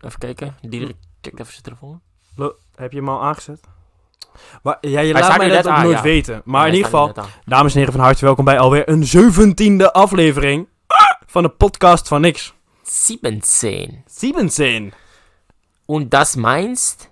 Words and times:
even 0.00 0.18
kijken. 0.18 0.56
Diederik, 0.60 0.96
kijk 1.20 1.38
even 1.38 1.52
zijn 1.52 1.62
telefoon. 1.62 2.00
Lo- 2.36 2.54
Heb 2.74 2.92
je 2.92 2.98
hem 2.98 3.08
al 3.08 3.22
aangezet? 3.22 3.60
Maar, 4.62 4.78
ja, 4.80 5.00
je 5.00 5.12
Hij 5.12 5.20
laat 5.20 5.36
mij 5.38 5.48
dat 5.48 5.56
net 5.56 5.66
ook 5.66 5.72
aan, 5.72 5.82
nooit 5.82 5.96
ja. 5.96 6.02
weten. 6.02 6.42
Maar 6.44 6.66
in 6.66 6.72
ieder 6.74 6.84
geval, 6.90 7.14
dames 7.44 7.72
en 7.72 7.78
heren, 7.78 7.94
van 7.94 8.02
harte 8.02 8.24
welkom 8.24 8.44
bij 8.44 8.58
alweer 8.58 8.88
een 8.88 9.04
zeventiende 9.06 9.92
aflevering 9.92 10.68
van 11.26 11.42
de 11.42 11.48
podcast 11.48 12.08
van 12.08 12.20
niks. 12.20 12.54
17. 12.82 14.02
Siebenzehn. 14.06 14.92
Und 15.86 16.10
das 16.10 16.34
meinst... 16.34 17.10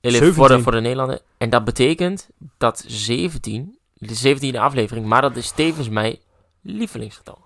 17. 0.00 0.34
Voor 0.34 0.48
de, 0.48 0.62
voor 0.62 0.72
de 0.72 0.80
Nederlander. 0.80 1.20
En 1.38 1.50
dat 1.50 1.64
betekent 1.64 2.28
dat 2.58 2.84
17, 2.86 3.78
de 3.94 4.36
17e 4.52 4.58
aflevering, 4.58 5.06
maar 5.06 5.22
dat 5.22 5.36
is 5.36 5.50
tevens 5.50 5.88
mijn 5.88 6.16
lievelingsgetal. 6.62 7.43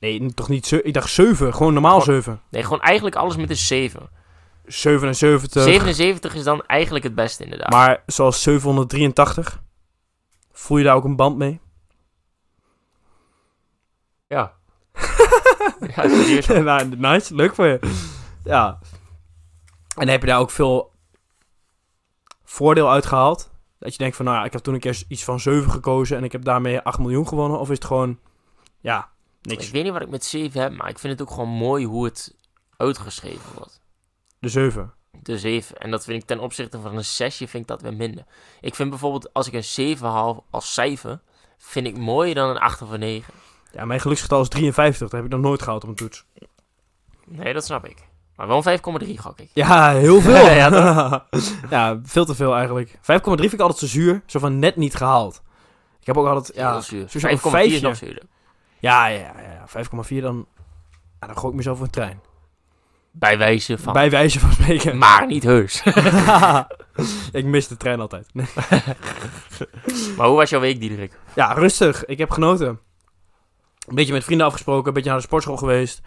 Nee, 0.00 0.34
toch 0.34 0.48
niet 0.48 0.72
Ik 0.84 0.94
dacht 0.94 1.10
zeven, 1.10 1.54
gewoon 1.54 1.72
normaal 1.72 2.00
Gewoon- 2.00 2.16
zeven. 2.16 2.40
Nee, 2.50 2.62
gewoon 2.62 2.80
eigenlijk 2.80 3.16
alles 3.16 3.36
met 3.36 3.50
een 3.50 3.56
7. 3.56 4.10
77. 4.64 5.62
77 5.62 6.34
is 6.34 6.44
dan 6.44 6.62
eigenlijk 6.66 7.04
het 7.04 7.14
beste 7.14 7.44
inderdaad. 7.44 7.70
Maar 7.70 8.02
zoals 8.06 8.42
783. 8.42 9.62
Voel 10.52 10.78
je 10.78 10.84
daar 10.84 10.94
ook 10.96 11.04
een 11.04 11.16
band 11.16 11.36
mee? 11.36 11.60
ja. 14.26 14.52
ja, 15.96 16.58
nou, 16.60 16.96
nice, 16.96 17.34
leuk 17.34 17.54
voor 17.54 17.66
je. 17.66 17.80
Ja. 18.44 18.78
En 19.96 20.08
heb 20.08 20.20
je 20.20 20.26
daar 20.26 20.38
ook 20.38 20.50
veel 20.50 20.92
voordeel 22.44 22.90
uit 22.90 23.06
gehaald? 23.06 23.50
Dat 23.78 23.92
je 23.92 23.98
denkt 23.98 24.16
van, 24.16 24.24
nou 24.24 24.36
ja, 24.38 24.44
ik 24.44 24.52
heb 24.52 24.62
toen 24.62 24.74
een 24.74 24.80
keer 24.80 25.02
iets 25.08 25.24
van 25.24 25.40
7 25.40 25.70
gekozen 25.70 26.16
en 26.16 26.24
ik 26.24 26.32
heb 26.32 26.44
daarmee 26.44 26.80
8 26.80 26.98
miljoen 26.98 27.28
gewonnen. 27.28 27.58
Of 27.58 27.70
is 27.70 27.76
het 27.76 27.84
gewoon, 27.86 28.18
ja, 28.80 29.09
niks. 29.42 29.66
Ik 29.66 29.72
weet 29.72 29.82
niet 29.84 29.92
wat 29.92 30.02
ik 30.02 30.08
met 30.08 30.24
7 30.24 30.60
heb, 30.60 30.72
maar 30.72 30.88
ik 30.88 30.98
vind 30.98 31.12
het 31.18 31.28
ook 31.28 31.34
gewoon 31.34 31.48
mooi 31.48 31.84
hoe 31.86 32.04
het 32.04 32.34
uitgeschreven 32.76 33.52
wordt. 33.54 33.80
De 34.38 34.48
7. 34.48 34.92
De 35.22 35.38
7. 35.38 35.76
En 35.78 35.90
dat 35.90 36.04
vind 36.04 36.22
ik 36.22 36.28
ten 36.28 36.38
opzichte 36.40 36.80
van 36.80 36.96
een 36.96 37.04
6, 37.04 37.36
vind 37.36 37.54
ik 37.54 37.66
dat 37.66 37.82
weer 37.82 37.94
minder. 37.94 38.24
Ik 38.60 38.74
vind 38.74 38.90
bijvoorbeeld, 38.90 39.32
als 39.32 39.46
ik 39.46 39.52
een 39.52 39.64
7 39.64 40.08
haal 40.08 40.44
als 40.50 40.72
cijfer, 40.74 41.20
vind 41.58 41.86
ik 41.86 41.98
mooier 41.98 42.34
dan 42.34 42.48
een 42.48 42.58
8 42.58 42.82
of 42.82 42.90
een 42.90 43.00
9. 43.00 43.34
Ja, 43.72 43.84
mijn 43.84 44.00
geluksgetal 44.00 44.40
is 44.40 44.48
53. 44.48 45.00
Dat 45.08 45.12
heb 45.12 45.24
ik 45.24 45.30
nog 45.30 45.40
nooit 45.40 45.62
gehaald 45.62 45.82
op 45.82 45.88
een 45.88 45.94
toets. 45.94 46.24
Nee, 47.26 47.52
dat 47.52 47.64
snap 47.64 47.86
ik. 47.86 48.08
Maar 48.36 48.46
wel 48.48 48.62
een 48.66 48.78
5,3 49.08 49.14
gok 49.20 49.40
ik. 49.40 49.50
Ja, 49.54 49.92
heel 49.92 50.20
veel. 50.26 50.34
Ja, 50.50 51.26
ja, 51.70 52.00
veel 52.02 52.24
te 52.24 52.34
veel 52.34 52.54
eigenlijk. 52.54 52.88
5,3 52.90 53.00
vind 53.02 53.52
ik 53.52 53.60
altijd 53.60 53.78
zo 53.78 53.86
zuur. 53.86 54.22
Zo 54.26 54.38
van 54.38 54.58
net 54.58 54.76
niet 54.76 54.94
gehaald. 54.94 55.42
Ik 56.00 56.06
heb 56.06 56.16
ook 56.16 56.26
altijd, 56.26 56.56
ja, 56.56 56.72
Heel 56.72 56.82
zuur. 56.82 57.08
sowieso 57.08 57.48
een 57.48 57.68
5,4 57.68 57.72
is 57.74 57.80
nog 57.80 57.96
zuurder. 57.96 58.22
Ja, 58.80 59.06
ja, 59.06 59.18
ja, 59.18 59.66
ja. 59.74 59.84
5,4 60.08 60.20
dan... 60.20 60.46
Ja, 61.20 61.26
dan 61.26 61.36
gooi 61.36 61.50
ik 61.50 61.56
mezelf 61.56 61.76
voor 61.76 61.86
een 61.86 61.92
trein. 61.92 62.20
Bij 63.10 63.38
wijze 63.38 63.78
van. 63.78 63.92
Bij 63.92 64.10
wijze 64.10 64.40
van 64.40 64.52
spreken. 64.52 64.98
Maar 65.06 65.26
niet 65.26 65.42
heus. 65.42 65.82
ik 67.32 67.44
mis 67.44 67.68
de 67.68 67.76
trein 67.76 68.00
altijd. 68.00 68.28
Maar 70.16 70.26
hoe 70.26 70.36
was 70.36 70.50
jouw 70.50 70.60
week, 70.60 70.80
Diederik? 70.80 71.18
Ja, 71.34 71.52
rustig. 71.52 72.04
Ik 72.04 72.18
heb 72.18 72.30
genoten. 72.30 72.80
Een 73.88 73.94
beetje 73.94 74.12
met 74.12 74.24
vrienden 74.24 74.46
afgesproken. 74.46 74.88
Een 74.88 74.92
beetje 74.94 75.08
naar 75.10 75.18
de 75.18 75.24
sportschool 75.24 75.56
geweest. 75.56 76.00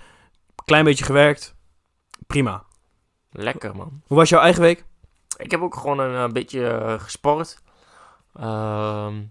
Klein 0.65 0.83
beetje 0.83 1.05
gewerkt. 1.05 1.55
Prima. 2.27 2.63
Lekker, 3.31 3.75
man. 3.75 4.01
Hoe 4.07 4.17
was 4.17 4.29
jouw 4.29 4.41
eigen 4.41 4.61
week? 4.61 4.85
Ik 5.37 5.51
heb 5.51 5.61
ook 5.61 5.75
gewoon 5.75 5.99
een, 5.99 6.27
eh, 6.27 6.33
beetje 6.33 6.67
eh, 6.67 6.99
gesport. 6.99 7.61
Ehm, 8.33 9.21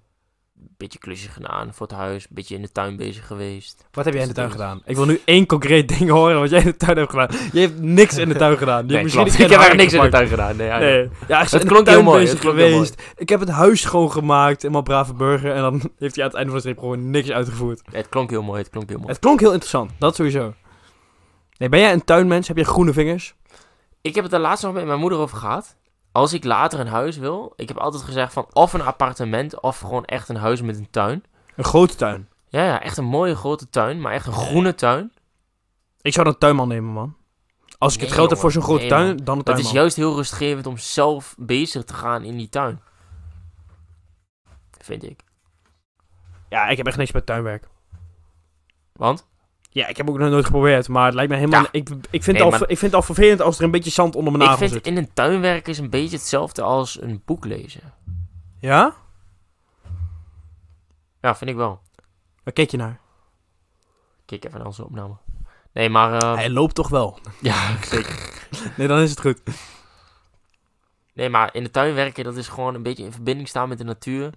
beetje 0.77 0.99
klusjes 0.99 1.33
gedaan 1.33 1.75
voor 1.75 1.87
het 1.87 1.97
huis. 1.97 2.23
Een 2.25 2.35
beetje 2.35 2.55
in 2.55 2.63
de 2.63 2.73
tuin 2.73 2.97
bezig 2.97 3.27
geweest. 3.27 3.87
Wat 3.93 4.05
heb 4.05 4.15
jij 4.15 4.23
in 4.23 4.29
de 4.29 4.35
tuin 4.35 4.51
gedaan? 4.51 4.83
Ik 4.85 4.97
wil 4.97 5.05
nu 5.05 5.21
één 5.25 5.47
concreet 5.47 5.89
ding 5.89 6.11
horen 6.11 6.41
wat 6.41 6.51
jij 6.51 6.59
in 6.59 6.65
de 6.65 6.77
tuin 6.77 6.97
hebt 6.97 7.11
gedaan. 7.11 7.29
Je 7.53 7.61
hebt 7.61 7.81
niks 7.81 8.17
in 8.19 8.29
de 8.29 8.35
tuin 8.35 8.59
gedaan. 8.59 8.87
Je 8.87 8.93
Nee, 8.93 8.93
hebt 8.93 9.05
misschien 9.05 9.45
Ik 9.45 9.51
heb 9.51 9.61
eigenlijk 9.61 9.81
niks 9.81 9.93
in 9.93 10.01
de 10.01 10.09
tuin 10.09 10.29
gedaan. 10.29 10.57
Nee. 10.57 10.71
Nee. 10.71 11.09
Ja, 11.29 11.43
ik 11.43 11.49
Het 11.49 11.61
de 11.63 11.69
klonk 11.69 11.87
heel 11.87 11.95
tuin 11.95 12.05
mooi, 12.05 12.27
het 12.29 12.43
heel 12.43 12.51
geweest. 12.51 13.03
Ik 13.17 13.29
heb 13.29 13.41
het 13.41 13.49
huis 13.49 13.81
schoongemaakt. 13.81 14.63
Helemaal 14.63 14.83
brave 14.83 15.15
burger. 15.15 15.53
En 15.53 15.61
dan 15.61 15.75
heeft 15.99 16.15
hij 16.15 16.25
aan 16.25 16.31
het 16.31 16.39
einde 16.39 16.51
van 16.51 16.55
de 16.55 16.61
streep 16.61 16.79
gewoon 16.79 17.11
niks 17.11 17.31
uitgevoerd. 17.31 17.83
Het 17.91 18.09
klonk 18.09 18.31
heel 18.31 18.43
mooi. 18.43 18.59
Het 18.59 18.71
klonk 18.71 18.89
heel 18.89 18.99
mooi. 18.99 19.11
Het 19.11 19.19
klonk 19.21 19.41
heel 19.41 19.53
interessant. 19.53 19.91
Dat 19.99 20.15
sowieso. 20.15 20.55
Nee, 21.59 21.69
ben 21.69 21.81
jij 21.81 21.93
een 21.93 22.05
tuinmens? 22.05 22.49
Heb 22.49 22.57
je 22.57 22.65
groene 22.65 22.93
vingers? 22.93 23.35
Ik 24.01 24.15
heb 24.15 24.25
het 24.25 24.33
er 24.33 24.39
laatst 24.39 24.65
nog 24.65 24.73
met 24.73 24.87
mijn 24.87 24.99
moeder 24.99 25.19
over 25.19 25.37
gehad. 25.37 25.77
Als 26.13 26.33
ik 26.33 26.45
later 26.45 26.81
een 26.81 26.87
huis 26.87 27.17
wil, 27.17 27.53
ik 27.57 27.69
heb 27.69 27.77
altijd 27.79 28.03
gezegd 28.03 28.33
van 28.33 28.47
of 28.53 28.73
een 28.73 28.83
appartement 28.83 29.61
of 29.61 29.79
gewoon 29.79 30.05
echt 30.05 30.29
een 30.29 30.37
huis 30.37 30.61
met 30.63 30.77
een 30.77 30.91
tuin. 30.91 31.25
Een 31.57 31.65
grote 31.65 31.95
tuin. 31.95 32.29
Ja, 32.49 32.65
ja, 32.65 32.83
echt 32.83 32.97
een 32.97 33.05
mooie 33.05 33.35
grote 33.37 33.69
tuin, 33.71 34.01
maar 34.01 34.13
echt 34.13 34.27
een 34.27 34.33
groene 34.33 34.75
tuin. 34.75 35.13
Ik 36.01 36.13
zou 36.13 36.25
dan 36.25 36.35
een 36.35 36.41
tuinman 36.41 36.69
nemen, 36.69 36.93
man. 36.93 37.17
Als 37.79 37.93
ik 37.95 37.99
Nee, 37.99 38.09
het 38.09 38.19
geld 38.19 38.31
heb 38.31 38.39
voor 38.39 38.53
zo'n 38.53 38.63
grote 38.63 38.81
Nee, 38.81 38.89
tuin, 38.89 39.17
dan 39.17 39.39
een 39.39 39.45
tuinman. 39.45 39.67
is 39.67 39.73
juist 39.73 39.97
heel 39.97 40.15
rustgevend 40.15 40.67
om 40.67 40.77
zelf 40.79 41.35
bezig 41.39 41.85
te 41.85 41.95
gaan 41.95 42.23
in 42.25 42.37
die 42.37 42.49
tuin. 42.49 42.81
Vind 44.79 45.05
ik. 45.05 45.21
Ja, 46.49 46.69
ik 46.69 46.77
heb 46.77 46.87
echt 46.87 46.97
niks 46.97 47.13
met 47.13 47.27
tuinwerk. 47.27 47.69
Want? 48.93 49.29
Ja, 49.75 49.87
ik 49.87 49.97
heb 49.97 50.09
ook 50.11 50.19
nog 50.19 50.31
nooit 50.31 50.45
geprobeerd, 50.45 50.89
maar 50.89 51.05
het 51.05 51.15
lijkt 51.15 51.31
me 51.31 51.37
helemaal... 51.37 51.63
Ja. 51.63 51.69
Ik, 51.73 51.89
ik, 52.11 52.23
vind 52.23 52.37
Nee, 52.37 52.43
al, 52.47 52.51
maar- 52.51 52.61
ik 52.61 52.67
vind 52.79 52.81
het 52.81 52.95
al 52.95 53.03
vervelend 53.03 53.41
als 53.41 53.59
er 53.59 53.65
een 53.65 53.71
beetje 53.71 53.91
zand 53.91 54.17
onder 54.17 54.33
mijn 54.33 54.45
Ik 54.45 54.51
nagel 54.51 54.69
vind 54.69 54.85
zit. 54.85 54.87
in 54.93 54.97
een 54.97 55.13
tuin 55.13 55.41
werken 55.41 55.73
is 55.73 55.79
een 55.79 55.91
beetje 55.91 56.17
hetzelfde 56.17 56.63
als 56.63 57.01
een 57.03 57.23
boek 57.25 57.45
lezen. 57.45 57.81
Ja? 58.59 58.95
Ja, 61.21 61.35
vind 61.37 61.51
ik 61.51 61.57
wel. 61.57 61.81
Waar 62.45 62.53
keek 62.55 62.71
je 62.71 62.77
naar? 62.77 63.01
Kijk 64.27 64.45
even 64.45 64.59
naar 64.59 64.67
onze 64.67 64.85
opname. 64.85 65.15
Nee, 65.73 65.89
maar... 65.89 66.13
eh, 66.23 66.35
Hij 66.35 66.51
loopt 66.51 66.75
toch 66.75 66.89
wel. 66.89 67.19
Ja, 67.41 67.83
zeker. 67.83 68.31
Nee, 68.77 68.87
dan 68.89 68.99
is 68.99 69.11
het 69.11 69.21
goed. 69.21 69.41
Nee, 71.15 71.29
maar 71.29 71.55
in 71.55 71.63
de 71.65 71.71
tuin 71.71 71.95
werken, 71.95 72.25
dat 72.25 72.37
is 72.37 72.49
gewoon 72.49 72.75
een 72.75 72.83
beetje 72.83 73.05
in 73.05 73.13
verbinding 73.13 73.49
staan 73.49 73.69
met 73.69 73.79
de 73.79 73.85
natuur. 73.85 74.31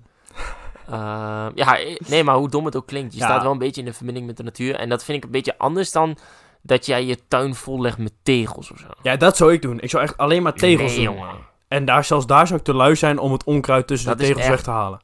Eh, 0.90 1.47
ja, 1.56 1.78
eh, 1.79 1.96
nee, 2.07 2.23
maar 2.23 2.35
hoe 2.35 2.50
dom 2.50 2.66
het 2.66 2.75
ook 2.75 2.88
klinkt. 2.88 3.13
Je 3.13 3.19
Ja. 3.19 3.25
staat 3.25 3.41
wel 3.41 3.51
een 3.51 3.57
beetje 3.57 3.81
in 3.81 3.88
de 3.88 3.94
verbinding 3.94 4.25
met 4.25 4.38
de 4.38 4.44
natuur. 4.44 4.75
En 4.75 4.90
dat 4.90 5.03
vind 5.03 5.18
ik 5.18 5.23
een 5.23 5.31
beetje 5.31 5.57
anders 5.57 5.91
dan 5.91 6.18
dat 6.62 6.85
jij 6.85 7.06
je 7.06 7.28
tuin 7.28 7.56
vollegt 7.56 7.97
met 7.97 8.13
tegels 8.23 8.72
of 8.72 8.78
zo. 8.79 8.88
Ja, 9.01 9.16
dat 9.16 9.38
zou 9.38 9.53
ik 9.53 9.62
doen. 9.62 9.79
Ik 9.79 9.90
zou 9.90 10.03
echt 10.03 10.18
alleen 10.18 10.44
maar 10.44 10.53
tegels 10.53 10.96
nee, 10.96 11.06
doen. 11.06 11.16
jongen. 11.16 11.35
En 11.68 11.85
daar, 11.85 12.03
zelfs 12.03 12.25
daar 12.25 12.47
zou 12.47 12.59
ik 12.59 12.66
te 12.66 12.73
lui 12.73 12.96
zijn 12.96 13.19
om 13.19 13.31
het 13.31 13.44
onkruid 13.44 13.88
tussen 13.88 14.09
Dat 14.09 14.18
de 14.18 14.23
tegels 14.23 14.41
echt- 14.41 14.51
weg 14.53 14.62
te 14.63 14.69
halen. 14.72 15.00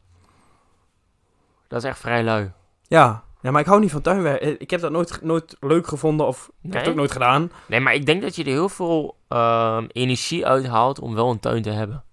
Dat 1.68 1.84
is 1.84 1.90
echt 1.90 2.00
vrij 2.00 2.24
lui. 2.24 2.52
Ja. 2.88 3.24
ja, 3.42 3.52
maar 3.52 3.62
ik 3.62 3.68
hou 3.68 3.80
niet 3.80 3.92
van 3.92 4.02
tuinwerk. 4.02 4.42
Ik 4.42 4.70
heb 4.70 4.82
dat 4.82 4.92
nooit, 4.92 5.20
nooit 5.22 5.56
leuk 5.60 5.88
gevonden 5.88 6.28
of 6.28 6.50
ik 6.62 6.74
heb 6.74 6.82
het 6.82 6.90
ook 6.90 6.96
nooit 6.98 7.12
gedaan. 7.12 7.52
Nee, 7.66 7.80
maar 7.80 7.94
ik 7.94 8.06
denk 8.06 8.22
dat 8.22 8.36
je 8.36 8.44
er 8.44 8.50
heel 8.50 8.70
veel 8.70 9.16
ehm, 9.28 9.86
energie 9.92 10.46
uithaalt 10.46 11.00
om 11.00 11.16
wel 11.16 11.30
een 11.30 11.40
tuin 11.40 11.62
te 11.62 11.70
hebben. 11.70 12.04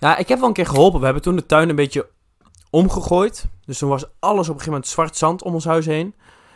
Ja, 0.00 0.16
ik 0.16 0.28
heb 0.28 0.38
wel 0.38 0.48
een 0.48 0.54
keer 0.54 0.66
geholpen. 0.66 0.98
We 0.98 1.04
hebben 1.04 1.22
toen 1.22 1.36
de 1.36 1.46
tuin 1.46 1.68
een 1.68 1.76
beetje 1.76 2.08
omgegooid. 2.70 3.46
Dus 3.64 3.78
toen 3.78 3.88
was 3.88 4.04
alles 4.18 4.48
op 4.48 4.54
een 4.54 4.60
gegeven 4.60 4.72
moment 4.72 4.86
zwart 4.86 5.16
zand 5.16 5.42
om 5.42 5.54
ons 5.54 5.64
huis 5.64 5.86
heen. 5.86 6.14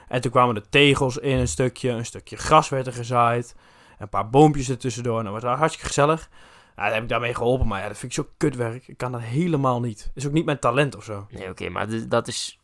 En 0.08 0.20
toen 0.20 0.30
kwamen 0.30 0.54
de 0.54 0.68
tegels 0.70 1.16
in 1.16 1.38
een 1.38 1.48
stukje. 1.48 1.90
Een 1.90 2.06
stukje 2.06 2.36
gras 2.36 2.68
werd 2.68 2.86
er 2.86 2.92
gezaaid. 2.92 3.54
Een 3.98 4.08
paar 4.08 4.30
boompjes 4.30 4.68
er 4.68 4.78
tussendoor. 4.78 5.18
En 5.18 5.24
dat 5.24 5.42
was 5.42 5.58
hartstikke 5.58 5.86
gezellig. 5.86 6.28
Ja, 6.76 6.84
dan 6.84 6.92
heb 6.92 7.02
ik 7.02 7.08
daarmee 7.08 7.34
geholpen. 7.34 7.66
Maar 7.66 7.80
ja, 7.80 7.88
dat 7.88 7.98
vind 7.98 8.16
ik 8.16 8.24
zo 8.24 8.30
kutwerk. 8.36 8.88
Ik 8.88 8.96
kan 8.96 9.12
dat 9.12 9.20
helemaal 9.20 9.80
niet. 9.80 10.10
is 10.14 10.26
ook 10.26 10.32
niet 10.32 10.44
mijn 10.44 10.58
talent 10.58 10.96
of 10.96 11.04
zo. 11.04 11.26
Nee, 11.30 11.48
oké, 11.48 11.68
maar 11.68 12.08
dat 12.08 12.28
is... 12.28 12.58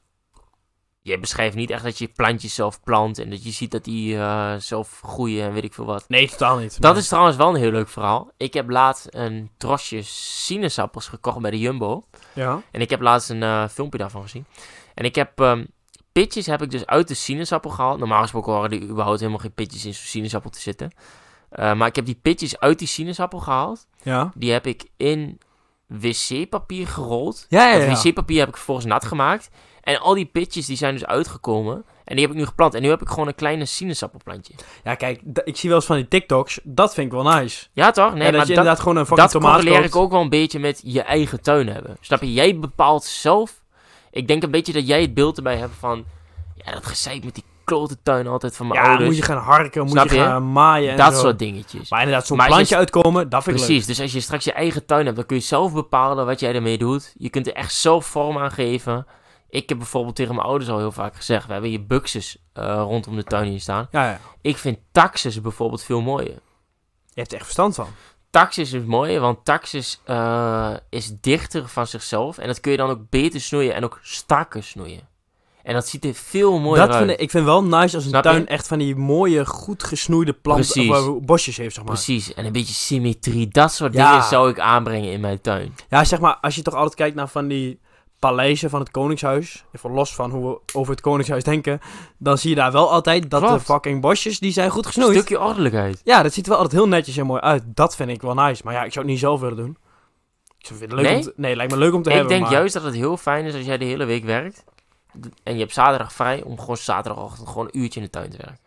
Je 1.03 1.19
beschrijft 1.19 1.57
niet 1.57 1.71
echt 1.71 1.83
dat 1.83 1.99
je 1.99 2.09
plantjes 2.09 2.55
zelf 2.55 2.83
plant 2.83 3.19
en 3.19 3.31
dat 3.31 3.45
je 3.45 3.51
ziet 3.51 3.71
dat 3.71 3.85
die 3.85 4.17
eh, 4.17 4.55
zelf 4.59 5.01
groeien 5.05 5.45
en 5.45 5.53
weet 5.53 5.65
ik 5.65 5.75
veel 5.75 5.85
wat. 5.85 6.05
Nee, 6.09 6.29
totaal 6.29 6.59
niet. 6.59 6.81
Dat 6.81 6.97
is 6.97 7.09
trouwens 7.09 7.37
wel 7.37 7.49
een 7.49 7.61
heel 7.61 7.71
leuk 7.71 7.89
verhaal. 7.89 8.31
Ik 8.37 8.55
heb 8.55 8.71
laatst 8.71 9.07
een 9.11 9.51
trosje 9.57 10.03
sinaasappels 10.03 11.09
gekocht 11.09 11.41
bij 11.41 11.51
de 11.51 11.59
Jumbo. 11.59 12.03
Ja. 12.33 12.63
En 12.71 12.81
ik 12.81 12.91
heb 12.91 13.01
laatst 13.01 13.31
een 13.31 13.43
eh, 13.43 13.69
filmpje 13.69 13.99
daarvan 13.99 14.23
gezien. 14.23 14.47
En 14.95 15.05
ik 15.05 15.15
heb 15.15 15.41
ehm, 15.41 15.65
pitjes 16.13 16.47
heb 16.47 16.63
ik 16.63 16.71
dus 16.71 16.87
uit 16.87 17.09
de 17.09 17.15
sinaasappel 17.15 17.71
gehaald. 17.71 17.99
Normaal 17.99 18.23
gesproken 18.23 18.53
horen 18.53 18.71
er 18.71 18.83
überhaupt 18.83 19.19
helemaal 19.19 19.41
geen 19.41 19.55
pitjes 19.55 19.85
in 19.85 19.95
zo'n 19.95 20.05
sinaasappel 20.05 20.51
te 20.51 20.61
zitten. 20.61 20.93
Eh, 21.51 21.75
maar 21.75 21.89
ik 21.89 21.97
heb 21.97 22.05
die 22.05 22.19
pitjes 22.23 22.59
uit 22.59 22.79
die 22.79 22.89
sinaasappel 22.89 23.39
gehaald. 23.39 23.87
Ja. 24.03 24.33
Die 24.35 24.53
heb 24.53 24.67
ik 24.67 24.89
in 24.97 25.39
wc-papier 25.87 26.87
gerold. 26.87 27.47
Ja, 27.49 27.67
ja, 27.73 27.87
Dat 27.87 28.03
ja. 28.03 28.09
wc-papier 28.09 28.39
heb 28.39 28.49
ik 28.49 28.57
vervolgens 28.57 28.87
nat 28.87 29.05
gemaakt. 29.05 29.51
En 29.81 30.01
al 30.01 30.15
die 30.15 30.27
pitjes 30.27 30.67
die 30.67 30.77
zijn 30.77 30.95
dus 30.95 31.07
uitgekomen. 31.07 31.85
En 32.05 32.17
die 32.17 32.25
heb 32.25 32.35
ik 32.35 32.41
nu 32.41 32.47
geplant. 32.47 32.75
En 32.75 32.83
nu 32.83 32.89
heb 32.89 33.03
ik 33.03 33.09
gewoon 33.09 33.27
een 33.27 33.35
kleine 33.35 33.65
sinaasappelplantje. 33.65 34.55
Ja, 34.85 34.95
kijk, 34.95 35.21
ik 35.45 35.57
zie 35.57 35.69
wel 35.69 35.79
eens 35.79 35.87
van 35.87 35.97
die 35.97 36.09
TikToks. 36.09 36.61
Dat 36.63 36.95
vind 36.95 37.07
ik 37.07 37.13
wel 37.13 37.33
nice. 37.33 37.67
Ja 37.73 37.91
toch? 37.91 38.15
Nee, 38.15 38.23
en 38.23 38.25
dat 38.25 38.31
maar 38.33 38.33
je 38.33 38.39
dat, 38.39 38.49
inderdaad 38.49 38.81
gewoon 38.81 38.97
een 38.97 39.07
fucking 39.07 39.29
dat 39.29 39.31
tomaat 39.31 39.55
correleer 39.55 39.81
koopt. 39.81 39.95
ik 39.95 39.97
ook 39.97 40.11
wel 40.11 40.21
een 40.21 40.29
beetje 40.29 40.59
met 40.59 40.81
je 40.85 41.03
eigen 41.03 41.43
tuin 41.43 41.69
hebben. 41.69 41.97
Snap 42.01 42.21
je? 42.21 42.33
Jij 42.33 42.59
bepaalt 42.59 43.05
zelf. 43.05 43.63
Ik 44.11 44.29
denk 44.29 44.43
een 44.43 44.51
beetje 44.51 44.73
dat 44.73 44.87
jij 44.87 45.01
het 45.01 45.15
beeld 45.15 45.37
erbij 45.37 45.57
hebt 45.57 45.75
van... 45.79 46.05
Ja, 46.55 46.73
dat 46.73 46.87
gezeik 46.87 47.25
met 47.25 47.35
die 47.35 47.45
klote 47.65 47.97
tuin 48.03 48.27
altijd 48.27 48.57
van 48.57 48.67
mijn 48.67 48.81
Ja, 48.81 48.87
ouders. 48.87 49.09
moet 49.09 49.19
je 49.19 49.23
gaan 49.23 49.43
harken, 49.43 49.85
moet 49.85 50.11
je 50.11 50.17
je? 50.17 50.23
gaan 50.23 50.53
maaien 50.53 50.91
en 50.91 50.97
dat 50.97 51.15
zo. 51.15 51.21
soort 51.21 51.39
dingetjes. 51.39 51.91
Maar 51.91 52.01
inderdaad, 52.01 52.27
zo'n 52.27 52.39
je 52.39 52.47
plantje 52.47 52.77
uitkomen, 52.77 53.29
dat 53.29 53.43
vind 53.43 53.57
ik 53.57 53.65
Precies, 53.65 53.87
dus 53.87 54.01
als 54.01 54.13
je 54.13 54.21
straks 54.21 54.45
je 54.45 54.53
eigen 54.53 54.87
tuin 54.87 55.05
hebt, 55.05 55.17
dan 55.17 55.27
kun 55.27 55.37
je 55.37 55.43
zelf 55.43 55.73
bepalen 55.73 56.27
wat 56.27 56.41
jij 56.41 56.55
ermee 56.55 56.79
doet. 56.79 57.15
Je 57.17 57.31
kunt 57.31 57.47
er 57.47 57.53
echt 57.53 57.75
zelf 57.75 58.07
vorm 58.07 58.39
aan 58.39 58.51
geven. 58.51 59.07
Ik 59.51 59.69
heb 59.69 59.79
bijvoorbeeld 59.79 60.17
tegen 60.17 60.35
mijn 60.35 60.47
ouders 60.47 60.71
al 60.71 60.79
heel 60.79 60.93
vaak 60.93 61.17
gezegd, 61.17 61.47
we 61.47 61.53
hebben 61.53 61.71
hier 61.71 61.87
buxus 61.87 62.37
eh, 62.53 62.75
rondom 62.77 63.17
de 63.17 63.25
tuin 63.25 63.49
hier 63.51 63.61
staan. 63.61 63.89
Ja, 63.91 64.05
ja. 64.11 64.21
Ik 64.41 64.57
vind 64.57 64.79
taxus 64.93 65.41
bijvoorbeeld 65.41 65.83
veel 65.83 66.01
mooier. 66.01 66.39
Je 67.07 67.21
hebt 67.21 67.29
er 67.31 67.35
echt 67.37 67.45
verstand 67.45 67.75
van. 67.75 67.89
Taxus 68.31 68.73
is 68.73 68.85
mooier, 68.85 69.21
want 69.21 69.45
taxus 69.45 70.01
eh, 70.05 70.73
is 70.89 71.13
dichter 71.21 71.69
van 71.69 71.87
zichzelf. 71.87 72.39
En 72.39 72.47
dat 72.47 72.61
kun 72.61 72.71
je 72.71 72.77
dan 72.77 72.91
ook 72.91 73.11
beter 73.11 73.41
snoeien 73.41 73.75
en 73.75 73.85
ook 73.85 73.99
strakker 74.03 74.63
snoeien. 74.63 75.09
En 75.63 75.75
dat 75.75 75.89
ziet 75.89 76.05
er 76.05 76.15
veel 76.15 76.59
mooier 76.59 76.87
dat 76.87 76.95
uit. 76.95 76.99
vind 76.99 77.11
ik, 77.11 77.19
ik 77.21 77.31
vind 77.31 77.45
wel 77.45 77.65
nice 77.65 77.95
als 77.95 78.05
een 78.05 78.11
Snap 78.11 78.25
je? 78.25 78.31
tuin 78.31 78.47
echt 78.47 78.67
van 78.67 78.79
die 78.79 78.97
mooie, 78.97 79.47
goed 79.47 79.83
gesnoeide 79.83 80.33
planten 80.33 80.91
of, 80.91 81.21
bosjes 81.21 81.57
heeft, 81.57 81.75
zeg 81.75 81.85
maar. 81.85 81.93
Precies, 81.95 82.35
en 82.35 82.45
een 82.45 82.53
beetje 82.53 82.75
symmetrie. 82.75 83.49
Dat 83.49 83.73
soort 83.73 83.93
Ja. 83.93 84.11
dingen 84.11 84.25
zou 84.29 84.51
ik 84.51 84.59
aanbrengen 84.61 85.13
in 85.13 85.21
mijn 85.21 85.41
tuin. 85.41 85.75
Ja, 85.89 86.05
zeg 86.05 86.21
maar, 86.21 86.37
als 86.41 86.55
je 86.55 86.63
toch 86.63 86.75
altijd 86.75 86.95
kijkt 86.95 87.17
naar 87.17 87.29
van 87.29 87.49
die 87.49 87.81
paleizen 88.21 88.71
van 88.71 88.81
het 88.81 88.91
Koningshuis, 88.91 89.65
even 89.73 89.91
los 89.91 90.15
van 90.15 90.31
hoe 90.31 90.51
we 90.51 90.61
over 90.79 90.93
het 90.93 91.01
Koningshuis 91.01 91.45
denken, 91.45 91.81
dan 92.19 92.39
zie 92.39 92.51
je 92.51 92.57
daar 92.57 92.73
wel 92.73 92.91
altijd 92.91 93.31
dat 93.31 93.41
Klopt. 93.43 93.59
de 93.59 93.65
fucking 93.73 94.01
bosjes, 94.01 94.39
die 94.39 94.53
zijn 94.53 94.71
goed 94.71 94.85
Een 94.85 94.93
gesnoeid. 94.93 95.17
stukje 95.17 95.41
ordelijkheid. 95.41 96.01
Ja, 96.05 96.23
dat 96.23 96.33
ziet 96.33 96.45
er 96.45 96.51
wel 96.51 96.61
altijd 96.61 96.81
heel 96.81 96.89
netjes 96.91 97.17
en 97.17 97.27
mooi 97.27 97.41
uit. 97.41 97.63
Dat 97.67 97.97
vind 97.97 98.11
ik 98.11 98.23
wel 98.23 98.35
nice. 98.35 98.63
Maar 98.65 98.75
ja, 98.75 98.85
ik 98.85 98.93
zou 98.93 99.05
het 99.05 99.15
niet 99.15 99.23
zelf 99.23 99.41
willen 99.41 99.57
doen. 99.57 99.77
Ik 100.59 100.67
zou 100.67 100.81
het 100.81 100.93
leuk 100.93 101.05
Nee? 101.05 101.17
om 101.17 101.23
te, 101.23 101.33
nee, 101.37 101.57
lijkt 101.57 101.73
me 101.73 101.79
leuk 101.79 101.95
om 101.95 102.03
te 102.03 102.09
Ik 102.09 102.15
hebben. 102.15 102.33
denk 102.33 102.45
maar- 102.45 102.53
juist 102.53 102.75
dat 102.75 102.83
het 102.83 102.95
heel 102.95 103.17
fijn 103.17 103.45
is 103.45 103.55
als 103.55 103.65
jij 103.65 103.79
de 103.79 103.85
hele 103.85 104.05
week 104.05 104.25
werkt. 104.25 104.65
En 105.43 105.55
je 105.55 105.61
hebt 105.61 105.73
zaterdag 105.73 106.13
vrij 106.13 106.43
om 106.43 106.59
gewoon 106.61 106.77
zaterdagochtend 106.77 107.49
gewoon 107.49 107.67
een 107.71 107.79
uurtje 107.81 108.01
in 108.01 108.07
de 108.07 108.13
tuin 108.13 108.31
te 108.31 108.37
werken. 108.37 108.59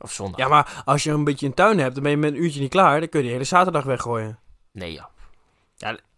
Of 0.00 0.12
zondag. 0.12 0.38
Ja, 0.40 0.48
maar 0.48 0.82
als 0.84 1.02
je 1.02 1.10
een 1.10 1.24
beetje 1.24 1.46
een 1.46 1.54
tuin 1.54 1.78
hebt, 1.78 1.94
dan 1.94 2.02
ben 2.02 2.12
je 2.12 2.18
met 2.18 2.32
een 2.32 2.42
uurtje 2.42 2.60
niet 2.60 2.70
klaar. 2.70 3.00
Dan 3.00 3.08
kun 3.08 3.18
je 3.18 3.24
die 3.24 3.34
hele 3.34 3.44
zaterdag 3.46 3.84
weggooien. 3.84 4.38
Nee, 4.72 4.92
ja. 4.92 5.08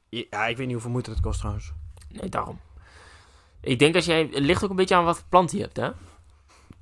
Ja, 0.08 0.46
ik 0.46 0.56
weet 0.56 0.58
niet 0.66 0.72
hoeveel 0.72 0.90
moeite 0.90 1.10
dat 1.10 1.20
kost 1.20 1.38
trouwens. 1.38 1.72
Nee, 2.12 2.28
daarom. 2.28 2.60
Ik 3.60 3.78
denk 3.78 3.94
als 3.94 4.04
jij... 4.04 4.28
Het 4.32 4.38
ligt 4.38 4.64
ook 4.64 4.70
een 4.70 4.76
beetje 4.76 4.94
aan 4.94 5.04
wat 5.04 5.16
voor 5.16 5.26
plant 5.28 5.52
je 5.52 5.60
hebt, 5.60 5.76
hè? 5.76 5.90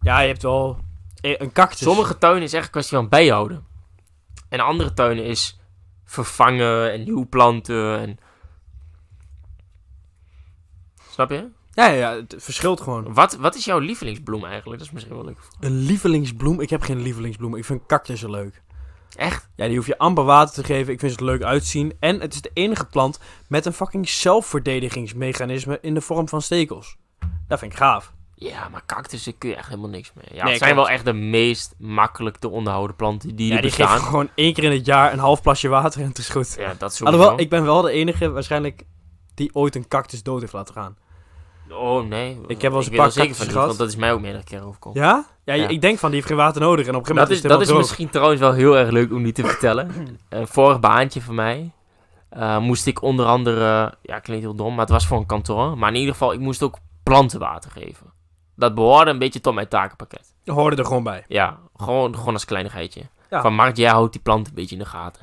Ja, 0.00 0.20
je 0.20 0.26
hebt 0.26 0.42
wel 0.42 0.78
eh, 1.20 1.34
een 1.38 1.52
cactus. 1.52 1.78
Sommige 1.78 2.18
tuinen 2.18 2.42
is 2.42 2.52
echt 2.52 2.64
een 2.64 2.70
kwestie 2.70 2.96
van 2.96 3.08
bijhouden. 3.08 3.66
En 4.48 4.60
andere 4.60 4.92
tuinen 4.92 5.24
is 5.24 5.60
vervangen 6.04 6.92
en 6.92 7.04
nieuw 7.04 7.28
planten 7.28 7.98
en... 7.98 8.18
Snap 11.10 11.30
je? 11.30 11.48
Ja, 11.72 11.86
ja, 11.86 11.94
ja, 11.94 12.14
het 12.14 12.34
verschilt 12.38 12.80
gewoon. 12.80 13.14
Wat, 13.14 13.36
wat 13.36 13.54
is 13.54 13.64
jouw 13.64 13.78
lievelingsbloem 13.78 14.44
eigenlijk? 14.44 14.78
Dat 14.78 14.88
is 14.88 14.94
misschien 14.94 15.14
wel 15.14 15.24
leuk. 15.24 15.38
Een 15.60 15.78
lievelingsbloem? 15.78 16.60
Ik 16.60 16.70
heb 16.70 16.82
geen 16.82 17.02
lievelingsbloem. 17.02 17.54
Ik 17.54 17.64
vind 17.64 17.86
cactussen 17.86 18.30
leuk. 18.30 18.62
Echt? 19.20 19.48
Ja, 19.56 19.66
die 19.66 19.76
hoef 19.76 19.86
je 19.86 19.98
amper 19.98 20.24
water 20.24 20.54
te 20.54 20.64
geven. 20.64 20.92
Ik 20.92 21.00
vind 21.00 21.12
ze 21.12 21.18
er 21.18 21.24
leuk 21.24 21.42
uitzien. 21.42 21.92
En 21.98 22.20
het 22.20 22.34
is 22.34 22.40
de 22.40 22.50
enige 22.54 22.84
plant 22.86 23.18
met 23.48 23.66
een 23.66 23.72
fucking 23.72 24.08
zelfverdedigingsmechanisme 24.08 25.78
in 25.82 25.94
de 25.94 26.00
vorm 26.00 26.28
van 26.28 26.42
stekels. 26.42 26.96
Dat 27.48 27.58
vind 27.58 27.72
ik 27.72 27.78
gaaf. 27.78 28.12
Ja, 28.34 28.68
maar 28.68 28.82
cactussen 28.86 29.38
kun 29.38 29.48
je 29.48 29.56
echt 29.56 29.68
helemaal 29.68 29.90
niks 29.90 30.12
mee. 30.14 30.24
Ja, 30.32 30.42
Nee, 30.44 30.52
het 30.52 30.62
zijn 30.62 30.74
wel 30.74 30.88
echt 30.88 31.04
de 31.04 31.12
meest 31.12 31.74
makkelijk 31.78 32.36
te 32.36 32.48
onderhouden 32.48 32.96
planten 32.96 33.36
die 33.36 33.48
Ja, 33.48 33.54
er 33.56 33.60
die 33.62 33.70
bestaan. 33.70 33.88
geven 33.88 34.06
gewoon 34.06 34.28
één 34.34 34.54
keer 34.54 34.64
in 34.64 34.72
het 34.72 34.86
jaar 34.86 35.12
een 35.12 35.18
half 35.18 35.42
plasje 35.42 35.68
water 35.68 36.00
en 36.00 36.08
het 36.08 36.18
is 36.18 36.28
goed. 36.28 36.54
Ja, 36.58 36.74
dat 36.78 36.94
sowieso. 36.94 37.18
Alhoewel, 37.18 37.44
ik 37.44 37.50
ben 37.50 37.64
wel 37.64 37.82
de 37.82 37.90
enige 37.90 38.30
waarschijnlijk 38.30 38.82
die 39.34 39.54
ooit 39.54 39.74
een 39.74 39.88
cactus 39.88 40.22
dood 40.22 40.40
heeft 40.40 40.52
laten 40.52 40.74
gaan. 40.74 40.96
Oh, 41.70 42.04
nee. 42.06 42.40
Ik 42.46 42.62
heb 42.62 42.70
wel 42.70 42.80
eens 42.80 42.90
een 42.90 42.96
weet 42.96 43.14
paar 43.14 43.26
niet, 43.26 43.36
gehad. 43.36 43.66
want 43.66 43.78
dat 43.78 43.88
is 43.88 43.96
mij 43.96 44.12
ook 44.12 44.20
meerdere 44.20 44.44
keren 44.44 44.66
overkomen. 44.66 45.02
Ja? 45.02 45.26
Ja, 45.56 45.62
Ja. 45.62 45.68
ik 45.68 45.80
denk 45.80 45.98
van, 45.98 46.08
die 46.08 46.16
heeft 46.18 46.28
geen 46.30 46.40
water 46.40 46.60
nodig. 46.60 46.86
En 46.86 46.94
op 46.94 47.00
een 47.00 47.06
gegeven 47.06 47.16
Dat 47.16 47.28
moment 47.28 47.44
is, 47.44 47.50
is, 47.50 47.68
dat 47.68 47.76
is 47.76 47.88
misschien 47.88 48.10
trouwens 48.10 48.40
wel 48.40 48.52
heel 48.52 48.76
erg 48.78 48.90
leuk 48.90 49.12
om 49.12 49.22
niet 49.22 49.34
te 49.34 49.44
vertellen. 49.44 49.90
Een 50.28 50.46
vorig 50.46 50.80
baantje 50.80 51.22
van 51.22 51.34
mij 51.34 51.70
eh, 52.28 52.58
moest 52.58 52.86
ik 52.86 53.02
onder 53.02 53.26
andere... 53.26 53.94
Ja, 54.02 54.18
klinkt 54.18 54.44
heel 54.44 54.54
dom, 54.54 54.70
maar 54.70 54.84
het 54.84 54.90
was 54.90 55.06
voor 55.06 55.18
een 55.18 55.26
kantoor. 55.26 55.78
Maar 55.78 55.88
in 55.88 55.96
ieder 55.96 56.12
geval, 56.12 56.32
ik 56.32 56.38
moest 56.40 56.62
ook 56.62 56.78
plantenwater 57.02 57.70
geven. 57.70 58.06
Dat 58.56 58.74
behoorde 58.74 59.10
een 59.10 59.18
beetje 59.18 59.40
tot 59.40 59.54
mijn 59.54 59.68
takenpakket. 59.68 60.34
Je 60.42 60.52
hoorde 60.52 60.76
er 60.76 60.84
gewoon 60.84 61.02
bij. 61.02 61.24
Ja, 61.28 61.58
gewoon, 61.76 62.16
gewoon 62.16 62.34
als 62.34 62.44
kleinigheidje. 62.44 63.02
Ja. 63.30 63.40
Van 63.40 63.54
Mark, 63.54 63.76
jij 63.76 63.90
houdt 63.90 64.12
die 64.12 64.22
plant 64.22 64.46
een 64.48 64.54
beetje 64.54 64.76
in 64.76 64.82
de 64.82 64.88
gaten. 64.88 65.22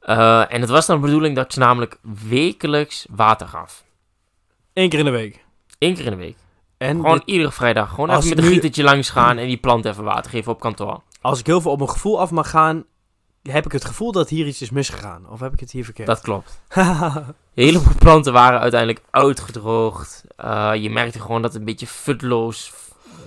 Eh, 0.00 0.52
en 0.52 0.60
het 0.60 0.70
was 0.70 0.86
dan 0.86 0.96
de 1.00 1.02
bedoeling 1.06 1.36
dat 1.36 1.44
ik 1.44 1.52
ze 1.52 1.58
namelijk 1.58 1.98
wekelijks 2.28 3.06
water 3.10 3.46
gaf. 3.48 3.84
Eén 4.72 4.88
keer 4.88 4.98
in 4.98 5.04
de 5.04 5.10
week. 5.10 5.44
Eén 5.78 5.94
keer 5.94 6.04
in 6.04 6.10
de 6.10 6.16
week. 6.16 6.36
En 6.76 6.96
Gewoon 6.96 7.18
dit- 7.18 7.26
iedere 7.28 7.52
vrijdag. 7.52 7.90
Gewoon 7.90 8.10
Als 8.10 8.24
even 8.24 8.28
met 8.28 8.38
een 8.38 8.44
nu- 8.44 8.52
gietertje 8.54 8.82
langs 8.82 9.10
gaan 9.10 9.38
en 9.38 9.46
die 9.46 9.56
plant 9.56 9.84
even 9.84 10.04
water 10.04 10.30
geven 10.30 10.52
op 10.52 10.60
kantoor. 10.60 11.00
als 11.20 11.38
ik 11.38 11.46
heel 11.46 11.60
veel 11.60 11.70
op 11.70 11.78
mijn 11.78 11.90
gevoel 11.90 12.20
af 12.20 12.30
mag 12.30 12.50
gaan, 12.50 12.84
heb 13.42 13.64
ik 13.64 13.72
het 13.72 13.84
gevoel 13.84 14.12
dat 14.12 14.28
hier 14.28 14.46
iets 14.46 14.62
is 14.62 14.70
misgegaan. 14.70 15.26
Of 15.30 15.40
heb 15.40 15.52
ik 15.52 15.60
het 15.60 15.70
hier 15.70 15.84
verkeerd? 15.84 16.08
Dat 16.08 16.20
klopt. 16.20 16.60
Heleboel 17.54 17.94
planten 17.98 18.32
waren 18.32 18.60
uiteindelijk 18.60 19.02
uitgedroogd. 19.10 20.24
Eh, 20.36 20.70
je 20.74 20.90
merkte 20.90 21.20
gewoon 21.20 21.42
dat 21.42 21.52
er 21.54 21.58
een 21.58 21.64
beetje 21.64 21.86
futloos, 21.86 22.72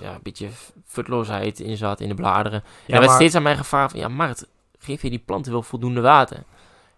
ja, 0.02 0.10
een 0.14 0.20
beetje 0.22 0.48
futloosheid 0.86 1.60
in 1.60 1.76
zat 1.76 2.00
in 2.00 2.08
de 2.08 2.14
bladeren. 2.14 2.60
En 2.62 2.68
ja, 2.86 2.86
er 2.86 2.92
werd 2.92 3.06
maar 3.06 3.14
steeds 3.14 3.34
aan 3.34 3.42
mij 3.42 3.56
gevraagd 3.56 3.90
van, 3.90 4.00
ja 4.00 4.08
Mart, 4.08 4.46
geef 4.78 5.02
je 5.02 5.10
die 5.10 5.18
planten 5.26 5.52
wel 5.52 5.62
voldoende 5.62 6.00
water? 6.00 6.42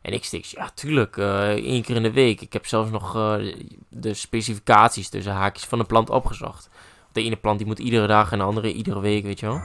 En 0.00 0.12
ik 0.12 0.24
steeds, 0.24 0.50
ja 0.50 0.70
tuurlijk, 0.74 1.16
eh, 1.16 1.48
één 1.48 1.82
keer 1.82 1.96
in 1.96 2.02
de 2.02 2.12
week. 2.12 2.40
Ik 2.40 2.52
heb 2.52 2.66
zelfs 2.66 2.90
nog 2.90 3.16
eh, 3.16 3.54
de 3.88 4.14
specificaties 4.14 5.08
tussen 5.08 5.32
haakjes 5.32 5.64
van 5.64 5.78
de 5.78 5.84
plant 5.84 6.10
opgezocht. 6.10 6.68
De 7.12 7.22
ene 7.22 7.36
plant 7.36 7.58
die 7.58 7.66
moet 7.66 7.78
iedere 7.78 8.06
dag 8.06 8.32
en 8.32 8.38
de 8.38 8.44
andere 8.44 8.72
iedere 8.72 9.00
week, 9.00 9.24
weet 9.24 9.40
je 9.40 9.46
wel. 9.46 9.60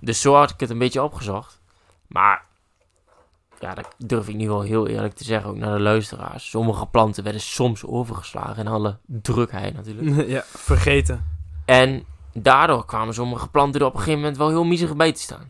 Dus 0.00 0.20
zo 0.20 0.34
had 0.34 0.50
ik 0.50 0.60
het 0.60 0.70
een 0.70 0.78
beetje 0.78 1.02
opgezocht. 1.02 1.60
Maar, 2.06 2.44
ja, 3.60 3.74
dat 3.74 3.88
durf 3.98 4.28
ik 4.28 4.34
nu 4.34 4.48
wel 4.48 4.62
heel 4.62 4.86
eerlijk 4.86 5.14
te 5.14 5.24
zeggen, 5.24 5.50
ook 5.50 5.56
naar 5.56 5.76
de 5.76 5.82
luisteraars. 5.82 6.50
Sommige 6.50 6.86
planten 6.86 7.24
werden 7.24 7.40
soms 7.40 7.84
overgeslagen 7.84 8.56
in 8.56 8.72
alle 8.72 8.98
drukheid 9.06 9.74
natuurlijk. 9.74 10.28
ja, 10.36 10.42
vergeten. 10.46 11.24
En 11.64 12.04
daardoor 12.32 12.86
kwamen 12.86 13.14
sommige 13.14 13.48
planten 13.48 13.80
er 13.80 13.86
op 13.86 13.92
een 13.92 13.98
gegeven 13.98 14.20
moment 14.20 14.38
wel 14.38 14.48
heel 14.48 14.64
miserig 14.64 14.96
bij 14.96 15.12
te 15.12 15.20
staan. 15.20 15.48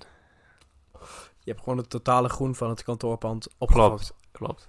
Je 1.45 1.51
hebt 1.51 1.63
gewoon 1.63 1.79
het 1.79 1.91
totale 1.91 2.29
groen 2.29 2.55
van 2.55 2.69
het 2.69 2.83
kantoorpand 2.83 3.49
opgefokt. 3.59 4.15
Klopt. 4.33 4.69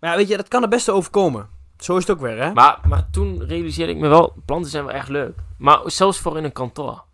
Maar 0.00 0.10
ja, 0.12 0.16
weet 0.16 0.28
je, 0.28 0.36
dat 0.36 0.48
kan 0.48 0.60
het 0.60 0.70
beste 0.70 0.92
overkomen. 0.92 1.48
Zo 1.78 1.96
is 1.96 2.06
het 2.06 2.16
ook 2.16 2.22
weer, 2.22 2.42
hè? 2.42 2.52
Maar, 2.52 2.78
maar 2.88 3.10
toen 3.10 3.44
realiseerde 3.44 3.92
ik 3.92 3.98
me 3.98 4.08
wel, 4.08 4.34
planten 4.46 4.70
zijn 4.70 4.84
wel 4.84 4.94
echt 4.94 5.08
leuk. 5.08 5.34
Maar 5.58 5.80
zelfs 5.84 6.18
voor 6.18 6.36
in 6.36 6.44
een 6.44 6.52
kantoor. 6.52 7.04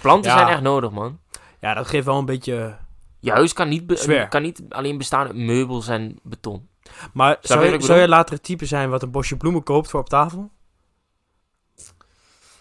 Planten 0.00 0.30
Ja. 0.30 0.36
zijn 0.38 0.48
echt 0.50 0.60
nodig, 0.60 0.90
man. 0.90 1.20
Ja, 1.60 1.74
dat 1.74 1.86
geeft 1.86 2.06
wel 2.06 2.18
een 2.18 2.24
beetje... 2.24 2.76
Je 3.20 3.30
huis 3.30 3.52
kan 3.52 3.68
niet, 3.68 4.06
kan 4.28 4.42
niet 4.42 4.62
alleen 4.68 4.98
bestaan 4.98 5.26
uit 5.26 5.36
meubels 5.36 5.88
en 5.88 6.18
beton. 6.22 6.68
Maar 7.12 7.36
zou, 7.40 7.64
je, 7.66 7.80
zou 7.82 8.06
later 8.06 8.34
het 8.34 8.42
type 8.42 8.66
zijn 8.66 8.90
wat 8.90 9.02
een 9.02 9.10
bosje 9.10 9.36
bloemen 9.36 9.62
koopt 9.62 9.90
voor 9.90 10.00
op 10.00 10.08
tafel? 10.08 10.50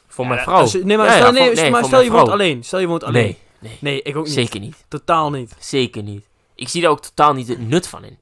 Voor 0.08 0.26
Ja, 0.26 0.32
mijn 0.32 0.42
vrouw. 0.44 0.68
nee, 0.84 0.98
maar 0.98 1.06
Ja, 1.06 1.12
ja, 1.14 1.18
stel, 1.20 1.32
nee, 1.32 1.46
voor- 1.46 1.56
nee, 1.56 1.72
maar 1.72 1.80
voor 1.80 1.90
stel 1.90 2.02
je 2.02 2.12
woont 2.12 2.30
alleen. 2.30 2.64
Stel 2.64 2.80
je 2.80 2.88
woont 2.88 3.04
alleen. 3.04 3.24
Nee, 3.24 3.38
nee, 3.60 3.78
Nee, 3.82 4.02
ik 4.02 4.16
ook 4.16 4.26
niet. 4.26 4.34
zeker 4.34 4.60
niet. 4.60 4.86
Totaal 4.88 5.30
niet. 5.32 5.56
Zeker 5.60 6.04
niet. 6.04 6.28
Ik 6.56 6.68
zie 6.70 6.82
daar 6.82 6.92
ook 6.92 7.02
totaal 7.02 7.34
niet 7.34 7.48
het 7.48 7.68
nut 7.68 7.88
van 7.88 8.04
in. 8.04 8.18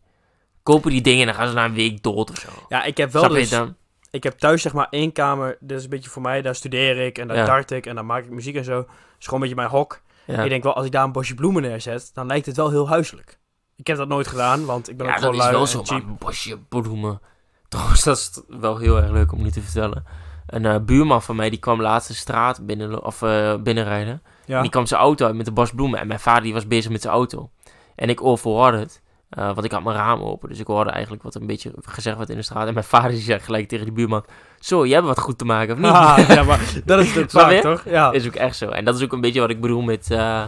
Kopen 0.64 0.92
die 0.92 1.02
dingen 1.02 1.20
en 1.20 1.26
dan 1.26 1.36
gaan 1.36 1.48
ze 1.48 1.54
na 1.54 1.66
een 1.66 1.74
week 1.74 2.04
dood 2.04 2.30
of 2.30 2.38
zo. 2.38 2.50
Ja, 2.70 2.84
ik 2.84 2.98
heb 2.98 3.12
wel 3.12 3.24
Snap 3.24 3.36
dus... 3.36 3.50
dan? 3.50 3.76
Ik 4.12 4.24
heb 4.24 4.38
thuis 4.38 4.62
zeg 4.62 4.74
maar 4.74 4.88
één 4.90 5.12
kamer. 5.12 5.58
Dat 5.60 5.78
is 5.78 5.84
een 5.84 5.90
beetje 5.90 6.10
voor 6.10 6.22
mij. 6.22 6.42
Daar 6.42 6.56
studeer 6.56 6.98
ik 7.06 7.18
en 7.18 7.28
daar 7.28 7.38
Ja. 7.38 7.46
dart 7.46 7.72
ik 7.72 7.86
en 7.86 7.96
dan 7.96 8.06
maak 8.06 8.24
ik 8.24 8.30
muziek 8.30 8.56
en 8.56 8.64
zo. 8.64 8.76
Dat 8.76 8.88
is 9.20 9.26
gewoon 9.26 9.42
een 9.42 9.48
beetje 9.50 9.56
mijn 9.56 9.70
hok. 9.76 10.02
Ja, 10.26 10.44
Ik 10.44 10.50
denk 10.50 10.64
wel, 10.64 10.74
als 10.76 10.86
ik 10.86 10.92
daar 10.92 11.04
een 11.04 11.12
bosje 11.12 11.34
bloemen 11.36 11.62
neerzet, 11.62 12.12
dan 12.14 12.28
lijkt 12.28 12.46
het 12.46 12.56
wel 12.56 12.70
heel 12.70 12.88
huiselijk. 12.88 13.40
Ik 13.76 13.88
heb 13.88 13.98
dat 13.98 14.08
nooit 14.08 14.28
gedaan, 14.28 14.66
want 14.66 14.90
ik 14.90 14.98
ben 14.98 15.06
ja 15.08 15.16
ook 15.16 15.22
dat 15.22 15.30
gewoon 15.30 15.42
lui 15.42 15.52
wel 15.54 15.62
en 15.62 15.68
zo, 15.68 15.84
cheap. 15.84 16.02
maar 16.02 16.12
een 16.12 16.18
bosje 16.18 16.58
bloemen. 16.60 17.22
Trouwens, 17.70 18.04
dat 18.04 18.18
is 18.18 18.42
wel 18.48 18.78
heel 18.78 18.98
erg 18.98 19.10
leuk 19.12 19.32
om 19.32 19.42
nu 19.42 19.52
te 19.52 19.62
vertellen. 19.62 20.06
Een 20.48 20.66
eh, 20.66 20.80
buurman 20.80 21.22
van 21.22 21.36
mij, 21.36 21.50
die 21.50 21.60
kwam 21.60 21.82
laatst 21.82 22.08
de 22.08 22.14
straat 22.14 22.66
binnen, 22.66 23.04
of, 23.04 23.22
eh, 23.22 23.56
binnenrijden. 23.56 24.22
En 24.48 24.62
die 24.62 24.72
kwam 24.72 24.86
zijn 24.86 25.02
auto 25.02 25.26
uit 25.26 25.36
met 25.36 25.48
een 25.48 25.54
bos 25.54 25.72
bloemen. 25.72 26.00
En 26.00 26.08
mijn 26.08 26.20
vader 26.20 26.44
die 26.44 26.54
was 26.54 26.68
bezig 26.68 26.92
met 26.92 27.02
zijn 27.02 27.14
auto. 27.14 27.50
En 27.96 28.10
ik 28.10 28.24
overhoorde 28.24 28.78
het. 28.78 29.02
eh, 29.30 29.46
want 29.46 29.64
ik 29.64 29.72
had 29.72 29.84
mijn 29.84 29.96
raam 29.96 30.22
open. 30.22 30.50
Dus 30.50 30.60
ik 30.60 30.68
hoorde 30.68 30.90
eigenlijk 30.90 31.24
wat 31.24 31.36
een 31.36 31.48
beetje 31.48 31.72
gezegd 31.82 32.18
werd 32.18 32.30
in 32.30 32.36
de 32.36 32.42
straat. 32.42 32.68
En 32.68 32.74
mijn 32.74 32.86
vader 32.86 33.10
die 33.12 33.20
zegt 33.20 33.46
gelijk 33.46 33.68
tegen 33.68 33.86
die 33.86 33.94
buurman... 33.94 34.26
Zo, 34.60 34.86
jij 34.86 34.96
hebt 34.96 35.08
wat 35.08 35.20
goed 35.20 35.38
te 35.38 35.46
maken, 35.46 35.74
of 35.74 35.80
niet? 35.80 35.92
Ah, 36.02 36.28
ja, 36.28 36.44
maar 36.44 36.60
dat 36.86 37.00
is 37.00 37.16
het 37.16 37.32
je? 37.52 37.60
toch? 37.62 37.84
Ja. 37.86 38.12
is 38.12 38.28
ook 38.28 38.36
echt 38.36 38.56
zo. 38.58 38.70
En 38.70 38.86
dat 38.86 38.96
is 38.96 39.04
ook 39.04 39.12
een 39.14 39.22
beetje 39.22 39.40
wat 39.40 39.50
ik 39.50 39.62
bedoel 39.62 39.82
met, 39.82 40.12
eh, 40.12 40.44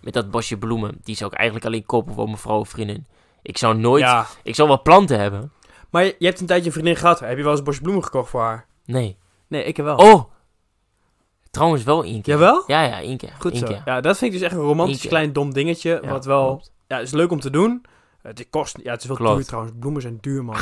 met 0.00 0.12
dat 0.14 0.30
bosje 0.30 0.56
bloemen. 0.58 0.98
Die 1.02 1.16
zou 1.16 1.30
ik 1.32 1.36
eigenlijk 1.36 1.66
alleen 1.68 1.86
kopen 1.86 2.14
voor 2.14 2.24
mijn 2.24 2.38
vrouw 2.38 2.58
of 2.58 2.68
vriendin. 2.68 3.06
Ik 3.42 3.58
zou 3.58 3.76
nooit... 3.76 4.02
ja. 4.02 4.26
Ik 4.42 4.54
zou 4.54 4.68
wel 4.68 4.82
planten 4.82 5.18
hebben. 5.20 5.52
Maar 5.90 6.04
je, 6.04 6.16
je 6.18 6.26
hebt 6.26 6.40
een 6.40 6.46
tijdje 6.46 6.66
een 6.66 6.72
vriendin 6.72 6.96
gehad. 6.96 7.20
Heb 7.20 7.36
je 7.36 7.42
wel 7.42 7.50
eens 7.50 7.58
een 7.58 7.64
bosje 7.64 7.80
bloemen 7.82 8.04
gekocht 8.04 8.30
voor 8.30 8.40
haar? 8.42 8.66
Nee. 8.84 9.16
Nee, 9.48 9.64
ik 9.64 9.76
heb 9.76 9.86
wel. 9.86 9.96
Oh! 9.96 10.24
Trouwens 11.54 11.82
wel 11.82 12.04
één 12.04 12.22
keer. 12.22 12.34
Jawel? 12.34 12.64
Ja, 12.66 12.82
ja, 12.82 13.00
één 13.00 13.16
keer. 13.16 13.32
Goed 13.38 13.52
Eén 13.52 13.58
zo. 13.58 13.66
keer. 13.66 13.82
Ja, 13.84 14.00
dat 14.00 14.18
vind 14.18 14.32
ik 14.32 14.38
dus 14.38 14.48
echt 14.48 14.56
een 14.58 14.64
romantisch 14.66 15.06
klein 15.06 15.32
dom 15.32 15.52
dingetje. 15.52 15.98
Ja, 16.02 16.08
wat 16.08 16.24
wel... 16.24 16.46
klopt. 16.46 16.72
Ja, 16.88 16.98
is 16.98 17.10
leuk 17.10 17.30
om 17.30 17.40
te 17.40 17.50
doen. 17.50 17.84
Het 18.22 18.46
kost... 18.50 18.78
Ja, 18.82 18.90
het 18.92 19.00
is 19.00 19.06
wel 19.06 19.16
Klopt. 19.16 19.36
duur 19.36 19.44
trouwens. 19.46 19.74
Bloemen 19.78 20.02
zijn 20.02 20.18
duur, 20.20 20.44
man. 20.44 20.56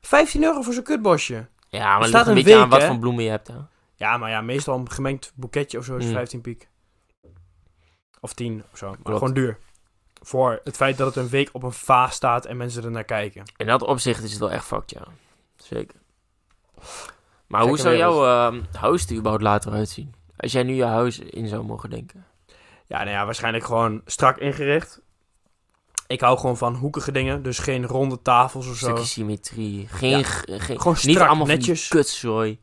15 0.00 0.42
euro 0.42 0.62
voor 0.62 0.72
zo'n 0.72 0.82
kutbosje. 0.82 1.46
Ja, 1.68 1.84
maar 1.92 1.98
het 1.98 2.08
staat 2.08 2.12
ligt 2.12 2.26
een 2.26 2.36
een 2.36 2.42
beetje 2.44 2.58
aan 2.60 2.68
wat 2.68 2.80
hè? 2.80 2.86
voor 2.86 2.98
bloemen 2.98 3.24
je 3.24 3.30
hebt. 3.30 3.48
Hè? 3.48 3.54
Ja, 3.94 4.16
maar 4.16 4.30
ja, 4.30 4.40
meestal 4.40 4.78
een 4.78 4.90
gemengd 4.90 5.32
boeketje 5.34 5.78
of 5.78 5.84
zo 5.84 5.96
is 5.96 6.04
Mm. 6.04 6.12
15 6.12 6.40
piek. 6.40 6.68
Of 8.20 8.32
10 8.32 8.62
of 8.72 8.78
zo. 8.78 8.86
Maar 8.86 8.96
Klopt. 9.02 9.18
gewoon 9.18 9.34
duur. 9.34 9.58
Voor 10.22 10.60
het 10.64 10.76
feit 10.76 10.96
dat 10.96 11.06
het 11.14 11.16
een 11.24 11.28
week 11.30 11.48
op 11.52 11.62
een 11.62 11.72
vaas 11.72 12.14
staat 12.14 12.44
en 12.44 12.56
mensen 12.56 12.84
er 12.84 12.90
naar 12.90 13.04
kijken. 13.04 13.42
In 13.56 13.66
dat 13.66 13.82
opzicht 13.82 14.22
is 14.22 14.30
het 14.30 14.40
wel 14.40 14.50
echt 14.50 14.64
fucked, 14.64 14.90
ja. 14.90 15.02
Zeker. 15.56 15.96
Maar 17.52 17.62
hoe 17.62 17.78
zou 17.78 17.96
jouw 17.96 18.24
ehm, 18.26 18.60
huis 18.78 19.06
er 19.06 19.14
überhaupt 19.16 19.42
later 19.42 19.72
uitzien? 19.72 20.14
Als 20.36 20.52
jij 20.52 20.62
nu 20.62 20.74
je 20.74 20.84
huis 20.84 21.18
in 21.18 21.48
zou 21.48 21.64
mogen 21.64 21.90
denken. 21.90 22.26
Ja, 22.86 22.98
nou 22.98 23.10
ja, 23.10 23.24
waarschijnlijk 23.24 23.64
gewoon 23.64 24.00
strak 24.06 24.38
ingericht. 24.38 25.00
Ik 26.06 26.20
hou 26.20 26.38
gewoon 26.38 26.56
van 26.56 26.74
hoekige 26.74 27.12
dingen, 27.12 27.42
dus 27.42 27.58
geen 27.58 27.86
ronde 27.86 28.22
tafels 28.22 28.68
of 28.68 28.76
zo. 28.76 28.84
stukje 28.86 29.04
symmetrie. 29.04 29.88
Geen, 29.88 30.18
Ja. 30.18 30.22
geen 30.22 30.78
Gewoon 30.80 30.96
niet 31.02 31.14
strak, 31.14 31.28
allemaal 31.28 31.46
netjes. 31.46 31.88
kutzooi. 31.88 32.60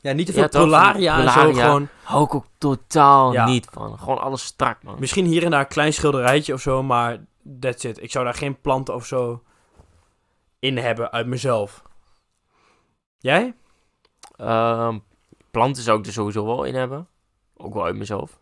Ja, 0.00 0.12
niet 0.12 0.26
te 0.26 0.32
Ja, 0.32 0.38
veel 0.38 0.48
die 0.50 0.60
Polaria 0.60 1.16
en 1.18 1.28
zo. 1.30 1.40
Polaria. 1.40 1.64
Gewoon, 1.64 1.88
Hou 2.02 2.24
ik 2.24 2.34
ook 2.34 2.46
totaal 2.58 3.32
Ja. 3.32 3.46
niet 3.46 3.68
van. 3.72 3.98
Gewoon 3.98 4.18
alles 4.20 4.44
strak, 4.44 4.82
man. 4.82 4.96
misschien 4.98 5.24
hier 5.26 5.44
en 5.44 5.50
daar 5.50 5.60
een 5.60 5.66
klein 5.68 5.92
schilderijtje 5.92 6.52
of 6.52 6.60
zo, 6.60 6.82
maar 6.82 7.24
that's 7.60 7.84
it. 7.84 8.02
Ik 8.02 8.10
zou 8.10 8.24
daar 8.24 8.34
geen 8.34 8.60
planten 8.60 8.94
of 8.94 9.06
zo 9.06 9.42
in 10.58 10.78
hebben 10.78 11.12
uit 11.12 11.26
mezelf. 11.26 11.82
Jij? 13.18 13.54
Ehm, 14.36 14.98
planten 15.50 15.82
zou 15.82 15.98
ik 15.98 16.06
er 16.06 16.12
sowieso 16.12 16.44
wel 16.46 16.64
in 16.64 16.74
hebben. 16.74 17.06
Ook 17.56 17.74
wel 17.74 17.84
uit 17.84 17.96
mezelf. 17.96 18.38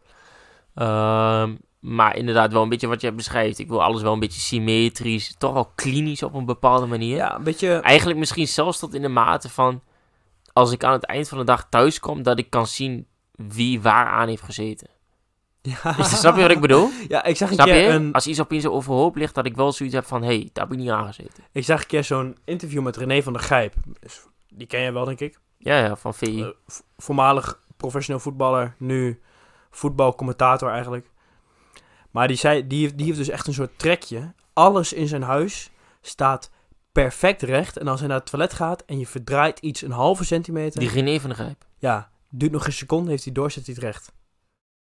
Ehm, 0.74 1.54
maar 1.80 2.16
inderdaad 2.16 2.52
wel 2.52 2.62
een 2.62 2.68
beetje 2.68 2.86
wat 2.86 3.00
jij 3.00 3.14
beschrijft. 3.14 3.58
Ik 3.58 3.68
wil 3.68 3.82
alles 3.82 4.02
wel 4.02 4.12
een 4.12 4.18
beetje 4.20 4.40
symmetrisch. 4.40 5.34
Toch 5.38 5.52
wel 5.52 5.72
klinisch 5.74 6.22
op 6.22 6.34
een 6.34 6.44
bepaalde 6.44 6.86
manier. 6.86 7.16
Ja, 7.16 7.34
een 7.34 7.42
beetje... 7.44 7.68
Eigenlijk 7.68 8.18
misschien 8.18 8.48
zelfs 8.48 8.78
tot 8.78 8.94
in 8.94 9.02
de 9.02 9.08
mate 9.08 9.48
van... 9.48 9.82
Als 10.52 10.72
ik 10.72 10.84
aan 10.84 10.92
het 10.92 11.04
eind 11.04 11.28
van 11.28 11.38
de 11.38 11.44
dag 11.44 11.66
thuis 11.68 12.00
kom... 12.00 12.22
Dat 12.22 12.38
ik 12.38 12.50
kan 12.50 12.66
zien 12.66 13.06
wie 13.32 13.80
waar 13.80 14.06
aan 14.06 14.28
heeft 14.28 14.42
gezeten. 14.42 14.88
Ja, 15.62 16.02
Snap 16.02 16.36
je 16.36 16.42
wat 16.42 16.50
ik 16.50 16.60
bedoel? 16.60 16.88
ja 17.08 17.24
ik 17.24 17.36
zag 17.36 17.48
een 17.48 17.54
Snap 17.54 17.66
keer 17.66 17.76
je? 17.76 17.88
een... 17.88 18.12
Als 18.12 18.26
iets 18.26 18.40
opeens 18.40 18.62
zo 18.62 18.70
overhoop 18.70 19.16
ligt... 19.16 19.34
Dat 19.34 19.46
ik 19.46 19.56
wel 19.56 19.72
zoiets 19.72 19.94
heb 19.94 20.04
van... 20.04 20.22
Hé, 20.22 20.26
hey, 20.36 20.50
daar 20.52 20.64
heb 20.64 20.72
ik 20.72 20.80
niet 20.80 20.90
aangezeten. 20.90 21.44
Ik 21.52 21.64
zag 21.64 21.80
een 21.80 21.86
keer 21.86 22.04
zo'n 22.04 22.36
interview 22.44 22.82
met 22.82 22.96
René 22.96 23.22
van 23.22 23.32
der 23.32 23.42
Gijp. 23.42 23.74
Dus 24.00 24.22
Die 24.48 24.66
ken 24.66 24.80
jij 24.80 24.92
wel, 24.92 25.04
denk 25.04 25.20
ik. 25.20 25.38
Ja, 25.64 25.78
ja, 25.78 25.97
van 25.97 26.14
VI. 26.14 26.42
Eh, 26.42 26.49
voormalig 26.97 27.59
professioneel 27.76 28.21
voetballer, 28.21 28.75
nu 28.78 29.21
voetbalcommentator 29.71 30.71
eigenlijk. 30.71 31.11
Maar 32.11 32.28
die, 32.28 32.37
zei, 32.37 32.66
die, 32.66 32.80
heeft- 32.80 32.97
die 32.97 33.06
heeft 33.06 33.18
dus 33.18 33.28
echt 33.28 33.47
een 33.47 33.54
soort 33.54 33.78
trekje. 33.78 34.33
Alles 34.52 34.92
in 34.92 35.09
zijn 35.09 35.23
huis 35.23 35.71
staat 36.00 36.50
perfect 36.92 37.42
recht. 37.42 37.76
En 37.76 37.88
als 37.88 37.99
hij 38.00 38.09
naar 38.09 38.18
het 38.18 38.26
toilet 38.30 38.52
gaat 38.52 38.83
en 38.85 38.99
je 38.99 39.06
verdraait 39.06 39.59
iets 39.59 39.83
een 39.83 39.90
halve 39.90 40.25
centimeter... 40.25 40.80
Die 40.80 40.88
René 40.90 41.21
van 41.21 41.30
de 41.30 41.37
Grijp. 41.37 41.64
Ja, 41.78 42.11
duurt 42.30 42.52
nog 42.52 42.66
een 42.66 42.73
seconde, 42.73 43.11
heeft 43.11 43.25
hij 43.25 43.33
door, 43.33 43.50
zet 43.50 43.66
hij 43.66 43.75
het 43.75 43.85
recht. 43.85 44.12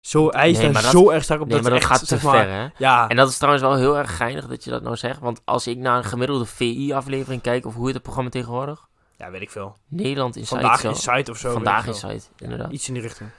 Zo, 0.01 0.29
hij 0.29 0.51
is 0.51 0.59
Nee, 0.59 0.73
daar 0.73 0.83
dat- 0.83 0.91
zo 0.91 1.11
erg 1.11 1.25
sterk 1.25 1.41
op. 1.41 1.49
Nee, 1.49 1.61
maar 1.63 1.71
dat 1.71 1.81
echt, 1.81 1.89
gaat 1.91 2.07
te 2.09 2.19
maar, 2.27 2.37
ver, 2.45 2.51
hè? 2.53 2.69
Ja, 2.77 3.09
En 3.09 3.17
dat 3.17 3.29
is 3.29 3.37
trouwens 3.37 3.65
wel 3.65 3.77
heel 3.77 3.99
erg 3.99 4.17
geinig 4.17 4.47
dat 4.47 4.65
je 4.65 4.71
dat 4.71 4.83
nou 4.83 4.97
zegt. 4.97 5.21
Want 5.21 5.41
als 5.45 5.67
ik 5.67 5.79
naar 5.79 5.97
een 5.97 6.05
gemiddelde 6.05 6.47
VI-aflevering 6.47 7.43
kijk, 7.43 7.67
of 7.67 7.75
hoe 7.75 7.85
heet 7.85 7.95
het 7.95 8.03
programma 8.03 8.31
tegenwoordig? 8.31 8.89
Ja, 9.21 9.31
weet 9.31 9.41
ik 9.43 9.51
veel. 9.51 9.77
Nederland 9.89 10.37
Inside. 10.37 10.61
Vandaag 10.61 10.81
zo. 10.81 10.89
of 11.31 11.37
zo. 11.39 11.53
Vandaag. 11.53 11.87
Inside, 11.87 12.21
inderdaad. 12.39 12.73
Iets 12.73 12.89
in 12.89 12.95
die 12.95 13.03
richting. 13.03 13.31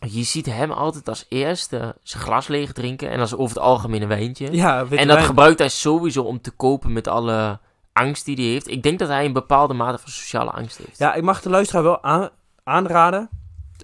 Je 0.00 0.22
ziet 0.22 0.46
hem 0.46 0.70
altijd 0.70 1.08
als 1.08 1.26
eerste 1.28 1.96
zijn 2.02 2.22
glas 2.22 2.46
leeg 2.48 2.72
drinken. 2.72 3.10
En 3.10 3.18
dat 3.18 3.26
is 3.26 3.34
over 3.36 3.56
het 3.56 3.64
algemeen 3.64 4.02
een 4.02 4.08
wijntje. 4.08 4.52
Ja, 4.52 4.86
en 4.90 5.08
dat 5.08 5.18
gebruikt 5.20 5.58
hij 5.58 5.68
sowieso 5.68 6.22
om 6.22 6.40
te 6.40 6.50
kopen 6.50 6.92
met 6.92 7.08
alle 7.08 7.58
angst 7.92 8.24
die 8.24 8.34
hij 8.36 8.44
heeft. 8.44 8.68
Ik 8.68 8.82
denk 8.82 8.98
dat 8.98 9.08
hij 9.08 9.24
een 9.24 9.32
bepaalde 9.32 9.74
mate 9.74 9.98
van 9.98 10.10
sociale 10.10 10.50
angst 10.50 10.78
heeft. 10.78 10.98
Ja, 10.98 11.14
ik 11.14 11.22
mag 11.22 11.42
de 11.42 11.50
luisteraar 11.50 11.82
wel 11.82 12.02
aan- 12.02 12.30
aanraden. 12.64 13.28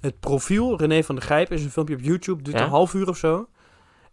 Het 0.00 0.21
profiel 0.21 0.77
René 0.79 1.03
van 1.03 1.15
der 1.15 1.25
Gijp 1.25 1.53
is 1.53 1.65
een 1.65 1.71
filmpje 1.71 1.95
op 1.95 2.00
YouTube. 2.03 2.43
Duurt 2.43 2.59
Ja? 2.59 2.65
een 2.65 2.71
half 2.71 2.95
uur 2.95 3.09
of 3.09 3.17
zo. 3.17 3.49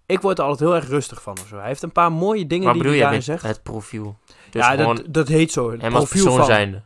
Ik 0.06 0.22
word 0.22 0.38
er 0.38 0.44
altijd 0.44 0.70
heel 0.70 0.78
erg 0.80 0.88
rustig 0.88 1.22
van 1.22 1.38
of 1.42 1.48
zo. 1.48 1.58
Hij 1.58 1.68
heeft 1.68 1.82
een 1.82 1.92
paar 1.92 2.12
mooie 2.12 2.48
dingen 2.48 2.66
Wat 2.66 2.74
die 2.74 2.92
hij 2.92 3.00
daarin 3.00 3.24
zegt. 3.24 3.44
het 3.44 3.64
profiel? 3.64 4.18
Dus 4.50 4.66
ja, 4.66 4.76
dat, 4.76 5.04
dat 5.08 5.28
heet 5.28 5.52
zo. 5.52 5.72
Het 5.72 5.82
hem 5.82 5.96
als 5.96 6.04
profiel 6.04 6.24
persoon 6.24 6.46
van... 6.46 6.56
zijnde. 6.56 6.84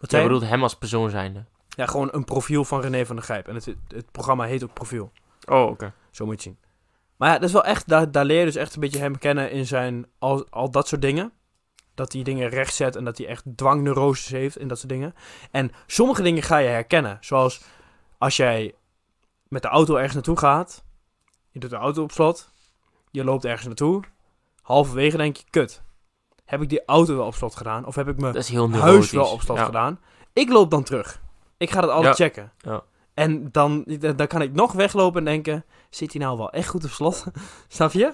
Wat 0.00 0.10
Jij 0.10 0.22
bedoelt 0.22 0.42
hem 0.42 0.62
als 0.62 0.74
persoon 0.74 1.10
zijnde. 1.10 1.44
Ja, 1.68 1.86
gewoon 1.86 2.08
een 2.12 2.24
profiel 2.24 2.64
van 2.64 2.80
René 2.80 3.06
van 3.06 3.16
der 3.16 3.24
Gijp. 3.24 3.48
En 3.48 3.54
het, 3.54 3.74
het 3.88 4.10
programma 4.12 4.44
heet 4.44 4.64
ook 4.64 4.72
Profiel. 4.72 5.12
Oh, 5.46 5.66
oké. 5.70 5.92
Zo 6.10 6.24
moet 6.24 6.42
je 6.42 6.48
het 6.50 6.58
zien. 6.58 6.70
Maar 7.16 7.28
ja, 7.28 7.34
dat 7.34 7.44
is 7.48 7.52
wel 7.52 7.64
echt, 7.64 7.88
daar, 7.88 8.10
daar 8.10 8.24
leer 8.24 8.38
je 8.38 8.44
dus 8.44 8.56
echt 8.56 8.74
een 8.74 8.80
beetje 8.80 8.98
hem 8.98 9.18
kennen 9.18 9.50
in 9.50 9.66
zijn, 9.66 10.06
al, 10.18 10.46
al 10.50 10.70
dat 10.70 10.88
soort 10.88 11.02
dingen. 11.02 11.32
Dat 11.94 12.12
hij 12.12 12.22
dingen 12.22 12.48
recht 12.48 12.74
zet 12.74 12.96
en 12.96 13.04
dat 13.04 13.18
hij 13.18 13.26
echt 13.26 13.44
dwangneuroses 13.56 14.28
heeft 14.28 14.56
en 14.56 14.68
dat 14.68 14.78
soort 14.78 14.88
dingen. 14.90 15.14
En 15.50 15.70
sommige 15.86 16.22
dingen 16.22 16.42
ga 16.42 16.56
je 16.58 16.68
herkennen. 16.68 17.16
Zoals 17.20 17.60
als 18.18 18.36
jij 18.36 18.74
met 19.48 19.62
de 19.62 19.68
auto 19.68 19.94
ergens 19.94 20.14
naartoe 20.14 20.38
gaat. 20.38 20.84
Je 21.62 21.68
doet 21.68 21.78
de 21.78 21.84
auto 21.84 22.02
op 22.02 22.12
slot. 22.12 22.50
Je 23.10 23.24
loopt 23.24 23.44
ergens 23.44 23.66
naartoe. 23.66 24.02
Halverwege 24.62 25.16
denk 25.16 25.36
je, 25.36 25.44
kut. 25.50 25.82
Heb 26.44 26.62
ik 26.62 26.68
die 26.68 26.84
auto 26.84 27.16
wel 27.16 27.26
op 27.26 27.34
slot 27.34 27.56
gedaan? 27.56 27.86
Of 27.86 27.94
heb 27.94 28.08
ik 28.08 28.18
mijn 28.20 28.32
huis 28.32 28.50
neurotisch. 28.50 29.10
wel 29.10 29.26
op 29.32 29.40
slot 29.40 29.56
Ja. 29.58 29.64
gedaan? 29.64 30.00
Ik 30.32 30.48
loop 30.48 30.70
dan 30.70 30.82
terug. 30.82 31.20
Ik 31.56 31.70
ga 31.70 31.80
dat 31.80 31.90
altijd 31.90 32.16
Ja. 32.18 32.24
checken. 32.24 32.52
Ja. 32.58 32.82
En 33.14 33.48
dan, 33.52 33.84
dan 34.16 34.26
kan 34.26 34.42
ik 34.42 34.52
nog 34.52 34.72
weglopen 34.72 35.18
en 35.18 35.24
denken... 35.24 35.64
Zit 35.90 36.12
hij 36.12 36.22
nou 36.22 36.38
wel 36.38 36.50
echt 36.50 36.68
goed 36.68 36.84
op 36.84 36.90
slot? 36.90 37.24
Snap 37.68 37.92
je? 37.92 38.12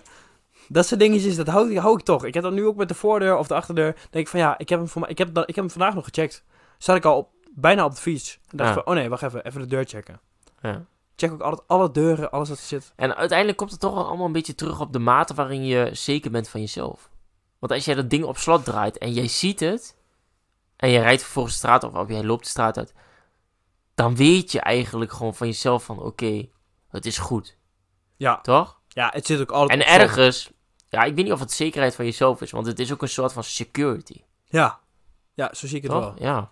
Dat 0.69 0.87
soort 0.87 1.01
dingetjes, 1.01 1.37
dat 1.37 1.47
hou, 1.47 1.71
ik- 1.71 1.79
hou 1.79 1.99
ik 1.99 2.05
toch. 2.05 2.25
Ik 2.25 2.35
heb 2.35 2.43
dat 2.43 2.53
nu 2.53 2.67
ook 2.67 2.77
met 2.77 2.89
de 2.89 2.95
voordeur 2.95 3.37
of 3.37 3.47
de 3.47 3.55
achterdeur. 3.55 3.93
Dan 3.93 4.03
denk 4.11 4.25
ik 4.25 4.29
van 4.31 4.41
ja, 4.41 4.59
ik 4.59 4.69
heb 4.69 4.79
hem, 4.79 4.89
voor 4.89 5.01
mij, 5.01 5.11
ik 5.11 5.19
heb, 5.19 5.29
ik 5.29 5.47
heb 5.47 5.55
hem 5.57 5.71
vandaag 5.71 5.95
nog 5.95 6.05
gecheckt. 6.05 6.45
Zat 6.79 6.97
ik 6.97 7.05
al 7.05 7.17
op, 7.17 7.31
bijna 7.55 7.85
op 7.85 7.95
de 7.95 8.01
fiets. 8.01 8.39
En 8.51 8.57
dacht 8.57 8.69
Ja. 8.69 8.75
van, 8.75 8.87
oh 8.87 8.95
nee, 8.95 9.09
wacht 9.09 9.23
even. 9.23 9.45
Even 9.45 9.61
de 9.61 9.67
deur 9.67 9.85
checken. 9.85 10.21
Ja. 10.61 10.85
Check 11.17 11.33
ook 11.33 11.41
altijd 11.41 11.69
alle 11.69 11.91
deuren, 11.91 12.31
alles 12.31 12.49
wat 12.49 12.59
er 12.59 12.65
zit. 12.65 12.93
En 12.97 13.17
uiteindelijk 13.17 13.59
komt 13.59 13.71
het 13.71 13.81
toch 13.81 14.07
allemaal 14.07 14.27
een 14.27 14.33
beetje 14.33 14.55
terug 14.55 14.81
op 14.81 14.93
de 14.93 14.99
mate 14.99 15.35
waarin 15.35 15.65
je 15.65 15.91
zeker 15.93 16.31
bent 16.31 16.49
van 16.49 16.61
jezelf. 16.61 17.11
Want 17.59 17.73
als 17.73 17.85
jij 17.85 17.95
dat 17.95 18.11
ding 18.11 18.25
op 18.25 18.37
slot 18.39 18.65
draait 18.65 18.99
en 18.99 19.13
jij 19.13 19.29
ziet 19.29 19.61
het, 19.61 19.97
en 20.77 20.89
je 20.91 21.01
rijdt 21.01 21.23
vervolgens 21.23 21.55
de 21.55 21.61
straat 21.61 21.85
op, 21.85 21.97
of 21.97 22.09
jij 22.09 22.25
loopt 22.25 22.43
de 22.45 22.51
straat 22.51 22.79
uit, 22.79 22.95
dan 23.95 24.17
weet 24.17 24.53
je 24.53 24.61
eigenlijk 24.61 25.13
gewoon 25.13 25.35
van 25.35 25.47
jezelf 25.47 25.85
van, 25.85 25.99
oké, 26.03 26.49
het 26.89 27.07
is 27.07 27.19
goed. 27.19 27.57
Ja. 28.17 28.41
Toch? 28.41 28.81
Ja, 28.89 29.11
het 29.13 29.27
zit 29.27 29.41
ook 29.41 29.51
altijd 29.53 29.81
En 29.81 29.87
ergens, 29.87 30.51
ja, 30.89 31.03
ik 31.03 31.15
weet 31.15 31.25
niet 31.25 31.33
of 31.33 31.41
het 31.41 31.53
zekerheid 31.53 31.95
van 31.95 32.05
jezelf 32.05 32.41
is, 32.41 32.51
want 32.51 32.67
het 32.67 32.79
is 32.79 32.93
ook 32.93 33.03
een 33.03 33.09
soort 33.09 33.33
van 33.33 33.45
security. 33.45 34.23
Ja. 34.45 34.81
Ja, 35.35 35.55
zo 35.55 35.67
zie 35.67 35.77
ik 35.77 35.83
het 35.83 35.93
Toch? 35.93 36.01
wel. 36.01 36.15
Ja. 36.19 36.51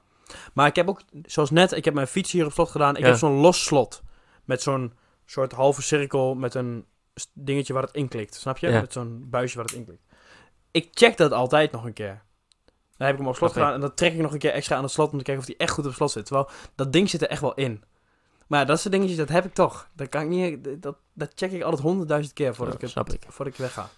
Maar 0.53 0.67
ik 0.67 0.77
heb 0.77 0.89
ook, 0.89 1.01
zoals 1.23 1.51
net, 1.51 1.73
ik 1.73 1.85
heb 1.85 1.95
mijn 1.95 2.07
fiets 2.07 2.33
hier 2.33 2.47
op 2.47 2.53
slot 2.53 2.71
gedaan. 2.71 2.97
Ik 2.97 3.03
Ja. 3.03 3.09
heb 3.09 3.17
zo'n 3.17 3.33
los 3.41 3.65
slot. 3.65 4.03
Met 4.45 4.63
zo'n 4.63 4.93
soort 5.25 5.53
halve 5.53 5.83
cirkel 5.83 6.35
met 6.35 6.55
een 6.55 6.87
dingetje 7.33 7.73
waar 7.73 7.83
het 7.83 7.95
in 7.95 8.09
klikt. 8.09 8.35
Snap 8.35 8.59
je? 8.59 8.69
Ja. 8.69 8.81
Met 8.81 8.93
zo'n 8.93 9.27
buisje 9.31 9.57
waar 9.57 9.65
het 9.65 9.75
in 9.75 9.85
klikt. 9.85 10.03
Ik 10.71 10.89
check 10.93 11.17
dat 11.17 11.33
altijd 11.33 11.73
nog 11.73 11.85
een 11.85 11.93
keer. 11.93 12.23
Dan 12.97 13.07
heb 13.07 13.11
ik 13.11 13.19
hem 13.19 13.29
op 13.29 13.37
slot 13.37 13.53
gedaan 13.53 13.73
en 13.73 13.81
dan 13.81 13.95
trek 13.95 14.13
ik 14.13 14.19
nog 14.19 14.33
een 14.33 14.39
keer 14.39 14.53
extra 14.53 14.77
aan 14.77 14.83
het 14.83 14.93
slot 14.93 15.13
om 15.13 15.19
te 15.19 15.25
kijken 15.25 15.43
of 15.43 15.49
die 15.49 15.59
echt 15.59 15.73
goed 15.73 15.87
op 15.87 15.93
slot 15.93 16.11
zit. 16.11 16.27
Terwijl 16.27 16.49
dat 16.75 16.93
ding 16.93 17.11
zit 17.11 17.23
er 17.23 17.29
echt 17.29 17.41
wel 17.41 17.55
in. 17.55 17.85
Maar 18.47 18.67
dat 18.67 18.81
soort 18.81 18.93
dingetjes, 18.93 19.17
dat 19.17 19.29
heb 19.29 19.45
ik 19.45 19.55
toch. 19.55 19.89
Dat 19.93 20.09
kan 20.09 20.23
ik 20.23 20.29
niet, 20.29 20.83
dat, 20.83 20.97
dat 21.13 21.33
check 21.35 21.53
ik 21.53 21.63
altijd 21.63 21.83
honderdduizend 21.83 22.35
keer 22.35 22.55
voordat, 22.55 22.81
Ja, 22.81 22.89
ik, 22.89 22.95
het, 22.95 23.13
ik. 23.13 23.25
voordat 23.29 23.55
ik 23.55 23.61
wegga. 23.61 23.89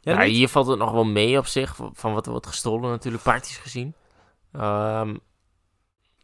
Ja, 0.00 0.22
niet? 0.22 0.32
hier 0.32 0.48
valt 0.48 0.66
het 0.66 0.78
nog 0.78 0.92
wel 0.92 1.04
mee 1.04 1.38
op 1.38 1.46
zich, 1.46 1.76
van 1.76 1.90
van 1.94 2.12
wat 2.12 2.24
er 2.24 2.30
wordt 2.30 2.46
gestolen 2.46 2.90
natuurlijk, 2.90 3.22
praktisch 3.22 3.56
gezien. 3.56 3.94
Ehm, 4.52 5.16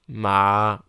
maar, 0.04 0.80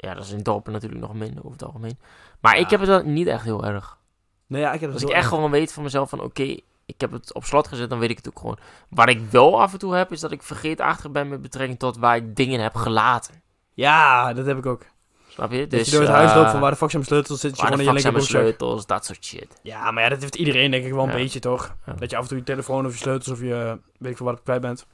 ja, 0.00 0.14
dat 0.14 0.24
is 0.24 0.30
in 0.32 0.42
dorpen 0.42 0.72
natuurlijk 0.72 1.00
nog 1.00 1.14
minder 1.14 1.38
over 1.38 1.52
het 1.52 1.64
algemeen. 1.64 1.98
Maar 2.40 2.58
ik 2.58 2.70
heb 2.70 2.80
het 2.80 3.04
niet 3.04 3.26
echt 3.26 3.44
heel 3.44 3.64
erg. 3.64 3.98
Nee, 4.46 4.60
ja, 4.60 4.72
ik 4.72 4.80
heb 4.80 4.90
het 4.92 4.92
Als 4.92 5.02
ik 5.02 5.08
echt 5.08 5.18
erg. 5.18 5.28
gewoon 5.28 5.50
weet 5.50 5.72
van 5.72 5.82
mezelf 5.82 6.08
van, 6.08 6.20
oké, 6.20 6.56
ik 6.86 7.00
heb 7.00 7.12
het 7.12 7.34
op 7.34 7.44
slot 7.44 7.68
gezet, 7.68 7.90
dan 7.90 7.98
weet 7.98 8.10
ik 8.10 8.16
het 8.16 8.28
ook 8.28 8.38
gewoon. 8.38 8.58
Wat 8.88 9.08
ik 9.08 9.20
wel 9.30 9.60
af 9.60 9.72
en 9.72 9.78
toe 9.78 9.94
heb, 9.94 10.12
is 10.12 10.20
dat 10.20 10.30
ik 10.32 10.42
vergeetachtig 10.42 11.10
ben 11.10 11.28
met 11.28 11.42
betrekking 11.42 11.78
tot 11.78 11.98
waar 11.98 12.16
ik 12.16 12.36
dingen 12.36 12.60
heb 12.60 12.74
gelaten. 12.74 13.42
Ja, 13.74 14.32
dat 14.32 14.46
heb 14.46 14.58
ik 14.58 14.66
ook. 14.66 14.82
Snap 15.28 15.52
je? 15.52 15.58
Dat 15.60 15.70
Dus, 15.70 15.84
je 15.86 15.92
door 15.92 16.00
het 16.00 16.10
huis 16.10 16.34
loopt 16.34 16.44
eh, 16.44 16.50
van 16.50 16.60
waar 16.60 16.70
de 16.70 16.76
fuck 16.76 16.90
zijn 16.90 17.04
sleutels 17.04 17.40
zitten. 17.40 17.60
waar 17.62 17.70
de 17.70 17.76
Gewoon 17.76 17.96
in 17.96 18.02
fuck 18.02 18.12
je 18.12 18.20
zijn 18.20 18.42
sleutels, 18.42 18.86
dat 18.86 19.04
soort 19.04 19.24
shit. 19.24 19.60
Ja, 19.62 19.90
maar 19.90 20.02
ja, 20.02 20.08
dat 20.08 20.20
heeft 20.20 20.34
iedereen 20.34 20.70
denk 20.70 20.84
ik 20.84 20.92
wel 20.92 21.02
een 21.04 21.08
Ja. 21.10 21.16
beetje, 21.16 21.38
toch? 21.40 21.76
Ja. 21.86 21.92
Dat 21.92 22.10
je 22.10 22.16
af 22.16 22.22
en 22.22 22.28
toe 22.28 22.38
je 22.38 22.44
telefoon 22.44 22.86
of 22.86 22.92
je 22.92 22.98
sleutels 22.98 23.28
of 23.28 23.40
je 23.40 23.78
weet 23.98 24.10
ik 24.10 24.16
veel 24.16 24.26
wat 24.26 24.42
kwijt 24.42 24.60
bent. 24.60 24.86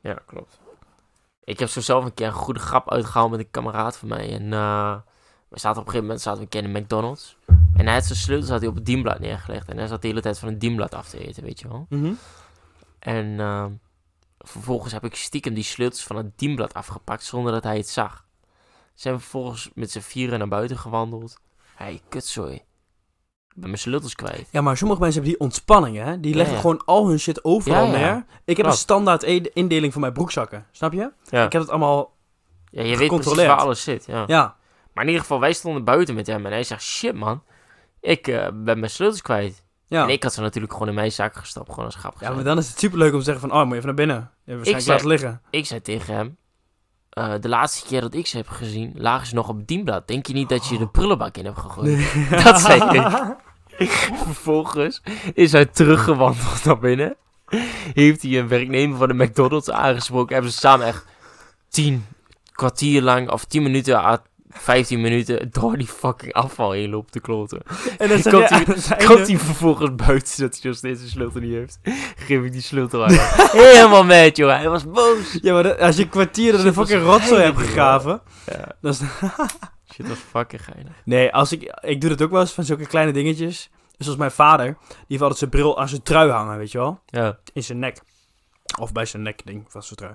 Ja, 0.00 0.18
klopt. 0.26 0.58
Ik 1.44 1.58
heb 1.58 1.68
zo 1.68 1.80
zelf 1.80 2.04
een 2.04 2.14
keer 2.14 2.26
een 2.26 2.32
goede 2.32 2.60
grap 2.60 2.90
uitgehaald 2.90 3.30
met 3.30 3.40
een 3.40 3.50
kameraad 3.50 3.96
van 3.96 4.08
mij. 4.08 4.32
En 4.32 4.52
eh, 4.52 4.96
we 5.48 5.58
zaten 5.58 5.80
op 5.80 5.86
een 5.86 5.92
gegeven 5.92 6.02
moment 6.02 6.20
zaten 6.20 6.38
we 6.38 6.44
een 6.44 6.50
keer 6.50 6.64
in 6.64 6.72
de 6.72 6.80
McDonald's. 6.80 7.36
En 7.76 7.84
hij 7.84 7.94
had 7.94 8.04
zijn 8.04 8.18
sleutels 8.18 8.50
had 8.50 8.60
hij 8.60 8.68
op 8.68 8.74
het 8.74 8.86
dienblad 8.86 9.18
neergelegd. 9.18 9.68
En 9.68 9.76
hij 9.78 9.86
zat 9.86 10.02
de 10.02 10.08
hele 10.08 10.20
tijd 10.20 10.38
van 10.38 10.48
het 10.48 10.60
dienblad 10.60 10.94
af 10.94 11.08
te 11.08 11.26
eten, 11.26 11.42
weet 11.42 11.60
je 11.60 11.68
wel. 11.68 11.86
En 12.98 13.40
eh, 13.40 13.66
vervolgens 14.38 14.92
heb 14.92 15.04
ik 15.04 15.14
stiekem 15.14 15.54
die 15.54 15.64
sleutels 15.64 16.02
van 16.04 16.16
het 16.16 16.38
dienblad 16.38 16.74
afgepakt 16.74 17.24
zonder 17.24 17.52
dat 17.52 17.64
hij 17.64 17.76
het 17.76 17.88
zag. 17.88 18.26
Zijn 18.94 19.14
we 19.14 19.20
vervolgens 19.20 19.70
met 19.74 19.90
z'n 19.90 20.00
vieren 20.00 20.38
naar 20.38 20.48
buiten 20.48 20.78
gewandeld. 20.78 21.38
Hé, 21.74 21.84
hey, 21.84 22.00
kutzooi. 22.08 22.62
Ik 23.54 23.60
ben 23.60 23.68
mijn 23.70 23.78
sleutels 23.82 24.14
kwijt. 24.14 24.48
Ja, 24.50 24.60
maar 24.60 24.76
sommige 24.76 25.00
mensen 25.00 25.20
hebben 25.20 25.38
die 25.38 25.46
ontspanning, 25.46 25.96
hè? 25.96 26.20
Die 26.20 26.30
Ja, 26.30 26.36
leggen 26.36 26.54
ja. 26.54 26.60
gewoon 26.60 26.82
al 26.84 27.08
hun 27.08 27.18
shit 27.18 27.44
overal 27.44 27.86
Ja, 27.86 27.92
ja. 27.92 27.98
neer. 28.14 28.24
Ik 28.44 28.56
heb 28.56 28.66
een 28.66 28.72
standaard 28.72 29.22
e- 29.22 29.40
indeling 29.52 29.92
van 29.92 30.00
mijn 30.00 30.12
broekzakken, 30.12 30.66
snap 30.72 30.92
je? 30.92 31.12
Ja, 31.28 31.44
Ik 31.44 31.52
heb 31.52 31.60
het 31.60 31.70
allemaal... 31.70 32.16
ja 32.70 32.82
je 32.82 32.96
weet 32.96 33.08
precies 33.08 33.34
waar 33.46 33.56
alles 33.56 33.82
zit. 33.82 34.04
Ja. 34.06 34.24
Ja, 34.26 34.56
Maar 34.92 35.02
in 35.04 35.08
ieder 35.10 35.22
geval, 35.22 35.40
wij 35.40 35.52
stonden 35.52 35.84
buiten 35.84 36.14
met 36.14 36.26
hem. 36.26 36.46
En 36.46 36.52
hij 36.52 36.64
zegt, 36.64 36.82
shit 36.82 37.14
man, 37.14 37.42
ik 38.00 38.28
eh, 38.28 38.46
ben 38.54 38.78
mijn 38.78 38.90
sleutels 38.90 39.22
kwijt. 39.22 39.64
ja. 39.86 40.02
En 40.02 40.08
ik 40.08 40.22
had 40.22 40.32
ze 40.32 40.40
natuurlijk 40.40 40.72
gewoon 40.72 40.88
in 40.88 40.94
mijn 40.94 41.12
zak 41.12 41.34
gestopt, 41.36 41.68
gewoon 41.70 41.84
als 41.84 41.94
grap 41.94 42.12
ja, 42.12 42.18
gezegd. 42.18 42.34
maar 42.34 42.44
dan 42.44 42.58
is 42.58 42.68
het 42.68 42.78
superleuk 42.78 43.12
om 43.12 43.18
te 43.18 43.24
zeggen 43.24 43.48
van... 43.48 43.58
Oh, 43.58 43.62
moet 43.64 43.68
je 43.70 43.74
even 43.74 43.86
naar 43.86 43.94
binnen. 44.06 44.16
Je 44.44 44.52
hebt 44.52 44.56
waarschijnlijk 44.66 44.84
zei- 44.84 44.96
laten 44.96 45.08
liggen. 45.08 45.42
Ik 45.50 45.66
zei 45.66 45.80
tegen 45.80 46.14
hem, 46.14 46.36
eh, 47.14 47.32
de 47.40 47.48
laatste 47.48 47.86
keer 47.86 48.00
dat 48.00 48.14
ik 48.14 48.26
ze 48.26 48.36
heb 48.36 48.48
gezien, 48.48 48.92
lagen 48.96 49.26
ze 49.26 49.34
nog 49.34 49.48
op 49.48 49.66
dienblad. 49.66 50.08
Denk 50.08 50.26
je 50.26 50.32
niet 50.32 50.48
dat 50.48 50.66
je 50.66 50.78
de 50.78 50.88
prullenbak 50.88 51.36
in 51.36 51.44
hebt 51.44 51.58
gegooid? 51.58 52.14
Dat 52.44 52.60
zei 52.60 52.80
ik. 53.76 53.88
Vervolgens 54.24 55.02
is 55.34 55.52
hij 55.52 55.66
teruggewandeld 55.66 56.64
naar 56.64 56.78
binnen. 56.78 57.16
Heeft 57.94 58.22
hij 58.22 58.38
een 58.38 58.48
werknemer 58.48 58.98
van 58.98 59.08
de 59.08 59.24
McDonald's 59.24 59.70
aangesproken. 59.70 60.34
Hebben 60.34 60.52
ze 60.52 60.58
samen 60.58 60.86
echt 60.86 61.04
tien 61.68 62.06
kwartier 62.52 63.02
lang, 63.02 63.30
of 63.30 63.44
tien 63.44 63.62
minuten 63.62 64.20
15 64.54 65.00
minuten 65.00 65.48
door 65.50 65.76
die 65.76 65.86
fucking 65.86 66.32
afval 66.32 66.70
heen 66.72 66.90
lopen 66.90 67.10
te 67.10 67.20
kloten. 67.20 67.62
En 67.98 68.08
dan 68.22 68.42
einde- 68.42 69.04
Komt 69.06 69.26
hij 69.28 69.38
vervolgens 69.48 69.94
buiten 69.94 70.40
dat 70.40 70.52
hij 70.60 70.60
nog 70.70 70.76
steeds 70.76 71.02
een 71.02 71.08
sleutel 71.08 71.40
niet 71.40 71.52
heeft? 71.52 71.78
Geef 72.16 72.42
ik 72.44 72.52
die 72.52 72.60
sleutel 72.60 73.04
aan. 73.04 73.12
Helemaal 73.62 74.04
met, 74.04 74.36
joh. 74.36 74.50
Hij 74.50 74.68
was 74.68 74.84
boos. 74.90 75.38
Ja, 75.42 75.52
maar 75.52 75.62
dat- 75.62 75.78
als 75.78 75.96
je 75.96 76.02
een 76.02 76.08
kwartier 76.08 76.52
de 76.62 76.72
fucking 76.72 77.02
rotzooi 77.02 77.42
hebt 77.42 77.58
gegraven... 77.58 78.20
Ja, 78.46 78.64
Dan 78.80 78.90
is 78.90 78.98
shit 79.94 80.08
was 80.08 80.18
fucking 80.30 80.64
geinig. 80.64 80.92
Nee, 81.04 81.32
als 81.32 81.52
ik, 81.52 81.78
ik 81.80 82.00
doe 82.00 82.10
dat 82.10 82.22
ook 82.22 82.30
wel 82.30 82.40
eens 82.40 82.52
van 82.52 82.64
zulke 82.64 82.86
kleine 82.86 83.12
dingetjes. 83.12 83.70
Zoals 83.98 84.18
mijn 84.18 84.30
vader, 84.30 84.66
die 84.88 84.96
heeft 85.08 85.20
altijd 85.20 85.38
zijn 85.38 85.50
bril 85.50 85.78
aan 85.80 85.88
zijn 85.88 86.02
trui 86.02 86.30
hangen, 86.30 86.58
weet 86.58 86.72
je 86.72 86.78
wel? 86.78 87.00
Ja. 87.06 87.38
In 87.52 87.62
zijn 87.62 87.78
nek. 87.78 88.00
Of 88.80 88.92
bij 88.92 89.04
zijn 89.04 89.22
nek, 89.22 89.46
ding, 89.46 89.64
van 89.68 89.82
zijn 89.82 89.96
trui. 89.96 90.14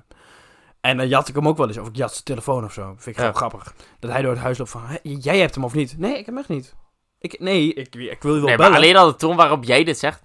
En 0.81 0.97
dan 0.97 1.07
jat 1.07 1.27
ik 1.27 1.35
hem 1.35 1.47
ook 1.47 1.57
wel 1.57 1.67
eens, 1.67 1.77
of 1.77 1.87
ik 1.87 1.95
jat 1.95 2.11
zijn 2.11 2.23
telefoon 2.23 2.63
of 2.63 2.73
zo. 2.73 2.83
Vind 2.97 3.05
ik 3.05 3.15
Ja. 3.15 3.19
gewoon 3.31 3.35
grappig. 3.49 3.73
Dat 3.99 4.11
hij 4.11 4.21
door 4.21 4.31
het 4.31 4.41
huis 4.41 4.57
loopt 4.57 4.69
van, 4.71 4.81
"Hé, 4.85 4.97
jij 5.01 5.39
hebt 5.39 5.55
hem 5.55 5.63
of 5.63 5.73
niet? 5.73 5.95
Nee, 5.97 6.11
ik 6.11 6.17
heb 6.17 6.25
hem 6.25 6.37
echt 6.37 6.47
niet. 6.49 6.75
Ik, 7.19 7.39
nee, 7.39 7.73
ik, 7.73 7.95
ik 7.95 8.21
wil 8.21 8.33
je 8.33 8.39
wel 8.39 8.47
Nee, 8.47 8.57
maar 8.57 8.57
bellen. 8.57 8.75
alleen 8.75 8.95
al 8.95 9.07
de 9.07 9.15
toon 9.15 9.35
waarop 9.35 9.63
jij 9.63 9.83
dit 9.83 9.99
zegt. 9.99 10.21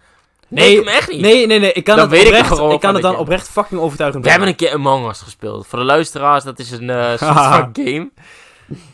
Nee, 0.49 0.65
Nee, 0.69 0.79
ik 0.79 0.85
hem 0.85 0.95
echt 0.95 1.11
niet. 1.11 1.21
Nee, 1.21 1.47
nee, 1.47 1.59
nee, 1.59 1.73
ik 1.73 1.85
kan 1.85 1.97
Dan 1.97 2.05
het 2.05 2.15
weet 2.15 2.23
ik 2.23 2.29
oprecht, 2.33 2.49
gewoon 2.49 2.73
ik 2.73 2.81
kan 2.81 2.93
het 2.95 3.03
dan 3.03 3.13
dat 3.13 3.21
oprecht 3.21 3.49
fucking 3.49 3.81
overtuigend 3.81 4.25
We 4.25 4.31
hebben 4.31 4.49
een 4.49 4.57
keer 4.57 4.73
Among 4.73 5.09
Us 5.09 5.21
gespeeld. 5.21 5.67
Voor 5.67 5.79
de 5.79 5.85
luisteraars, 5.85 6.45
dat 6.45 6.59
is 6.59 6.71
een 6.71 6.91
eh 6.91 7.09
soort 7.19 7.35
van 7.35 7.71
game. 7.73 8.11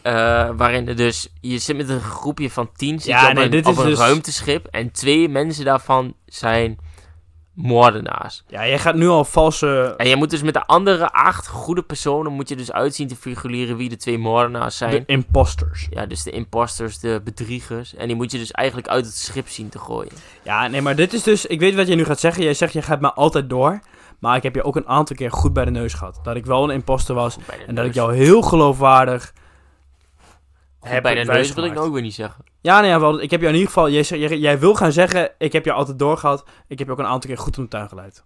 eh, 0.02 0.50
waarin 0.56 0.88
er 0.88 0.96
dus, 0.96 1.28
je 1.40 1.58
zit 1.58 1.76
met 1.76 1.88
een 1.88 2.00
groepje 2.00 2.50
van 2.50 2.70
tien 2.76 2.98
zit 3.00 3.08
Ja, 3.08 3.28
op 3.28 3.34
nee, 3.34 3.44
een, 3.44 3.50
dit 3.50 3.66
op 3.66 3.72
is 3.72 3.78
een 3.78 3.86
dus- 3.86 3.98
ruimteschip. 3.98 4.66
En 4.70 4.90
twee 4.92 5.28
mensen 5.28 5.64
daarvan 5.64 6.14
zijn 6.26 6.78
moordenaars. 7.62 8.42
Ja, 8.46 8.66
jij 8.66 8.78
gaat 8.78 8.94
nu 8.94 9.08
al 9.08 9.24
valse... 9.24 9.94
En 9.96 10.08
je 10.08 10.16
moet 10.16 10.30
dus 10.30 10.42
met 10.42 10.54
de 10.54 10.66
andere 10.66 11.10
acht 11.10 11.46
goede 11.46 11.82
personen, 11.82 12.32
moet 12.32 12.48
je 12.48 12.56
dus 12.56 12.72
uitzien 12.72 13.08
te 13.08 13.16
figureren 13.16 13.76
wie 13.76 13.88
de 13.88 13.96
twee 13.96 14.18
moordenaars 14.18 14.76
zijn. 14.76 14.90
De 14.90 15.02
imposters. 15.06 15.86
Ja, 15.90 16.06
dus 16.06 16.22
de 16.22 16.30
imposters, 16.30 16.98
de 16.98 17.20
bedriegers. 17.24 17.94
En 17.94 18.06
die 18.06 18.16
moet 18.16 18.32
je 18.32 18.38
dus 18.38 18.50
eigenlijk 18.50 18.88
uit 18.88 19.04
het 19.04 19.14
schip 19.14 19.48
zien 19.48 19.68
te 19.68 19.78
gooien. 19.78 20.12
Ja, 20.42 20.66
nee, 20.66 20.82
maar 20.82 20.96
dit 20.96 21.12
is 21.12 21.22
dus... 21.22 21.46
Ik 21.46 21.60
weet 21.60 21.74
wat 21.74 21.88
je 21.88 21.94
nu 21.94 22.04
gaat 22.04 22.20
zeggen. 22.20 22.42
Jij 22.42 22.54
zegt, 22.54 22.72
je 22.72 22.82
gaat 22.82 23.00
me 23.00 23.12
altijd 23.12 23.50
door. 23.50 23.80
Maar 24.18 24.36
ik 24.36 24.42
heb 24.42 24.54
je 24.54 24.62
ook 24.62 24.76
een 24.76 24.88
aantal 24.88 25.16
keer 25.16 25.32
goed 25.32 25.52
bij 25.52 25.64
de 25.64 25.70
neus 25.70 25.94
gehad. 25.94 26.20
Dat 26.22 26.36
ik 26.36 26.46
wel 26.46 26.64
een 26.64 26.70
imposter 26.70 27.14
was. 27.14 27.36
En 27.66 27.74
dat 27.74 27.84
ik 27.84 27.94
jou 27.94 28.14
heel 28.14 28.42
geloofwaardig... 28.42 29.32
Heb 30.80 31.02
bij 31.02 31.14
de 31.14 31.20
ik 31.20 31.26
neus 31.26 31.54
wil 31.54 31.64
ik 31.64 31.72
nou 31.74 31.86
ook 31.86 31.92
weer 31.92 32.02
niet 32.02 32.14
zeggen. 32.14 32.44
Ja, 32.60 32.80
nee, 32.80 32.98
wel, 32.98 33.20
ik 33.20 33.30
heb 33.30 33.40
jou 33.40 33.52
in 33.52 33.58
ieder 33.58 33.72
geval... 33.74 33.90
Jij, 33.90 34.02
jij, 34.02 34.38
jij 34.38 34.58
wil 34.58 34.74
gaan 34.74 34.92
zeggen, 34.92 35.30
ik 35.38 35.52
heb 35.52 35.64
jou 35.64 35.78
altijd 35.78 35.98
doorgehad. 35.98 36.44
Ik 36.68 36.78
heb 36.78 36.86
je 36.86 36.92
ook 36.92 36.98
een 36.98 37.06
aantal 37.06 37.30
keer 37.30 37.38
goed 37.38 37.56
om 37.58 37.62
de 37.62 37.70
tuin 37.70 37.88
geleid. 37.88 38.24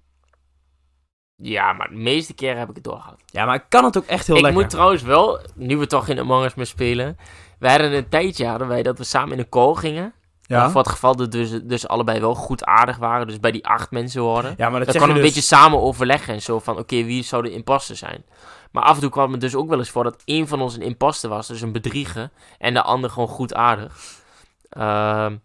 Ja, 1.37 1.73
maar 1.73 1.89
de 1.89 1.95
meeste 1.95 2.35
keren 2.35 2.59
heb 2.59 2.69
ik 2.69 2.75
het 2.75 2.85
doorgehad. 2.85 3.23
Ja, 3.27 3.45
maar 3.45 3.55
ik 3.55 3.65
kan 3.69 3.85
het 3.85 3.97
ook 3.97 4.05
echt 4.05 4.27
heel 4.27 4.37
ik 4.37 4.43
lekker. 4.43 4.61
moet 4.61 4.71
trouwens 4.71 5.03
wel, 5.03 5.41
nu 5.55 5.77
we 5.77 5.87
toch 5.87 6.09
in 6.09 6.19
Among 6.19 6.45
Us 6.45 6.55
meer 6.55 6.67
spelen. 6.67 7.17
We 7.59 7.69
hadden 7.69 7.93
een 7.93 8.09
tijdje 8.09 8.47
hadden 8.47 8.69
wij 8.69 8.83
dat 8.83 8.99
we 8.99 9.05
samen 9.05 9.33
in 9.33 9.39
een 9.39 9.49
call 9.49 9.75
gingen. 9.75 10.13
ja? 10.43 10.71
Voor 10.71 10.81
het 10.81 10.91
geval 10.91 11.17
dat 11.17 11.33
dus, 11.33 11.51
dus 11.63 11.89
allebei 11.89 12.21
wel 12.21 12.35
goed 12.35 12.65
aardig 12.65 12.97
waren. 12.97 13.27
Dus 13.27 13.41
bij 13.41 13.51
die 13.51 13.67
acht 13.67 13.91
mensen 13.91 14.21
horen. 14.21 14.55
ja, 14.57 14.69
maar 14.71 14.79
dat 14.79 14.85
Dan 14.85 14.93
zeg 14.93 15.03
kon 15.03 15.11
je 15.11 15.17
een 15.17 15.23
dus... 15.23 15.35
beetje 15.35 15.57
samen 15.57 15.81
overleggen 15.81 16.35
en 16.35 16.43
zo 16.43 16.59
van, 16.59 16.79
oké, 16.79 17.05
wie 17.05 17.23
zou 17.23 17.43
de 17.43 17.51
imposter 17.53 17.97
zijn? 17.97 18.25
Maar 18.75 18.83
af 18.83 18.95
en 18.95 19.01
toe 19.01 19.11
kwam 19.11 19.33
het 19.33 19.41
dus 19.41 19.55
ook 19.55 19.69
wel 19.69 19.79
eens 19.79 19.91
voor 19.91 20.05
dat 20.05 20.23
één 20.25 20.49
van 20.49 20.61
ons 20.61 20.75
een 20.75 20.83
imposter 20.83 21.31
was, 21.31 21.47
dus 21.47 21.61
een 21.61 21.73
bedrieger, 21.73 22.31
en 22.59 22.75
de 22.75 22.83
ander 22.83 23.11
gewoon 23.11 23.29
goed 23.29 23.55
aardig. 23.55 24.23
Ehm, 24.69 25.37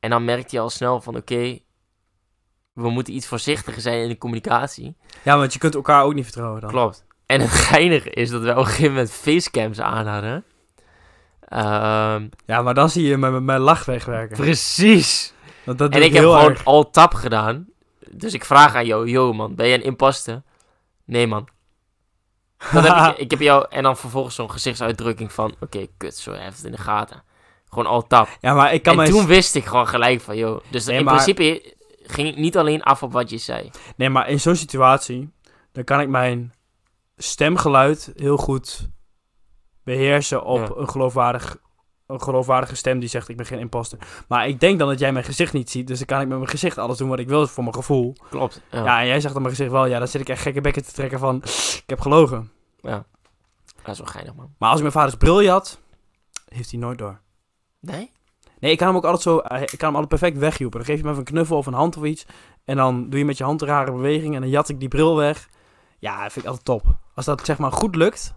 en 0.00 0.10
dan 0.10 0.24
merkte 0.24 0.56
je 0.56 0.62
al 0.62 0.70
snel 0.70 1.00
van, 1.00 1.16
oké, 1.16 1.58
we 2.72 2.90
moeten 2.90 3.14
iets 3.14 3.26
voorzichtiger 3.26 3.82
zijn 3.82 4.02
in 4.02 4.08
de 4.08 4.18
communicatie. 4.18 4.96
Ja, 5.22 5.36
want 5.38 5.52
je 5.52 5.58
kunt 5.58 5.74
elkaar 5.74 6.02
ook 6.04 6.14
niet 6.14 6.24
vertrouwen 6.24 6.60
dan. 6.60 6.70
Klopt. 6.70 7.04
En 7.26 7.40
het 7.40 7.50
geinige 7.70 8.10
is 8.10 8.30
dat 8.30 8.42
we 8.42 8.50
op 8.50 8.56
een 8.56 8.66
gegeven 8.66 8.90
moment 8.90 9.10
facecams 9.10 9.80
aan 9.80 10.06
hadden. 10.06 10.44
Ehm, 11.40 12.28
Ja, 12.46 12.62
maar 12.62 12.74
dan 12.74 12.90
zie 12.90 13.04
je 13.06 13.16
mijn, 13.16 13.44
mijn 13.44 13.60
lach 13.60 13.84
wegwerken. 13.84 14.36
precies. 14.36 15.32
Want 15.64 15.78
dat 15.78 15.92
En 15.92 16.02
ik 16.02 16.12
heb 16.12 16.22
gewoon 16.22 16.56
al 16.64 16.90
tap 16.90 17.14
gedaan. 17.14 17.68
Dus 18.10 18.32
ik 18.34 18.44
vraag 18.44 18.74
aan 18.74 18.86
jou, 18.86 19.08
yo 19.08 19.32
man, 19.32 19.54
ben 19.54 19.66
je 19.66 19.74
een 19.74 19.82
imposter? 19.82 20.42
Nee 21.04 21.26
man. 21.26 21.48
Heb 22.58 22.84
ik, 22.84 23.18
ik 23.24 23.30
heb 23.30 23.40
jou, 23.40 23.66
en 23.70 23.82
dan 23.82 23.96
vervolgens 23.96 24.34
zo'n 24.34 24.50
gezichtsuitdrukking 24.50 25.32
van, 25.32 25.54
oké, 25.60 25.86
kut, 25.96 26.16
zo, 26.16 26.32
heeft 26.32 26.56
het 26.56 26.64
in 26.66 26.72
de 26.72 26.78
gaten. 26.78 27.22
Gewoon 27.68 27.86
al 27.86 28.06
tap. 28.06 28.28
Ja, 28.40 28.54
maar 28.54 28.74
ik 28.74 28.82
kan 28.82 29.00
en 29.02 29.10
toen 29.10 29.26
wist 29.26 29.54
ik 29.54 29.64
gewoon 29.64 29.88
gelijk 29.88 30.20
van, 30.20 30.36
yo. 30.36 30.60
Dus 30.70 30.84
Nee, 30.86 30.98
in 30.98 31.04
maar- 31.04 31.14
principe 31.14 31.74
ging 32.02 32.28
ik 32.28 32.36
niet 32.36 32.56
alleen 32.56 32.82
af 32.82 33.02
op 33.02 33.12
wat 33.12 33.30
je 33.30 33.38
zei. 33.38 33.70
Nee, 33.96 34.10
maar 34.10 34.28
in 34.28 34.40
zo'n 34.40 34.56
situatie, 34.56 35.32
dan 35.72 35.84
kan 35.84 36.00
ik 36.00 36.08
mijn 36.08 36.54
stemgeluid 37.16 38.12
heel 38.16 38.36
goed 38.36 38.88
beheersen 39.84 40.44
op 40.44 40.58
Ja. 40.58 40.68
een, 40.76 40.88
geloofwaardig, 40.88 41.56
een 42.06 42.22
geloofwaardige 42.22 42.76
stem 42.76 42.98
die 42.98 43.08
zegt 43.08 43.28
ik 43.28 43.36
ben 43.36 43.46
geen 43.46 43.58
imposter. 43.58 43.98
Maar 44.28 44.48
ik 44.48 44.60
denk 44.60 44.78
dan 44.78 44.88
dat 44.88 44.98
jij 44.98 45.12
mijn 45.12 45.24
gezicht 45.24 45.52
niet 45.52 45.70
ziet, 45.70 45.86
dus 45.86 45.98
dan 45.98 46.06
kan 46.06 46.20
ik 46.20 46.28
met 46.28 46.38
mijn 46.38 46.50
gezicht 46.50 46.78
alles 46.78 46.98
doen 46.98 47.08
wat 47.08 47.18
ik 47.18 47.28
wil 47.28 47.46
voor 47.46 47.62
mijn 47.62 47.74
gevoel. 47.74 48.16
Klopt. 48.30 48.60
Ja. 48.70 48.84
Ja, 48.84 49.00
en 49.00 49.06
jij 49.06 49.20
zegt 49.20 49.32
dan 49.32 49.42
mijn 49.42 49.54
gezicht 49.54 49.72
wel, 49.72 49.86
ja, 49.86 49.98
dan 49.98 50.08
zit 50.08 50.20
ik 50.20 50.28
echt 50.28 50.42
gekke 50.42 50.60
bekken 50.60 50.84
te 50.84 50.92
trekken 50.92 51.18
van 51.18 51.36
ik 51.36 51.82
heb 51.86 52.00
gelogen. 52.00 52.50
Dat 53.82 53.94
is 53.94 53.98
wel 53.98 54.06
geinig, 54.06 54.34
man. 54.34 54.54
Maar 54.58 54.68
als 54.68 54.76
ik 54.76 54.82
mijn 54.82 54.96
vaders 54.96 55.16
bril 55.16 55.46
had, 55.46 55.80
heeft 56.48 56.70
hij 56.70 56.80
nooit 56.80 56.98
door. 56.98 57.20
Nee? 57.80 58.10
Nee, 58.60 58.70
ik 58.70 58.78
kan 58.78 58.86
hem 58.86 58.96
ook 58.96 59.04
altijd 59.04 59.22
zo, 59.22 59.38
eh, 59.38 59.62
ik 59.62 59.78
kan 59.78 59.88
hem 59.88 59.96
altijd 59.96 60.08
perfect 60.08 60.38
wegjoepen. 60.38 60.78
Dan 60.78 60.88
geef 60.88 60.98
je 60.98 61.04
me 61.04 61.08
even 61.10 61.20
een 61.20 61.32
knuffel 61.32 61.56
of 61.56 61.66
een 61.66 61.72
hand 61.72 61.96
of 61.96 62.04
iets. 62.04 62.26
En 62.64 62.76
dan 62.76 63.10
doe 63.10 63.18
je 63.18 63.24
met 63.24 63.38
je 63.38 63.44
hand 63.44 63.62
een 63.62 63.68
rare 63.68 63.92
beweging 63.92 64.34
en 64.34 64.40
dan 64.40 64.50
jat 64.50 64.68
ik 64.68 64.80
die 64.80 64.88
bril 64.88 65.16
weg. 65.16 65.48
Ja, 65.98 66.22
dat 66.22 66.32
vind 66.32 66.44
ik 66.44 66.50
altijd 66.50 66.64
top. 66.64 66.96
Als 67.14 67.24
dat 67.24 67.46
zeg 67.46 67.58
maar 67.58 67.72
goed 67.72 67.94
lukt, 67.94 68.34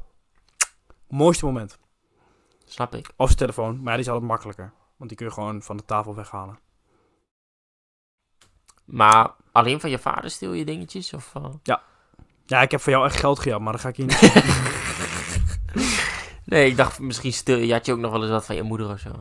mooiste 1.08 1.46
moment. 1.46 1.78
Snap 2.70 2.96
ik. 2.96 3.12
Of 3.16 3.26
zijn 3.26 3.38
telefoon, 3.38 3.76
maar 3.76 3.86
ja, 3.86 3.92
die 3.92 4.00
is 4.00 4.10
altijd 4.10 4.28
makkelijker. 4.28 4.74
Want 4.98 5.10
die 5.10 5.18
kun 5.18 5.28
je 5.28 5.34
gewoon 5.34 5.62
van 5.62 5.78
de 5.78 5.86
tafel 5.86 6.16
weghalen. 6.16 6.60
Maar 8.86 9.36
alleen 9.52 9.80
van 9.80 9.90
je 9.90 10.00
vader 10.00 10.32
stil 10.32 10.54
je 10.54 10.66
dingetjes? 10.66 11.14
Of, 11.14 11.36
eh? 11.36 11.74
Ja, 12.46 12.62
ik 12.62 12.72
heb 12.72 12.82
voor 12.82 12.92
jou 12.92 13.06
echt 13.06 13.20
geld 13.20 13.40
gejat, 13.40 13.62
maar 13.62 13.72
dat 13.72 13.82
ga 13.82 13.90
ik 13.90 13.96
hier 13.96 14.06
niet... 14.06 14.20
Nee, 16.50 16.68
ik 16.68 16.78
dacht 16.78 17.00
misschien 17.00 17.34
stil. 17.34 17.58
Je 17.58 17.74
had 17.74 17.86
je 17.86 17.92
ook 17.92 18.00
nog 18.00 18.12
wel 18.12 18.22
eens 18.22 18.32
wat 18.32 18.46
van 18.46 18.56
je 18.56 18.64
moeder 18.64 18.90
of 18.90 19.00
zo. 19.00 19.12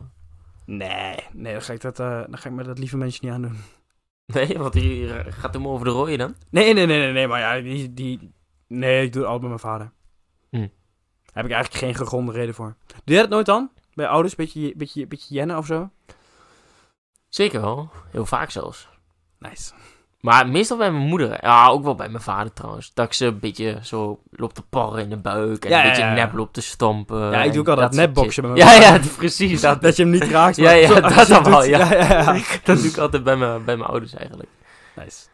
nee, 0.65 1.15
nee, 1.33 1.53
dan 1.53 1.61
ga 1.61 1.73
ik, 1.73 1.81
dat, 1.81 1.99
eh, 1.99 2.07
dan 2.07 2.37
ga 2.37 2.49
ik 2.49 2.55
me 2.55 2.63
dat 2.63 2.79
lieve 2.79 2.97
mensje 2.97 3.19
niet 3.21 3.33
aandoen. 3.33 3.57
Nee, 4.25 4.57
want 4.57 4.73
die 4.73 5.13
eh, 5.13 5.33
gaat 5.33 5.53
hem 5.53 5.67
over 5.67 5.85
de 5.85 5.91
rooien 5.91 6.17
dan. 6.17 6.35
Nee, 6.49 6.73
nee, 6.73 6.85
nee, 6.85 6.99
nee, 6.99 7.11
nee, 7.11 7.27
maar 7.27 7.39
ja, 7.39 7.61
die, 7.61 7.93
die... 7.93 8.31
Nee, 8.67 9.05
ik 9.05 9.13
doe 9.13 9.21
het 9.21 9.31
altijd 9.31 9.51
met 9.51 9.61
mijn 9.61 9.73
vader. 9.73 9.91
Heb 11.33 11.45
ik 11.45 11.51
eigenlijk 11.51 11.83
geen 11.83 11.95
gegronde 11.95 12.31
reden 12.31 12.55
voor. 12.55 12.75
Doe 12.87 13.15
jij 13.15 13.19
dat 13.21 13.29
nooit 13.29 13.45
dan? 13.45 13.69
Bij 13.93 14.07
ouders? 14.07 14.35
Beetje, 14.35 14.73
beetje, 14.75 15.07
beetje 15.07 15.33
jennen 15.33 15.57
of 15.57 15.65
zo? 15.65 15.89
Zeker 17.29 17.61
wel. 17.61 17.89
Heel 18.11 18.25
vaak 18.25 18.49
zelfs. 18.51 18.89
Nice. 19.39 19.71
Maar 20.19 20.47
meestal 20.47 20.77
bij 20.77 20.91
mijn 20.91 21.07
moeder. 21.07 21.37
Ja, 21.41 21.67
ook 21.67 21.83
wel 21.83 21.95
bij 21.95 22.09
mijn 22.09 22.23
vader 22.23 22.53
trouwens. 22.53 22.91
Dat 22.93 23.05
ik 23.05 23.13
ze 23.13 23.25
een 23.25 23.39
beetje 23.39 23.79
zo 23.83 24.19
loop 24.31 24.53
te 24.53 24.61
parren 24.61 25.03
in 25.03 25.09
de 25.09 25.17
buik. 25.17 25.65
En 25.65 25.69
Ja, 25.69 25.77
een 25.77 25.83
ja, 25.83 25.89
beetje 25.89 26.05
ja. 26.05 26.13
nep 26.13 26.33
loop 26.33 26.53
te 26.53 26.61
stompen. 26.61 27.31
Ja, 27.31 27.43
ik 27.43 27.51
doe 27.51 27.61
ook 27.61 27.67
altijd 27.67 28.15
dat 28.15 28.31
shit. 28.31 28.43
met 28.43 28.51
mijn 28.53 28.55
Ja, 28.67 28.73
ja, 28.93 28.99
precies. 29.17 29.61
Dat, 29.61 29.81
Dat 29.81 29.95
je 29.95 30.01
hem 30.03 30.11
niet 30.11 30.23
raakt. 30.23 30.55
Ja, 30.55 30.63
maar 30.63 30.77
ja, 30.77 30.87
zo- 30.93 30.99
dat 31.01 31.27
dan 31.27 31.43
wel, 31.43 31.63
ja. 31.63 31.93
ja, 31.93 32.07
ja. 32.33 32.33
dat 32.63 32.77
doe 32.77 32.85
ik 32.87 32.97
altijd 32.97 33.23
bij 33.23 33.35
mijn, 33.35 33.65
bij 33.65 33.77
mijn 33.77 33.89
ouders 33.89 34.13
eigenlijk. 34.13 34.49
Nice. 34.95 35.27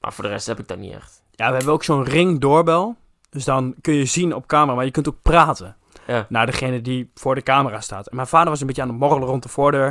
Maar 0.00 0.12
voor 0.12 0.24
de 0.24 0.30
rest 0.30 0.46
heb 0.46 0.58
ik 0.58 0.68
dat 0.68 0.78
niet 0.78 0.92
echt. 0.92 1.22
Ja, 1.30 1.48
we 1.50 1.54
hebben 1.56 1.72
ook 1.72 1.84
zo'n 1.84 2.04
ring 2.04 2.40
doorbel. 2.40 2.96
Dus 3.34 3.44
dan 3.44 3.74
kun 3.80 3.94
je 3.94 4.04
zien 4.04 4.34
op 4.34 4.46
camera, 4.46 4.74
maar 4.74 4.84
je 4.84 4.90
kunt 4.90 5.08
ook 5.08 5.22
praten. 5.22 5.76
Ja. 6.06 6.26
Naar 6.28 6.46
degene 6.46 6.80
die 6.80 7.10
voor 7.14 7.34
de 7.34 7.42
camera 7.42 7.80
staat. 7.80 8.06
En 8.06 8.16
mijn 8.16 8.28
vader 8.28 8.48
was 8.48 8.60
een 8.60 8.66
beetje 8.66 8.82
aan 8.82 8.88
het 8.88 8.98
morrelen 8.98 9.28
rond 9.28 9.42
de 9.42 9.48
voordeur. 9.48 9.86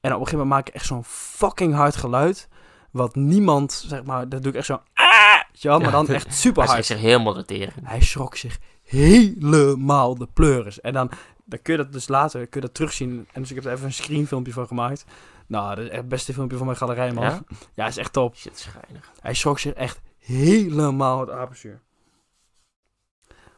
En 0.00 0.12
op 0.12 0.20
een 0.20 0.26
gegeven 0.26 0.38
moment 0.38 0.48
maak 0.48 0.68
ik 0.68 0.74
echt 0.74 0.86
zo'n 0.86 1.04
fucking 1.04 1.74
hard 1.74 1.96
geluid. 1.96 2.48
Wat 2.90 3.14
niemand, 3.14 3.84
zeg 3.86 4.04
maar, 4.04 4.28
dat 4.28 4.42
doe 4.42 4.52
ik 4.52 4.58
echt 4.58 4.66
zo. 4.66 4.80
Ah! 4.94 5.40
Wel, 5.60 5.78
maar 5.78 5.90
dan 5.90 6.08
echt 6.08 6.34
super 6.34 6.62
Hij 6.62 6.72
hard. 6.72 6.84
schrikt 6.84 7.00
zich 7.00 7.10
helemaal 7.10 7.34
de 7.34 7.44
tering. 7.44 7.72
Hij 7.82 8.00
schrok 8.00 8.36
zich 8.36 8.58
helemaal 8.84 10.14
de 10.14 10.28
pleuris. 10.34 10.80
En 10.80 10.92
dan, 10.92 11.10
dan 11.44 11.62
kun 11.62 11.72
je 11.76 11.82
dat 11.82 11.92
dus 11.92 12.08
later 12.08 12.40
kun 12.46 12.60
je 12.60 12.66
dat 12.66 12.74
terugzien. 12.74 13.28
En 13.32 13.40
dus 13.40 13.50
ik 13.50 13.56
heb 13.56 13.64
er 13.64 13.72
even 13.72 13.84
een 13.84 13.92
screenfilmpje 13.92 14.52
van 14.52 14.66
gemaakt. 14.66 15.04
Nou, 15.46 15.74
dat 15.74 15.84
is 15.84 15.90
echt 15.90 16.00
het 16.00 16.08
beste 16.08 16.32
filmpje 16.32 16.56
van 16.56 16.66
mijn 16.66 16.78
galerij, 16.78 17.12
man. 17.12 17.24
Ja? 17.24 17.40
Ja, 17.74 17.86
is 17.86 17.96
echt 17.96 18.12
top. 18.12 18.36
Shit, 18.36 18.58
schijnig. 18.58 19.10
Hij 19.20 19.34
schrok 19.34 19.58
zich 19.58 19.72
echt 19.72 20.00
helemaal 20.18 21.20
het 21.20 21.30
apenzuur. 21.30 21.80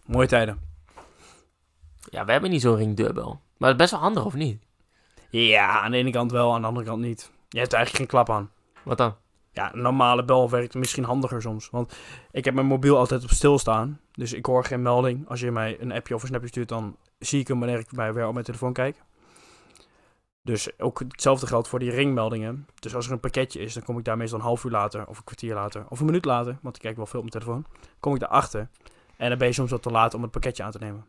Mooie 0.07 0.27
tijden. 0.27 0.61
Ja, 2.11 2.25
we 2.25 2.33
hebben 2.33 2.51
niet 2.51 2.61
zo'n 2.61 2.77
ringdeurbel. 2.77 3.41
Maar 3.57 3.71
het 3.71 3.81
is 3.81 3.85
best 3.85 3.91
wel 3.91 4.01
handig, 4.01 4.25
of 4.25 4.35
niet? 4.35 4.63
Ja, 5.31 5.81
aan 5.81 5.91
de 5.91 5.97
ene 5.97 6.11
kant 6.11 6.31
wel, 6.31 6.55
aan 6.55 6.61
de 6.61 6.67
andere 6.67 6.87
kant 6.87 7.03
niet. 7.03 7.31
Je 7.49 7.59
hebt 7.59 7.73
er 7.73 7.79
eigenlijk 7.79 7.97
geen 8.11 8.25
klap 8.25 8.37
aan. 8.37 8.51
Wat 8.83 8.99
dan? 8.99 9.15
Ja, 9.53 9.75
een 9.75 9.83
normale 9.83 10.25
bel 10.25 10.51
werkt 10.51 10.75
misschien 10.75 11.05
handiger 11.05 11.43
soms. 11.43 11.71
Want 11.71 11.97
ik 12.31 12.45
heb 12.45 12.55
mijn 12.55 12.67
mobiel 12.67 12.97
altijd 12.99 13.23
op 13.23 13.31
stil 13.31 13.59
staan. 13.59 14.01
Dus 14.13 14.33
ik 14.33 14.47
hoor 14.47 14.65
geen 14.65 14.83
melding. 14.83 15.29
Als 15.29 15.41
je 15.41 15.51
mij 15.51 15.81
een 15.81 15.93
appje 15.93 16.15
of 16.15 16.23
een 16.23 16.29
snapje 16.29 16.49
stuurt, 16.49 16.69
dan 16.69 16.97
zie 17.19 17.41
ik 17.41 17.49
hem 17.49 17.59
wanneer 17.59 17.79
ik 17.79 17.91
bij 17.91 18.13
weer 18.13 18.27
op 18.27 18.33
mijn 18.33 18.45
telefoon 18.45 18.73
kijk. 18.73 18.97
Dus 20.43 20.79
ook 20.79 20.99
hetzelfde 20.99 21.47
geldt 21.47 21.69
voor 21.69 21.79
die 21.79 21.91
ringmeldingen. 21.91 22.67
Dus 22.79 22.95
als 22.95 23.07
er 23.07 23.13
een 23.13 23.21
pakketje 23.21 23.61
is, 23.61 23.75
dan 23.75 23.83
kom 23.83 23.99
ik 23.99 24.05
daar 24.05 24.17
meestal 24.17 24.39
een 24.39 24.45
half 24.45 24.65
uur 24.65 24.71
later, 24.71 25.07
of 25.07 25.19
een 25.19 25.25
kwartier 25.25 25.55
later, 25.55 25.85
of 25.89 26.01
een 26.01 26.07
minuut 26.07 26.25
later, 26.25 26.59
want 26.63 26.77
ik 26.77 26.83
kijk 26.83 26.97
wel 26.97 27.07
veel 27.07 27.21
op 27.21 27.31
mijn 27.31 27.43
telefoon, 27.43 27.67
kom 28.01 28.15
ik 28.15 28.21
daarachter. 28.21 28.69
En 29.17 29.29
dan 29.29 29.39
ben 29.39 29.47
je 29.47 29.53
soms 29.53 29.71
wat 29.71 29.83
te 29.83 29.91
laat 29.91 30.15
om 30.15 30.23
het 30.23 30.31
pakketje 30.31 30.63
aan 30.63 30.71
te 30.71 30.79
nemen. 30.79 31.07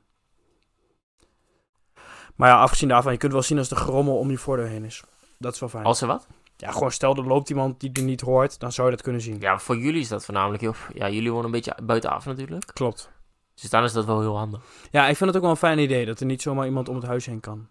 Maar 2.36 2.50
ja, 2.50 2.60
afgezien 2.60 2.88
daarvan, 2.88 3.12
je 3.12 3.18
kunt 3.18 3.32
wel 3.32 3.42
zien 3.42 3.58
als 3.58 3.70
de 3.70 3.76
gerommel 3.76 4.18
om 4.18 4.30
je 4.30 4.38
voordeur 4.38 4.68
heen 4.68 4.84
is. 4.84 5.04
Dat 5.38 5.54
is 5.54 5.60
wel 5.60 5.70
fijn. 5.70 5.84
Als 5.84 6.02
er 6.02 6.08
wat? 6.08 6.28
Ja, 6.58 6.72
gewoon 6.72 6.92
stel 6.92 7.16
er 7.16 7.28
loopt 7.28 7.50
iemand 7.50 7.80
die 7.80 7.92
er 7.94 8.02
niet 8.02 8.22
hoort, 8.22 8.60
dan 8.60 8.72
zou 8.72 8.90
je 8.90 8.96
dat 8.96 9.04
kunnen 9.04 9.22
zien. 9.22 9.40
Ja, 9.40 9.60
voor 9.60 9.78
jullie 9.78 10.02
is 10.02 10.08
dat 10.08 10.26
voornamelijk 10.26 10.62
heel... 10.62 10.76
Ja, 10.94 11.10
jullie 11.10 11.30
wonen 11.30 11.46
een 11.46 11.52
beetje 11.52 11.76
buitenaf 11.84 12.26
natuurlijk. 12.26 12.66
Klopt. 12.74 13.12
Dus 13.54 13.70
dan 13.70 13.84
is 13.84 13.94
dat 13.94 14.06
wel 14.06 14.20
heel 14.20 14.38
handig. 14.38 14.62
Ja, 14.92 15.08
ik 15.08 15.18
vind 15.18 15.30
het 15.30 15.36
ook 15.36 15.42
wel 15.42 15.52
een 15.52 15.58
fijn 15.58 15.80
idee 15.80 16.06
dat 16.06 16.20
er 16.20 16.26
niet 16.26 16.42
zomaar 16.42 16.66
iemand 16.66 16.90
om 16.90 16.96
het 16.96 17.06
huis 17.06 17.26
heen 17.26 17.40
kan 17.40 17.68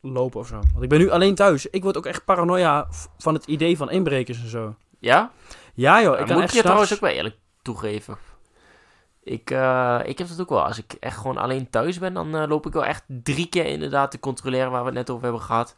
lopen 0.00 0.40
of 0.40 0.46
zo. 0.46 0.54
Want 0.54 0.82
ik 0.82 0.88
ben 0.88 0.98
nu 0.98 1.10
alleen 1.10 1.34
thuis. 1.34 1.66
Ik 1.66 1.82
word 1.82 1.96
ook 1.96 2.06
echt 2.06 2.24
paranoia 2.24 2.88
van 3.18 3.34
het 3.34 3.44
idee 3.44 3.76
van 3.76 3.90
inbrekers 3.90 4.42
en 4.42 4.48
zo. 4.48 4.74
Ja? 4.98 5.30
Ja 5.74 6.02
joh, 6.02 6.18
ik 6.18 6.26
kan 6.26 6.34
moet 6.34 6.44
echt 6.44 6.54
je 6.54 6.62
trouwens 6.62 6.94
ook 6.94 7.00
wel 7.00 7.10
eerlijk 7.10 7.36
toegeven. 7.62 8.18
Ik, 9.28 9.50
eh, 9.50 10.00
ik 10.04 10.18
heb 10.18 10.28
dat 10.28 10.40
ook 10.40 10.48
wel. 10.48 10.64
Als 10.64 10.78
ik 10.78 10.92
echt 11.00 11.16
gewoon 11.16 11.36
alleen 11.36 11.70
thuis 11.70 11.98
ben, 11.98 12.14
dan 12.14 12.36
eh, 12.36 12.48
loop 12.48 12.66
ik 12.66 12.72
wel 12.72 12.84
echt 12.84 13.04
drie 13.06 13.46
keer 13.48 13.64
inderdaad 13.66 14.10
te 14.10 14.20
controleren 14.20 14.70
waar 14.70 14.80
we 14.80 14.86
het 14.86 14.94
net 14.94 15.10
over 15.10 15.22
hebben 15.22 15.42
gehad. 15.42 15.74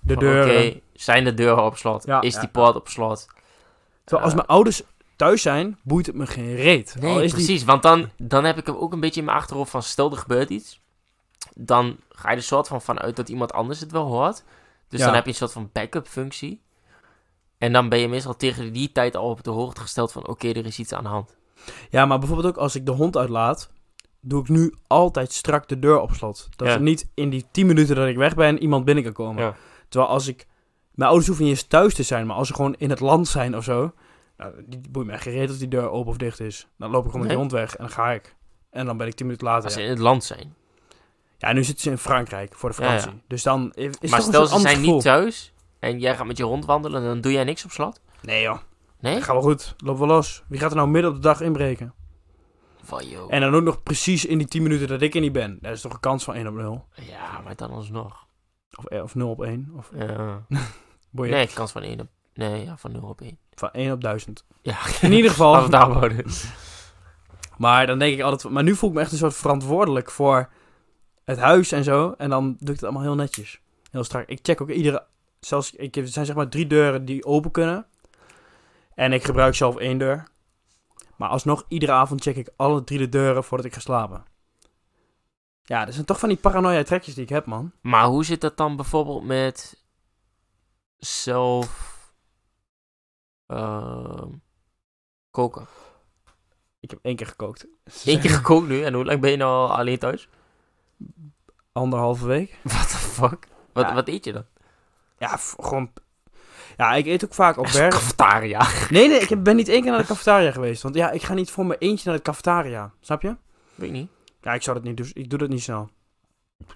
de 0.00 0.16
deuren. 0.16 0.66
Oké, 0.68 0.80
zijn 0.92 1.24
de 1.24 1.34
deuren 1.34 1.64
op 1.64 1.76
slot? 1.76 2.04
Ja, 2.06 2.20
is 2.20 2.34
ja, 2.34 2.40
die 2.40 2.48
ja. 2.52 2.60
poort 2.60 2.74
op 2.76 2.88
slot? 2.88 3.26
Terwijl 4.04 4.22
als 4.22 4.30
Eh, 4.30 4.36
mijn 4.36 4.46
ouders 4.48 4.82
thuis 5.16 5.42
zijn, 5.42 5.78
boeit 5.82 6.06
het 6.06 6.14
me 6.14 6.26
geen 6.26 6.54
reet. 6.56 6.94
Al 6.96 7.02
Nee, 7.02 7.14
is 7.14 7.20
die- 7.20 7.44
precies. 7.44 7.64
Want 7.64 7.82
dan, 7.82 8.10
dan 8.16 8.44
heb 8.44 8.58
ik 8.58 8.66
hem 8.66 8.76
ook 8.76 8.92
een 8.92 9.00
beetje 9.00 9.20
in 9.20 9.26
mijn 9.26 9.38
achterhoofd 9.38 9.70
van... 9.70 9.82
Stel, 9.82 10.10
er 10.10 10.16
gebeurt 10.16 10.50
iets. 10.50 10.80
Dan 11.54 11.96
ga 12.08 12.30
je 12.30 12.36
er 12.36 12.42
soort 12.42 12.68
van 12.68 12.82
vanuit 12.82 13.16
dat 13.16 13.28
iemand 13.28 13.52
anders 13.52 13.80
het 13.80 13.92
wel 13.92 14.06
hoort. 14.06 14.44
Dus 14.88 14.98
Ja. 15.00 15.06
dan 15.06 15.14
heb 15.14 15.24
je 15.24 15.30
een 15.30 15.36
soort 15.36 15.52
van 15.52 15.70
backup 15.72 16.06
functie. 16.06 16.60
En 17.58 17.72
dan 17.72 17.88
ben 17.88 17.98
je 17.98 18.08
meestal 18.08 18.36
tegen 18.36 18.72
die 18.72 18.92
tijd 18.92 19.16
al 19.16 19.30
op 19.30 19.42
de 19.44 19.50
hoogte 19.50 19.80
gesteld 19.80 20.12
van... 20.12 20.26
Oké, 20.28 20.48
er 20.48 20.66
is 20.66 20.78
iets 20.78 20.92
aan 20.92 21.02
de 21.02 21.08
hand. 21.08 21.36
Ja, 21.90 22.06
maar 22.06 22.18
bijvoorbeeld 22.18 22.48
ook 22.48 22.62
als 22.62 22.74
ik 22.74 22.86
de 22.86 22.92
hond 22.92 23.16
uitlaat, 23.16 23.70
doe 24.20 24.40
ik 24.42 24.48
nu 24.48 24.74
altijd 24.86 25.32
strak 25.32 25.68
de 25.68 25.78
deur 25.78 26.00
op 26.00 26.12
slot. 26.12 26.48
Dat 26.56 26.68
Ja. 26.68 26.74
er 26.74 26.80
niet 26.80 27.10
in 27.14 27.30
die 27.30 27.46
10 27.50 27.66
minuten 27.66 27.96
dat 27.96 28.08
ik 28.08 28.16
weg 28.16 28.34
ben, 28.34 28.58
iemand 28.58 28.84
binnen 28.84 29.04
kan 29.04 29.12
komen. 29.12 29.42
Ja. 29.42 29.54
Terwijl 29.88 30.10
als 30.12 30.26
ik... 30.28 30.46
Mijn 30.94 31.08
ouders 31.08 31.26
hoeven 31.26 31.46
niet 31.46 31.56
eens 31.56 31.66
thuis 31.68 31.94
te 31.94 32.02
zijn, 32.02 32.26
maar 32.26 32.36
als 32.36 32.48
ze 32.48 32.54
gewoon 32.54 32.74
in 32.78 32.90
het 32.90 33.00
land 33.00 33.28
zijn 33.28 33.56
of 33.56 33.64
zo... 33.64 33.92
Nou, 34.36 34.52
die 34.66 34.80
boeit 34.90 35.06
me 35.06 35.18
gereed 35.18 35.50
of 35.50 35.58
die 35.58 35.68
deur 35.68 35.90
open 35.90 36.10
of 36.10 36.16
dicht 36.16 36.40
is. 36.40 36.68
Dan 36.78 36.90
loop 36.90 37.04
ik 37.04 37.10
gewoon 37.10 37.20
met 37.20 37.28
die 37.28 37.38
hond 37.38 37.52
weg 37.52 37.76
en 37.76 37.84
dan 37.84 37.92
ga 37.92 38.10
ik. 38.10 38.36
En 38.70 38.86
dan 38.86 38.96
ben 38.96 39.06
ik 39.06 39.14
10 39.14 39.26
minuten 39.26 39.46
later. 39.46 39.64
Als 39.64 39.72
ze 39.72 39.82
in 39.82 39.88
het 39.88 39.98
land 39.98 40.24
zijn. 40.24 40.54
Ja, 41.38 41.52
nu 41.52 41.64
zitten 41.64 41.82
ze 41.84 41.90
in 41.90 41.98
Frankrijk 41.98 42.54
voor 42.54 42.70
de 42.70 42.82
ja. 42.82 42.84
vakantie. 42.84 43.22
Dus 43.26 43.42
dan 43.42 43.72
is 43.74 44.10
maar 44.10 44.22
stel, 44.22 44.46
ze 44.46 44.58
zijn 44.58 44.80
niet 44.80 45.02
thuis. 45.02 45.52
En 45.78 45.98
jij 45.98 46.16
gaat 46.16 46.26
met 46.26 46.36
je 46.36 46.44
hond 46.44 46.64
wandelen. 46.64 47.02
Dan 47.02 47.20
doe 47.20 47.32
jij 47.32 47.44
niks 47.44 47.64
op 47.64 47.70
slot. 47.70 48.00
Nee 48.22 48.42
joh, 48.42 48.58
Nee? 49.00 49.14
dat 49.14 49.22
gaat 49.22 49.34
wel 49.34 49.42
goed. 49.42 49.74
Loop 49.76 49.98
wel 49.98 50.06
los. 50.06 50.44
Wie 50.48 50.60
gaat 50.60 50.70
er 50.70 50.76
nou 50.76 50.88
midden 50.88 51.10
op 51.10 51.16
de 51.16 51.22
dag 51.22 51.40
inbreken? 51.40 51.94
Van, 52.82 53.08
joh. 53.08 53.32
En 53.34 53.40
dan 53.40 53.54
ook 53.54 53.62
nog 53.62 53.82
precies 53.82 54.24
in 54.24 54.38
die 54.38 54.46
10 54.46 54.62
minuten 54.62 54.88
dat 54.88 55.02
ik 55.02 55.14
er 55.14 55.20
niet 55.20 55.32
ben. 55.32 55.58
Dat 55.60 55.72
is 55.72 55.80
toch 55.80 55.92
een 55.92 56.00
kans 56.00 56.24
van 56.24 56.34
1 56.34 56.46
op 56.46 56.54
0? 56.54 56.86
Ja, 56.94 57.40
maar 57.44 57.56
dan 57.56 57.70
alsnog. 57.70 58.26
Of, 58.78 58.84
eh, 58.84 59.02
of 59.02 59.14
0 59.14 59.30
op 59.30 59.42
1? 59.42 59.72
Of 59.76 59.90
Ja. 59.94 60.46
boeien. 61.10 61.32
Nee, 61.32 61.46
kans 61.54 61.72
van 61.72 61.82
1 61.82 62.00
op... 62.00 62.08
Nee, 62.34 62.64
ja, 62.64 62.76
van 62.76 62.92
0 62.92 63.02
op 63.02 63.20
1. 63.20 63.38
Van 63.54 63.70
1 63.72 63.92
op 63.92 64.00
1000. 64.00 64.44
Ja, 64.62 64.76
In 65.00 65.12
ieder 65.12 65.30
geval. 65.30 65.54
Als 65.54 65.64
we 65.64 65.70
daar 65.70 65.92
wonen. 65.92 66.24
Maar 67.58 67.86
dan 67.86 67.98
denk 67.98 68.14
ik 68.14 68.22
altijd... 68.22 68.52
Maar 68.52 68.62
nu 68.62 68.74
voel 68.74 68.88
ik 68.90 68.94
me 68.94 69.00
echt 69.00 69.12
een 69.12 69.18
soort 69.18 69.34
verantwoordelijk 69.34 70.10
voor 70.10 70.48
het 71.24 71.38
huis 71.38 71.72
en 71.72 71.84
zo. 71.84 72.14
En 72.18 72.30
dan 72.30 72.44
doe 72.58 72.68
ik 72.68 72.74
het 72.74 72.82
allemaal 72.82 73.02
heel 73.02 73.14
netjes. 73.14 73.60
Heel 73.90 74.04
strak. 74.04 74.28
Ik 74.28 74.38
check 74.42 74.60
ook 74.60 74.70
iedere... 74.70 75.06
Zelfs, 75.40 75.74
ik, 75.74 75.96
er 75.96 76.08
zijn 76.08 76.26
zeg 76.26 76.34
maar 76.34 76.48
drie 76.48 76.66
deuren 76.66 77.04
die 77.04 77.24
open 77.24 77.50
kunnen. 77.50 77.86
En 79.00 79.12
ik 79.12 79.24
gebruik 79.24 79.54
zelf 79.54 79.76
één 79.76 79.98
deur. 79.98 80.28
Maar 81.16 81.28
alsnog, 81.28 81.64
iedere 81.68 81.92
avond 81.92 82.22
check 82.22 82.36
ik 82.36 82.50
alle 82.56 82.84
drie 82.84 82.98
de 82.98 83.08
deuren 83.08 83.44
voordat 83.44 83.66
ik 83.66 83.74
ga 83.74 83.80
slapen. 83.80 84.24
Ja, 85.62 85.84
dat 85.84 85.94
zijn 85.94 86.06
toch 86.06 86.18
van 86.18 86.28
die 86.28 86.38
paranoia 86.38 86.82
trekjes 86.82 87.14
die 87.14 87.22
ik 87.22 87.28
heb, 87.28 87.46
man. 87.46 87.72
Maar 87.80 88.04
hoe 88.04 88.24
zit 88.24 88.40
dat 88.40 88.56
dan 88.56 88.76
bijvoorbeeld 88.76 89.24
met 89.24 89.84
zelf 90.96 91.98
ehm, 93.46 94.28
koken? 95.30 95.66
Ik 96.80 96.90
heb 96.90 96.98
één 97.02 97.16
keer 97.16 97.26
gekookt. 97.26 97.66
Eén 98.04 98.20
keer 98.20 98.30
gekookt 98.30 98.68
nu 98.68 98.82
en 98.82 98.94
hoe 98.94 99.04
lang 99.04 99.20
ben 99.20 99.30
je 99.30 99.36
nou 99.36 99.68
al 99.68 99.76
alleen 99.76 99.98
thuis? 99.98 100.28
Anderhalve 101.72 102.26
week. 102.26 102.58
What 102.62 102.90
the 102.90 102.96
fuck? 102.96 103.48
Wat, 103.72 103.86
Ja. 103.88 103.94
wat 103.94 104.08
eet 104.08 104.24
je 104.24 104.32
dan? 104.32 104.46
Ja, 105.18 105.36
gewoon... 105.36 105.92
Ja, 106.80 106.92
ik 106.94 107.06
eet 107.06 107.24
ook 107.24 107.34
vaak 107.34 107.56
op 107.56 107.66
werk. 107.68 107.92
Cafetaria. 107.92 108.66
Nee, 108.90 109.08
nee, 109.08 109.18
ik 109.20 109.42
ben 109.42 109.56
niet 109.56 109.68
één 109.68 109.82
keer 109.82 109.90
naar 109.90 110.00
de 110.00 110.06
cafetaria 110.06 110.50
geweest. 110.50 110.82
Want 110.82 110.94
ja, 110.94 111.10
ik 111.10 111.22
ga 111.22 111.34
niet 111.34 111.50
voor 111.50 111.66
mijn 111.66 111.78
eentje 111.78 112.08
naar 112.08 112.16
de 112.18 112.22
cafetaria. 112.22 112.92
Snap 113.00 113.22
je? 113.22 113.36
Weet 113.74 113.88
ik 113.88 113.94
niet. 113.94 114.10
Ja, 114.42 114.54
ik 114.54 114.62
zou 114.62 114.76
dat 114.76 114.84
niet 114.86 114.96
doen. 114.96 115.10
Ik 115.12 115.30
doe 115.30 115.38
dat 115.38 115.48
niet 115.48 115.62
snel. 115.62 115.90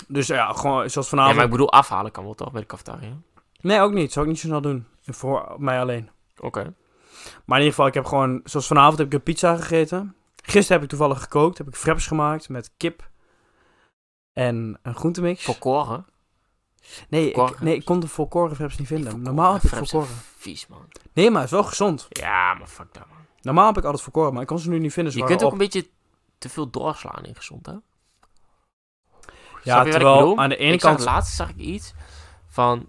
Dus 0.08 0.26
ja, 0.26 0.52
gewoon 0.52 0.90
zoals 0.90 1.06
Ja, 1.06 1.10
vanavond. 1.10 1.36
maar 1.36 1.44
ik 1.44 1.50
bedoel 1.50 1.72
afhalen 1.72 2.10
kan 2.10 2.24
wel 2.24 2.34
toch 2.34 2.52
bij 2.52 2.60
de 2.60 2.66
cafetaria? 2.66 3.16
Nee, 3.60 3.80
ook 3.80 3.92
niet. 3.92 4.12
Zou 4.12 4.24
ik 4.24 4.30
niet 4.30 4.40
zo 4.40 4.46
snel 4.46 4.60
doen. 4.60 4.86
Voor 5.04 5.54
mij 5.58 5.80
alleen. 5.80 6.10
Oké. 6.38 6.60
Maar 7.44 7.58
in 7.58 7.64
ieder 7.64 7.70
geval, 7.70 7.86
ik 7.86 7.94
heb 7.94 8.04
gewoon... 8.04 8.40
Zoals 8.44 8.66
vanavond 8.66 8.98
heb 8.98 9.06
ik 9.06 9.12
een 9.12 9.22
pizza 9.22 9.56
gegeten. 9.56 10.14
Gisteren 10.42 10.72
heb 10.72 10.82
ik 10.82 10.88
toevallig 10.88 11.20
gekookt. 11.22 11.58
Heb 11.58 11.68
ik 11.68 11.74
fraps 11.76 12.06
gemaakt 12.06 12.48
met 12.48 12.70
kip. 12.76 13.08
En 14.32 14.78
een 14.82 14.94
groentemix. 14.94 15.44
Volkoren? 15.44 16.06
Nee, 17.08 17.32
ik, 17.32 17.60
nee, 17.60 17.74
ik 17.74 17.84
kon 17.84 18.00
de 18.00 18.08
volkoren 18.08 18.70
niet 18.78 18.86
vinden. 18.86 19.22
Normaal 19.22 19.52
heb 19.52 19.62
ik 19.62 19.68
volkoren. 19.68 20.08
Vies, 20.36 20.66
man. 20.66 20.88
Nee, 21.12 21.30
maar 21.30 21.40
het 21.40 21.50
is 21.50 21.56
wel 21.56 21.64
gezond. 21.68 22.06
Ja, 22.08 22.54
maar 22.54 22.66
fuck 22.66 22.94
dat, 22.94 23.06
man. 23.08 23.18
Normaal 23.42 23.66
heb 23.66 23.76
ik 23.76 23.84
altijd 23.84 24.02
volkoren, 24.02 24.32
maar 24.32 24.42
ik 24.42 24.48
kon 24.48 24.58
ze 24.58 24.68
nu 24.68 24.78
niet 24.78 24.92
vinden. 24.92 25.12
Ze 25.12 25.18
Je 25.18 25.24
kunt 25.24 25.40
ook 25.40 25.46
op. 25.46 25.52
een 25.52 25.58
beetje 25.58 25.88
te 26.38 26.48
veel 26.48 26.70
doorslaan 26.70 27.24
in 27.24 27.34
gezond, 27.34 27.66
hè? 27.66 27.72
Ja, 29.62 29.82
terwijl 29.84 30.38
aan 30.38 30.48
de 30.48 30.56
ene 30.56 30.72
ik 30.72 30.80
kant... 30.80 31.00
Zag, 31.02 31.12
laatst 31.12 31.34
zag 31.34 31.48
ik 31.48 31.56
iets 31.56 31.94
van 32.48 32.88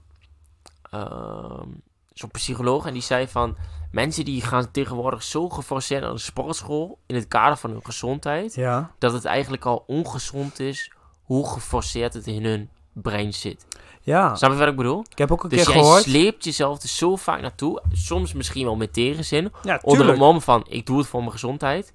ehm, 0.92 1.70
zo'n 2.14 2.32
psycholoog 2.32 2.86
en 2.86 2.94
die 2.94 3.02
zei 3.02 3.28
van 3.28 3.58
mensen 3.92 4.26
die 4.26 4.42
gaan 4.42 4.72
tegenwoordig 4.72 5.24
zo 5.24 5.50
geforceerd 5.50 6.02
naar 6.02 6.12
de 6.12 6.18
sportschool 6.18 7.00
in 7.06 7.16
het 7.16 7.28
kader 7.28 7.58
van 7.58 7.70
hun 7.70 7.86
gezondheid 7.86 8.54
Ja. 8.56 8.92
dat 8.98 9.14
het 9.14 9.26
eigenlijk 9.26 9.66
al 9.66 9.84
ongezond 9.88 10.60
is 10.60 10.92
hoe 11.24 11.50
geforceerd 11.50 12.14
het 12.14 12.28
in 12.28 12.46
hun 12.46 12.70
brein 13.02 13.34
zit. 13.34 13.66
Ja. 14.02 14.36
Snap 14.36 14.52
je 14.52 14.58
wat 14.58 14.68
ik 14.68 14.76
bedoel? 14.76 15.06
Ik 15.10 15.18
heb 15.18 15.32
ook 15.32 15.44
een 15.44 15.50
Dus 15.50 15.64
keer 15.64 15.74
jij 15.74 15.82
gehoord. 15.84 16.04
sleept 16.04 16.44
jezelf 16.44 16.82
er 16.82 16.90
zo 16.90 17.16
vaak 17.16 17.42
naartoe, 17.42 17.82
soms 17.92 18.34
misschien 18.34 18.66
wel 18.66 18.76
met 18.76 18.94
tegenzin, 18.94 19.52
Ja, 19.64 19.80
onder 19.84 20.08
het 20.08 20.18
mom 20.18 20.42
van 20.42 20.66
ik 20.70 20.86
doe 20.86 20.98
het 20.98 21.08
voor 21.08 21.20
mijn 21.20 21.32
gezondheid. 21.32 21.94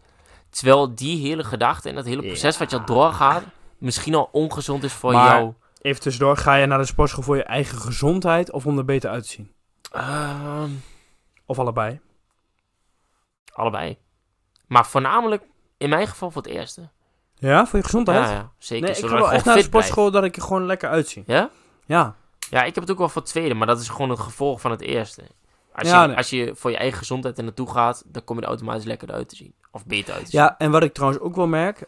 Terwijl 0.50 0.94
die 0.94 1.26
hele 1.28 1.44
gedachte 1.44 1.88
en 1.88 1.94
dat 1.94 2.04
hele 2.04 2.22
proces 2.22 2.58
wat 2.58 2.70
je 2.70 2.78
al 2.78 2.84
doorgaat, 2.84 3.42
misschien 3.78 4.14
al 4.14 4.28
ongezond 4.32 4.84
is 4.84 4.92
voor 4.92 5.12
Maar- 5.12 5.38
jou. 5.38 5.52
Even 5.82 6.00
tussendoor, 6.00 6.36
ga 6.36 6.54
je 6.54 6.66
naar 6.66 6.78
de 6.78 6.84
sportschool 6.84 7.22
voor 7.22 7.36
je 7.36 7.42
eigen 7.44 7.78
gezondheid 7.78 8.50
of 8.52 8.66
om 8.66 8.78
er 8.78 8.84
beter 8.84 9.10
uit 9.10 9.22
te 9.22 9.28
zien? 9.30 9.52
Ehm, 9.92 10.70
Of 11.46 11.58
allebei? 11.58 12.00
allebei. 13.52 13.98
Maar 14.66 14.86
voornamelijk, 14.86 15.42
in 15.78 15.88
mijn 15.88 16.06
geval 16.06 16.30
voor 16.30 16.42
het 16.42 16.50
eerste. 16.50 16.88
Ja, 17.40 17.66
voor 17.66 17.78
je 17.78 17.84
gezondheid? 17.84 18.24
Ja, 18.28 18.30
ja, 18.30 18.50
zeker. 18.58 18.88
nee, 18.88 18.96
ik 18.98 19.04
ga 19.06 19.14
wel 19.14 19.32
echt 19.32 19.32
naar 19.32 19.40
de 19.42 19.50
blijf. 19.50 19.64
sportschool 19.64 20.10
dat 20.10 20.24
ik 20.24 20.36
er 20.36 20.42
gewoon 20.42 20.66
lekker 20.66 20.88
uitzie. 20.88 21.22
Ja? 21.26 21.50
Ja. 21.86 22.14
Ja, 22.50 22.62
ik 22.64 22.74
heb 22.74 22.82
het 22.82 22.92
ook 22.92 22.98
wel 22.98 23.08
voor 23.08 23.22
het 23.22 23.30
tweede, 23.30 23.54
maar 23.54 23.66
dat 23.66 23.80
is 23.80 23.88
gewoon 23.88 24.10
een 24.10 24.18
gevolg 24.18 24.60
van 24.60 24.70
het 24.70 24.80
eerste. 24.80 25.22
Als, 25.74 25.88
Ja, 25.88 26.00
je, 26.02 26.06
nee. 26.08 26.16
als 26.16 26.30
je 26.30 26.52
voor 26.56 26.70
je 26.70 26.76
eigen 26.76 26.98
gezondheid 26.98 27.38
er 27.38 27.44
naartoe 27.44 27.70
gaat, 27.70 28.02
dan 28.06 28.24
kom 28.24 28.36
je 28.36 28.42
er 28.42 28.48
automatisch 28.48 28.84
lekkerder 28.84 29.16
uit 29.16 29.28
te 29.28 29.36
zien. 29.36 29.54
Of 29.72 29.86
beter 29.86 30.14
uit 30.14 30.24
te 30.24 30.30
zien. 30.30 30.40
Ja, 30.40 30.54
en 30.58 30.70
wat 30.70 30.82
ik 30.82 30.92
trouwens 30.94 31.22
ook 31.22 31.36
wel 31.36 31.46
merk... 31.46 31.84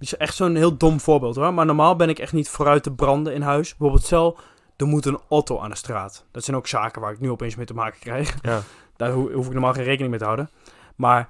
is 0.00 0.16
echt 0.16 0.34
zo'n 0.34 0.54
heel 0.54 0.76
dom 0.76 1.00
voorbeeld 1.00 1.36
hoor. 1.36 1.54
Maar 1.54 1.66
normaal 1.66 1.96
ben 1.96 2.08
ik 2.08 2.18
echt 2.18 2.32
niet 2.32 2.48
vooruit 2.48 2.82
te 2.82 2.92
branden 2.92 3.34
in 3.34 3.42
huis. 3.42 3.68
Bijvoorbeeld 3.70 4.04
stel, 4.04 4.38
er 4.76 4.86
moet 4.86 5.06
een 5.06 5.18
auto 5.28 5.58
aan 5.60 5.70
de 5.70 5.76
straat. 5.76 6.24
Dat 6.30 6.44
zijn 6.44 6.56
ook 6.56 6.66
zaken 6.66 7.00
waar 7.00 7.12
ik 7.12 7.20
nu 7.20 7.30
opeens 7.30 7.56
mee 7.56 7.66
te 7.66 7.74
maken 7.74 8.00
krijg. 8.00 8.34
Ja. 8.42 8.60
Daar 8.96 9.10
ho- 9.10 9.32
hoef 9.32 9.46
ik 9.46 9.52
normaal 9.52 9.72
geen 9.72 9.84
rekening 9.84 10.10
mee 10.10 10.18
te 10.18 10.24
houden. 10.24 10.50
Maar 10.96 11.28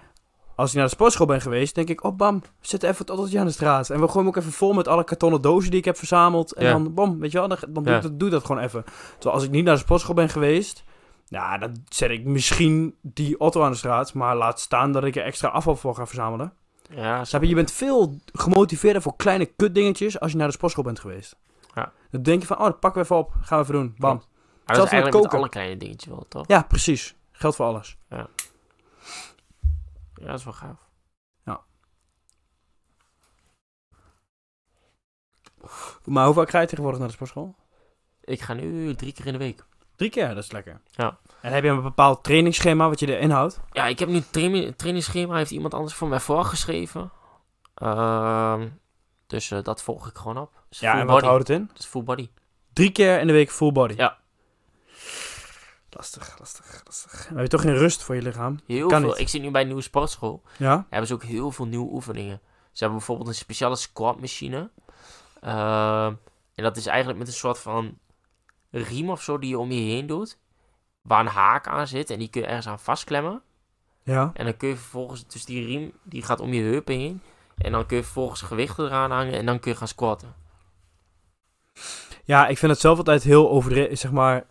als 0.56 0.70
ik 0.70 0.76
naar 0.76 0.84
de 0.84 0.90
sportschool 0.90 1.26
ben 1.26 1.40
geweest, 1.40 1.74
denk 1.74 1.88
ik... 1.88 2.04
Oh, 2.04 2.16
bam, 2.16 2.42
zet 2.60 2.82
even 2.82 2.96
het 2.98 3.08
autootje 3.08 3.38
aan 3.38 3.46
de 3.46 3.52
straat. 3.52 3.90
En 3.90 4.00
we 4.00 4.06
gooien 4.06 4.18
hem 4.18 4.26
ook 4.28 4.36
even 4.36 4.52
vol 4.52 4.72
met 4.72 4.88
alle 4.88 5.04
kartonnen 5.04 5.40
dozen 5.40 5.70
die 5.70 5.78
ik 5.78 5.84
heb 5.84 5.96
verzameld. 5.96 6.52
En 6.52 6.64
Ja. 6.64 6.72
dan, 6.72 6.94
bom, 6.94 7.18
weet 7.18 7.32
je 7.32 7.38
wel, 7.38 7.48
dan, 7.48 7.58
dan 7.68 7.82
doe, 7.82 7.92
Ja. 7.92 7.96
ik 7.96 8.02
dat, 8.02 8.18
doe 8.18 8.28
ik 8.28 8.34
dat 8.34 8.44
gewoon 8.44 8.62
even. 8.62 8.84
Terwijl 9.12 9.34
als 9.34 9.44
ik 9.44 9.50
niet 9.50 9.64
naar 9.64 9.74
de 9.74 9.80
sportschool 9.80 10.14
ben 10.14 10.28
geweest... 10.28 10.84
Ja, 11.28 11.58
dan 11.58 11.76
zet 11.88 12.10
ik 12.10 12.24
misschien 12.24 12.94
die 13.02 13.38
auto 13.38 13.62
aan 13.62 13.70
de 13.70 13.76
straat. 13.76 14.14
Maar 14.14 14.36
laat 14.36 14.60
staan 14.60 14.92
dat 14.92 15.04
ik 15.04 15.16
er 15.16 15.24
extra 15.24 15.48
afval 15.48 15.76
voor 15.76 15.94
ga 15.94 16.06
verzamelen. 16.06 16.52
Ja, 16.90 17.24
Snap 17.24 17.42
je? 17.42 17.48
Je 17.48 17.54
bent 17.54 17.70
veel 17.72 18.18
gemotiveerder 18.32 19.02
voor 19.02 19.16
kleine 19.16 19.44
kutdingetjes 19.46 20.20
als 20.20 20.30
je 20.32 20.36
naar 20.36 20.46
de 20.46 20.52
sportschool 20.52 20.84
bent 20.84 21.00
geweest. 21.00 21.36
Ja. 21.74 21.92
Dan 22.10 22.22
denk 22.22 22.40
je 22.40 22.46
van, 22.46 22.58
oh, 22.58 22.64
dat 22.64 22.80
pakken 22.80 23.00
we 23.00 23.06
even 23.06 23.16
op. 23.16 23.32
Gaan 23.40 23.58
we 23.58 23.64
even 23.64 23.74
doen. 23.76 23.94
Bam. 23.98 24.16
Maar 24.64 24.76
dat 24.76 24.76
is 24.76 24.82
met 24.82 24.92
eigenlijk 24.92 25.24
met 25.32 25.34
alle 25.40 25.48
kleine 25.48 25.76
dingetjes 25.76 26.12
wel, 26.12 26.26
toch? 26.28 26.44
Ja, 26.46 26.62
precies. 26.62 27.14
Geldt 27.32 27.56
voor 27.56 27.66
alles. 27.66 27.96
Ja, 28.10 28.26
dat 30.26 30.38
is 30.38 30.44
wel 30.44 30.52
gaaf. 30.52 30.88
Maar 36.04 36.24
hoe 36.24 36.34
vaak 36.34 36.50
ga 36.50 36.60
je 36.60 36.66
tegenwoordig 36.66 36.98
naar 37.00 37.08
de 37.08 37.14
sportschool? 37.14 37.54
Ik 38.20 38.40
ga 38.40 38.52
nu 38.54 38.94
drie 38.94 39.12
keer 39.12 39.26
in 39.26 39.32
de 39.32 39.38
week. 39.38 39.64
Drie 39.96 40.10
keer, 40.10 40.28
dat 40.34 40.44
is 40.44 40.50
lekker. 40.52 40.80
Ja. 40.90 41.18
En 41.40 41.52
heb 41.52 41.64
je 41.64 41.70
een 41.70 41.82
bepaald 41.82 42.24
trainingsschema 42.24 42.88
wat 42.88 43.00
je 43.00 43.16
erin 43.16 43.30
houdt? 43.30 43.60
Ja, 43.72 43.87
ik 43.87 43.98
heb 43.98 44.08
nu 44.08 44.14
een 44.16 44.30
traini- 44.30 44.72
trainingsschema. 44.76 45.37
Heeft 45.37 45.50
iemand 45.50 45.74
anders 45.74 45.94
voor 45.94 46.08
mij 46.08 46.20
voorgeschreven. 46.20 47.10
Ehm, 47.74 48.68
dus 49.26 49.50
eh, 49.50 49.62
dat 49.62 49.82
volg 49.82 50.06
ik 50.08 50.16
gewoon 50.16 50.38
op. 50.38 50.62
Dus 50.68 50.78
Ja, 50.80 50.92
en 50.92 51.06
wat 51.06 51.14
body. 51.14 51.24
houdt 51.26 51.48
het 51.48 51.58
in? 51.58 51.66
Dat 51.66 51.78
is 51.78 51.87
full 51.87 52.02
body. 52.02 52.30
Drie 52.72 52.92
keer 52.92 53.20
in 53.20 53.26
de 53.26 53.32
week 53.32 53.50
full 53.50 53.72
body. 53.72 53.94
Ja. 53.96 54.18
Lastig, 55.96 56.38
lastig, 56.38 56.80
lastig. 56.85 57.26
Dan 57.26 57.35
heb 57.35 57.42
je 57.42 57.48
toch 57.50 57.61
geen 57.61 57.76
rust 57.76 58.02
voor 58.02 58.14
je 58.14 58.22
lichaam? 58.22 58.61
Heel 58.66 58.88
Kan 58.88 59.00
veel. 59.00 59.09
niet. 59.09 59.18
Ik 59.18 59.28
zit 59.28 59.42
nu 59.42 59.50
bij 59.50 59.61
een 59.61 59.66
nieuwe 59.66 59.83
sportschool. 59.83 60.42
Ja? 60.57 60.74
Daar 60.74 60.87
hebben 60.88 61.07
ze 61.09 61.14
ook 61.14 61.22
heel 61.22 61.50
veel 61.50 61.66
nieuwe 61.66 61.92
oefeningen. 61.92 62.40
Ze 62.72 62.78
hebben 62.78 62.98
bijvoorbeeld 62.98 63.28
een 63.28 63.35
speciale 63.35 63.76
squatmachine. 63.76 64.70
Ehm, 65.40 66.12
en 66.54 66.62
dat 66.62 66.76
is 66.76 66.87
eigenlijk 66.87 67.18
met 67.18 67.28
een 67.28 67.35
soort 67.35 67.59
van 67.59 67.98
riem 68.70 69.11
of 69.11 69.22
zo 69.22 69.38
die 69.38 69.50
je 69.50 69.59
om 69.59 69.70
je 69.70 69.80
heen 69.80 70.07
doet. 70.07 70.38
Waar 71.02 71.20
een 71.20 71.26
haak 71.26 71.66
aan 71.66 71.87
zit 71.87 72.11
en 72.11 72.18
die 72.18 72.28
kun 72.28 72.40
je 72.40 72.46
ergens 72.46 72.68
aan 72.68 72.78
vastklemmen. 72.78 73.42
Ja. 74.02 74.30
En 74.35 74.44
dan 74.44 74.57
kun 74.57 74.68
je 74.68 74.76
vervolgens, 74.76 75.26
dus 75.26 75.44
die 75.44 75.66
riem 75.66 75.92
die 76.02 76.22
gaat 76.22 76.40
om 76.40 76.52
je 76.52 76.62
heupen 76.62 76.94
heen. 76.94 77.22
En 77.59 77.72
dan 77.72 77.87
kun 77.87 77.96
je 77.96 78.02
vervolgens 78.02 78.40
gewichten 78.42 78.85
eraan 78.85 79.11
hangen 79.11 79.33
en 79.35 79.46
dan 79.46 79.59
kun 79.59 79.70
je 79.70 79.76
gaan 79.76 79.88
squatten. 79.88 80.35
Ja, 82.24 82.46
ik 82.46 82.59
vind 82.59 82.72
het 82.72 82.80
zelf 82.80 82.98
altijd 82.98 83.22
heel 83.22 83.50
overdreven. 83.50 83.98
Zeg 83.98 84.12
maar, 84.12 84.46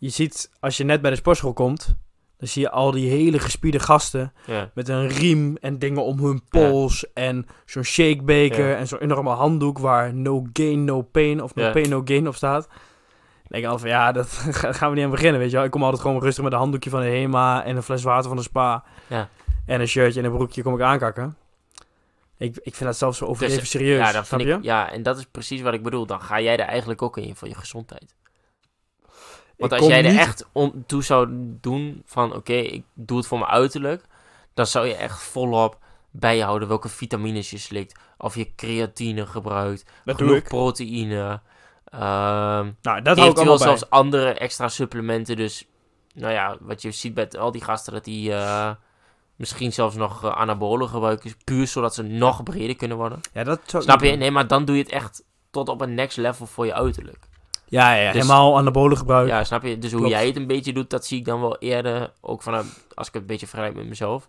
je 0.00 0.08
ziet 0.08 0.50
als 0.60 0.76
je 0.76 0.84
net 0.84 1.00
bij 1.00 1.10
de 1.10 1.16
sportschool 1.16 1.52
komt, 1.52 1.94
dan 2.38 2.48
zie 2.48 2.62
je 2.62 2.70
al 2.70 2.90
die 2.90 3.10
hele 3.10 3.38
gespierde 3.38 3.78
gasten 3.78 4.32
Ja, 4.46 4.70
met 4.74 4.88
een 4.88 5.08
riem 5.08 5.56
en 5.56 5.78
dingen 5.78 6.04
om 6.04 6.18
hun 6.24 6.42
pols 6.48 7.12
en 7.12 7.46
zo'n 7.66 7.82
shakebeker 7.82 8.68
Ja. 8.68 8.76
en 8.76 8.86
zo'n 8.88 8.98
enorme 8.98 9.30
handdoek 9.30 9.78
waar 9.78 10.14
no 10.14 10.46
gain, 10.52 10.84
no 10.84 11.02
pain 11.02 11.42
of 11.42 11.54
no 11.54 11.70
pain, 11.72 11.88
no 11.88 12.02
gain 12.04 12.28
op 12.28 12.34
staat. 12.34 12.66
Dan 12.68 13.60
denk 13.60 13.64
ik 13.64 13.70
altijd 13.70 13.90
van 13.90 14.00
ja, 14.00 14.12
dat 14.12 14.26
ga- 14.58 14.72
gaan 14.72 14.88
we 14.90 14.94
niet 14.96 15.04
aan 15.04 15.10
beginnen, 15.10 15.40
weet 15.40 15.50
je 15.50 15.56
wel. 15.56 15.64
Ik 15.64 15.70
kom 15.70 15.82
altijd 15.84 16.02
gewoon 16.02 16.20
rustig 16.22 16.44
met 16.44 16.52
een 16.52 16.58
handdoekje 16.58 16.90
van 16.90 17.00
de 17.00 17.06
HEMA 17.06 17.64
en 17.64 17.76
een 17.76 17.82
fles 17.82 18.02
water 18.02 18.28
van 18.28 18.36
de 18.36 18.42
spa. 18.42 18.84
Ja. 19.06 19.28
En 19.66 19.80
een 19.80 19.88
shirtje 19.88 20.20
en 20.20 20.26
een 20.26 20.32
broekje 20.36 20.62
kom 20.62 20.74
ik 20.74 20.80
aankakken. 20.80 21.36
Ik, 22.36 22.56
ik 22.62 22.74
vind 22.74 22.84
dat 22.90 22.96
zelf 22.98 23.16
zo 23.16 23.24
overdreven 23.24 23.58
Dus, 23.60 23.70
serieus, 23.70 23.98
ja, 23.98 24.12
dat 24.12 24.26
snap 24.26 24.40
vind 24.40 24.50
je? 24.52 24.56
ik, 24.56 24.64
ja, 24.64 24.90
en 24.92 25.02
dat 25.02 25.18
is 25.18 25.24
precies 25.30 25.60
wat 25.60 25.74
ik 25.74 25.82
bedoel. 25.82 26.06
Dan 26.06 26.20
ga 26.20 26.40
jij 26.40 26.52
er 26.58 26.66
eigenlijk 26.66 27.02
ook 27.02 27.16
in 27.16 27.36
voor 27.36 27.48
je 27.48 27.54
gezondheid. 27.54 28.14
Want 29.60 29.72
als 29.72 29.86
jij 29.86 30.04
er 30.04 30.10
niet- 30.10 30.20
echt 30.20 30.48
om 30.52 30.84
toe 30.86 31.02
zou 31.02 31.28
doen 31.60 32.02
van 32.06 32.34
oké, 32.34 32.52
ik 32.52 32.84
doe 32.94 33.16
het 33.16 33.26
voor 33.26 33.38
mijn 33.38 33.50
uiterlijk, 33.50 34.04
dan 34.54 34.66
zou 34.66 34.86
je 34.86 34.94
echt 34.94 35.22
volop 35.22 35.78
bijhouden 36.10 36.68
welke 36.68 36.88
vitamines 36.88 37.50
je 37.50 37.58
slikt. 37.58 37.98
Of 38.18 38.34
je 38.34 38.54
creatine 38.56 39.26
gebruikt, 39.26 39.90
Dat 40.04 40.16
genoeg 40.16 40.42
proteïne. 40.42 41.40
ehm 41.84 42.00
Nou, 42.00 42.72
dat 42.82 42.84
hou 42.92 43.00
ik 43.02 43.06
eventueel 43.18 43.36
allemaal 43.36 43.56
bij. 43.56 43.66
zelfs 43.66 43.90
andere 43.90 44.32
extra 44.32 44.68
supplementen. 44.68 45.36
Dus 45.36 45.66
nou 46.14 46.32
ja, 46.32 46.56
wat 46.60 46.82
je 46.82 46.90
ziet 46.90 47.14
bij 47.14 47.30
al 47.30 47.50
die 47.52 47.64
gasten, 47.64 47.92
dat 47.92 48.04
die 48.04 48.32
eh, 48.34 48.70
misschien 49.36 49.72
zelfs 49.72 49.96
nog 49.96 50.24
eh, 50.24 50.30
anabolen 50.36 50.88
gebruiken. 50.88 51.32
Puur 51.44 51.66
zodat 51.66 51.94
ze 51.94 52.02
nog 52.02 52.42
breder 52.42 52.76
kunnen 52.76 52.96
worden. 52.96 53.20
Ja, 53.32 53.44
dat 53.44 53.60
Snap 53.66 54.00
je? 54.00 54.10
Nee, 54.10 54.30
maar 54.30 54.46
dan 54.46 54.64
doe 54.64 54.76
je 54.76 54.82
het 54.82 54.92
echt 54.92 55.24
tot 55.50 55.68
op 55.68 55.80
een 55.80 55.94
next 55.94 56.16
level 56.16 56.46
voor 56.46 56.66
je 56.66 56.74
uiterlijk. 56.74 57.28
Ja, 57.70 57.92
ja, 57.94 58.12
Dus- 58.12 58.22
helemaal 58.22 58.56
anabolen 58.56 58.96
gebruik. 58.96 59.28
Ja, 59.28 59.44
snap 59.44 59.62
je? 59.62 59.78
Dus 59.78 59.90
hoe 59.90 60.00
Klopt. 60.00 60.14
jij 60.14 60.26
het 60.26 60.36
een 60.36 60.46
beetje 60.46 60.72
doet, 60.72 60.90
dat 60.90 61.06
zie 61.06 61.18
ik 61.18 61.24
dan 61.24 61.40
wel 61.40 61.58
eerder, 61.58 62.12
ook 62.20 62.42
vanuit, 62.42 62.66
als 62.94 63.06
ik 63.08 63.12
het 63.12 63.22
een 63.22 63.28
beetje 63.28 63.46
vergelijk 63.46 63.76
met 63.76 63.88
mezelf, 63.88 64.28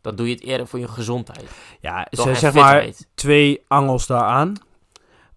dan 0.00 0.14
doe 0.16 0.26
je 0.28 0.34
het 0.34 0.42
eerder 0.42 0.66
voor 0.66 0.78
je 0.78 0.88
gezondheid. 0.88 1.44
Ja, 1.80 2.06
Toch? 2.10 2.24
ze- 2.24 2.30
En 2.30 2.36
zeg 2.36 2.54
maar 2.54 2.86
twee 3.14 3.64
angels 3.68 4.06
daaraan. 4.06 4.54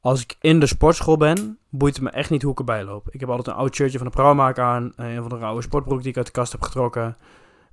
Als 0.02 0.22
ik 0.22 0.36
in 0.42 0.60
de 0.60 0.66
sportschool 0.66 1.18
ben, 1.18 1.58
boeit 1.70 1.94
het 1.96 2.04
me 2.04 2.10
echt 2.10 2.30
niet 2.30 2.42
hoe 2.42 2.52
ik 2.52 2.60
erbij 2.60 2.84
loop. 2.84 3.08
Ik 3.10 3.20
heb 3.20 3.30
altijd 3.30 3.48
een 3.48 3.54
oud 3.62 3.76
shirtje 3.76 3.98
van 3.98 4.08
de 4.08 4.14
Prauwmaak 4.14 4.60
aan. 4.60 4.94
eh, 4.96 5.14
Een 5.16 5.22
van 5.30 5.40
de 5.40 5.46
oude 5.46 5.62
sportbroek 5.62 6.00
die 6.02 6.10
ik 6.10 6.18
uit 6.18 6.26
de 6.26 6.32
kast 6.32 6.52
heb 6.52 6.62
getrokken. 6.62 7.18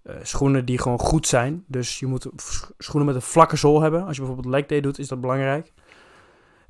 eh, 0.02 0.14
schoenen 0.22 0.64
die 0.64 0.78
gewoon 0.78 0.98
goed 0.98 1.26
zijn. 1.26 1.64
Dus 1.66 1.98
je 1.98 2.06
moet 2.06 2.26
sch- 2.36 2.64
schoenen 2.78 3.06
met 3.06 3.14
een 3.14 3.28
vlakke 3.28 3.56
zool 3.56 3.80
hebben. 3.80 4.06
Als 4.06 4.16
je 4.16 4.22
bijvoorbeeld 4.22 4.54
leg 4.54 4.66
day 4.66 4.80
doet, 4.80 4.98
is 4.98 5.08
dat 5.08 5.20
belangrijk. 5.20 5.72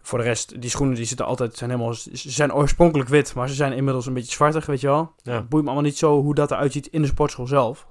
Voor 0.03 0.19
de 0.19 0.25
rest, 0.25 0.61
die 0.61 0.71
schoenen 0.71 0.95
die 0.95 1.05
zitten 1.05 1.27
altijd, 1.27 1.57
zijn 1.57 1.71
helemaal, 1.71 1.95
ze 1.95 2.31
zijn 2.31 2.55
oorspronkelijk 2.55 3.09
wit, 3.09 3.35
maar 3.35 3.49
ze 3.49 3.55
zijn 3.55 3.73
inmiddels 3.73 4.07
een 4.07 4.15
beetje 4.15 4.33
zwartig, 4.33 4.67
weet 4.67 4.81
je 4.81 4.87
wel. 4.87 5.15
Ja. 5.23 5.33
Het 5.33 5.49
boeit 5.49 5.65
me 5.65 5.71
allemaal 5.71 5.89
niet 5.89 5.99
zo 5.99 6.21
hoe 6.21 6.35
dat 6.35 6.51
eruit 6.51 6.73
ziet 6.73 6.87
in 6.87 7.03
de 7.03 7.09
sportschool 7.09 7.47
zelf. 7.47 7.87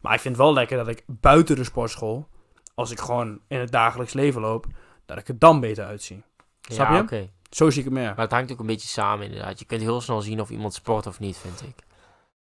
Maar 0.00 0.14
ik 0.14 0.20
vind 0.20 0.36
het 0.36 0.44
wel 0.44 0.52
lekker 0.52 0.76
dat 0.76 0.88
ik 0.88 1.04
buiten 1.06 1.56
de 1.56 1.64
sportschool, 1.64 2.28
als 2.74 2.90
ik 2.90 3.00
gewoon 3.00 3.40
in 3.48 3.58
het 3.58 3.72
dagelijks 3.72 4.12
leven 4.12 4.40
loop, 4.40 4.66
dat 5.06 5.18
ik 5.18 5.28
er 5.28 5.38
dan 5.38 5.60
beter 5.60 5.84
uitzie. 5.84 6.22
Snap 6.60 7.10
ja, 7.10 7.16
je? 7.16 7.28
Zo 7.50 7.70
zie 7.70 7.78
ik 7.78 7.84
het 7.84 7.94
meer. 7.94 8.08
Maar 8.08 8.18
het 8.18 8.32
hangt 8.32 8.52
ook 8.52 8.60
een 8.60 8.66
beetje 8.66 8.88
samen 8.88 9.26
inderdaad. 9.26 9.58
Je 9.58 9.64
kunt 9.64 9.80
heel 9.80 10.00
snel 10.00 10.20
zien 10.20 10.40
of 10.40 10.50
iemand 10.50 10.74
sport 10.74 11.06
of 11.06 11.20
niet, 11.20 11.36
vind 11.36 11.62
ik. 11.62 11.86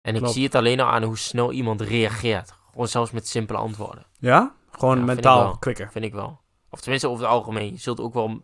En 0.02 0.16
ik 0.16 0.28
zie 0.28 0.44
het 0.44 0.56
alleen 0.56 0.80
al 0.80 0.88
aan 0.88 1.04
hoe 1.04 1.18
snel 1.18 1.52
iemand 1.52 1.82
reageert. 1.82 2.54
Gewoon 2.72 2.88
zelfs 2.88 3.12
met 3.12 3.28
simpele 3.28 3.58
antwoorden. 3.58 4.06
Ja? 4.20 4.56
Gewoon 4.72 4.98
Ja, 4.98 5.04
mentaal 5.04 5.44
wel. 5.44 5.58
quicker. 5.58 5.92
Vind 5.92 6.06
ik 6.06 6.13
wel. 6.13 6.39
Of 6.70 6.82
tenminste 6.82 7.08
over 7.10 7.24
het 7.24 7.34
algemeen. 7.34 7.72
Je 7.72 7.80
zult 7.80 8.00
ook 8.00 8.13
wel 8.13 8.42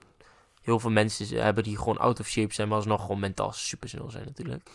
heel 0.70 0.80
veel 0.80 0.90
mensen 0.92 1.42
hebben 1.44 1.64
die 1.64 1.78
gewoon 1.78 1.98
out 1.98 2.20
of 2.20 2.28
shape 2.28 2.54
zijn, 2.54 2.68
maar 2.68 2.78
alsnog 2.78 3.02
gewoon 3.02 3.20
mentaal 3.20 3.52
super 3.54 3.90
snel 3.90 4.10
zijn 4.10 4.26
natuurlijk. 4.26 4.70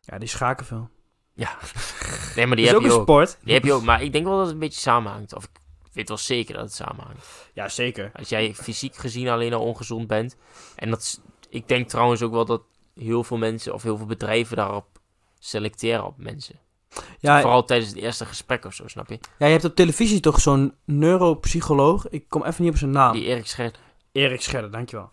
Ja, 0.00 0.18
die 0.18 0.28
schaken 0.28 0.66
veel. 0.66 0.88
Ja. 1.34 1.56
Nee, 2.36 2.46
maar 2.46 2.56
die 2.56 2.64
is 2.64 2.70
heb 2.70 2.80
ook 2.80 2.86
je 2.86 2.92
een 2.92 2.96
ook. 2.98 3.02
sport. 3.02 3.38
Die 3.42 3.54
heb 3.54 3.64
je 3.64 3.72
ook. 3.72 3.82
Maar 3.82 4.02
ik 4.02 4.12
denk 4.12 4.24
wel 4.24 4.36
dat 4.36 4.44
het 4.44 4.54
een 4.54 4.60
beetje 4.60 4.80
samenhangt. 4.80 5.34
Of 5.34 5.44
ik 5.44 5.50
weet 5.92 6.08
wel 6.08 6.18
zeker 6.18 6.54
dat 6.54 6.62
het 6.64 6.74
samenhangt. 6.74 7.50
Ja, 7.52 7.68
zeker. 7.68 8.10
Als 8.14 8.28
jij 8.28 8.54
fysiek 8.54 8.96
gezien 8.96 9.28
alleen 9.28 9.52
al 9.54 9.62
ongezond 9.62 10.06
bent. 10.06 10.36
En 10.76 10.90
dat 10.90 11.00
is, 11.00 11.18
ik 11.48 11.68
denk 11.68 11.88
trouwens 11.88 12.22
ook 12.22 12.32
wel 12.32 12.44
dat 12.44 12.62
heel 12.94 13.24
veel 13.24 13.36
mensen 13.36 13.74
of 13.74 13.82
heel 13.82 13.96
veel 13.96 14.06
bedrijven 14.06 14.56
daarop 14.56 14.86
selecteren 15.38 16.04
op 16.06 16.14
mensen. 16.18 16.58
Ja, 17.18 17.40
Vooral 17.40 17.64
tijdens 17.64 17.90
het 17.90 17.98
eerste 17.98 18.24
gesprek 18.24 18.64
of 18.64 18.74
zo, 18.74 18.88
snap 18.88 19.08
je? 19.08 19.18
ja, 19.38 19.46
je 19.46 19.52
hebt 19.52 19.64
op 19.64 19.74
televisie 19.74 20.20
toch 20.20 20.40
zo'n 20.40 20.74
neuropsycholoog. 20.84 22.08
Ik 22.08 22.24
kom 22.28 22.44
even 22.44 22.62
niet 22.64 22.72
op 22.72 22.78
zijn 22.78 22.90
naam. 22.90 23.12
Die 23.12 23.24
Erik 23.24 23.46
Scherder. 23.46 23.80
Erik 24.12 24.40
Scherder, 24.42 24.70
dankjewel. 24.70 25.10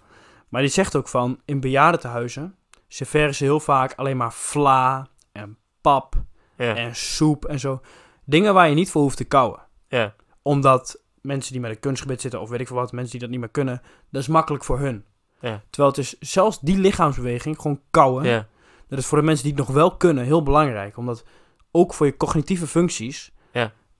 Maar 0.53 0.61
die 0.61 0.71
zegt 0.71 0.95
ook 0.95 1.07
van, 1.07 1.39
in 1.45 1.59
bejaardentehuizen 1.59 2.55
serveren 2.87 3.35
ze 3.35 3.43
heel 3.43 3.59
vaak 3.59 3.93
alleen 3.95 4.17
maar 4.17 4.33
vla 4.33 5.07
en 5.31 5.57
pap 5.81 6.15
Ja. 6.57 6.75
en 6.75 6.95
soep 6.95 7.45
en 7.45 7.59
zo. 7.59 7.81
Dingen 8.25 8.53
waar 8.53 8.69
je 8.69 8.75
niet 8.75 8.91
voor 8.91 9.01
hoeft 9.01 9.17
te 9.17 9.23
kauwen. 9.23 9.59
ja. 9.87 10.15
Omdat 10.41 11.01
mensen 11.21 11.51
die 11.51 11.61
met 11.61 11.71
een 11.71 11.79
kunstgebit 11.79 12.21
zitten, 12.21 12.41
of 12.41 12.49
weet 12.49 12.59
ik 12.59 12.67
veel 12.67 12.75
wat, 12.75 12.91
mensen 12.91 13.11
die 13.11 13.19
dat 13.19 13.29
niet 13.29 13.39
meer 13.39 13.49
kunnen, 13.49 13.81
dat 14.11 14.21
is 14.21 14.27
makkelijk 14.27 14.63
voor 14.63 14.79
hun. 14.79 15.05
Ja. 15.39 15.61
Terwijl 15.69 15.89
het 15.93 15.97
is 16.03 16.19
zelfs 16.19 16.59
die 16.59 16.77
lichaamsbeweging, 16.77 17.55
gewoon 17.61 17.81
kauwen, 17.91 18.25
Ja. 18.25 18.47
dat 18.87 18.99
is 18.99 19.05
voor 19.05 19.17
de 19.17 19.23
mensen 19.23 19.43
die 19.45 19.53
het 19.53 19.65
nog 19.65 19.75
wel 19.75 19.97
kunnen 19.97 20.23
heel 20.23 20.43
belangrijk. 20.43 20.97
Omdat 20.97 21.23
ook 21.71 21.93
voor 21.93 22.05
je 22.05 22.17
cognitieve 22.17 22.67
functies. 22.67 23.32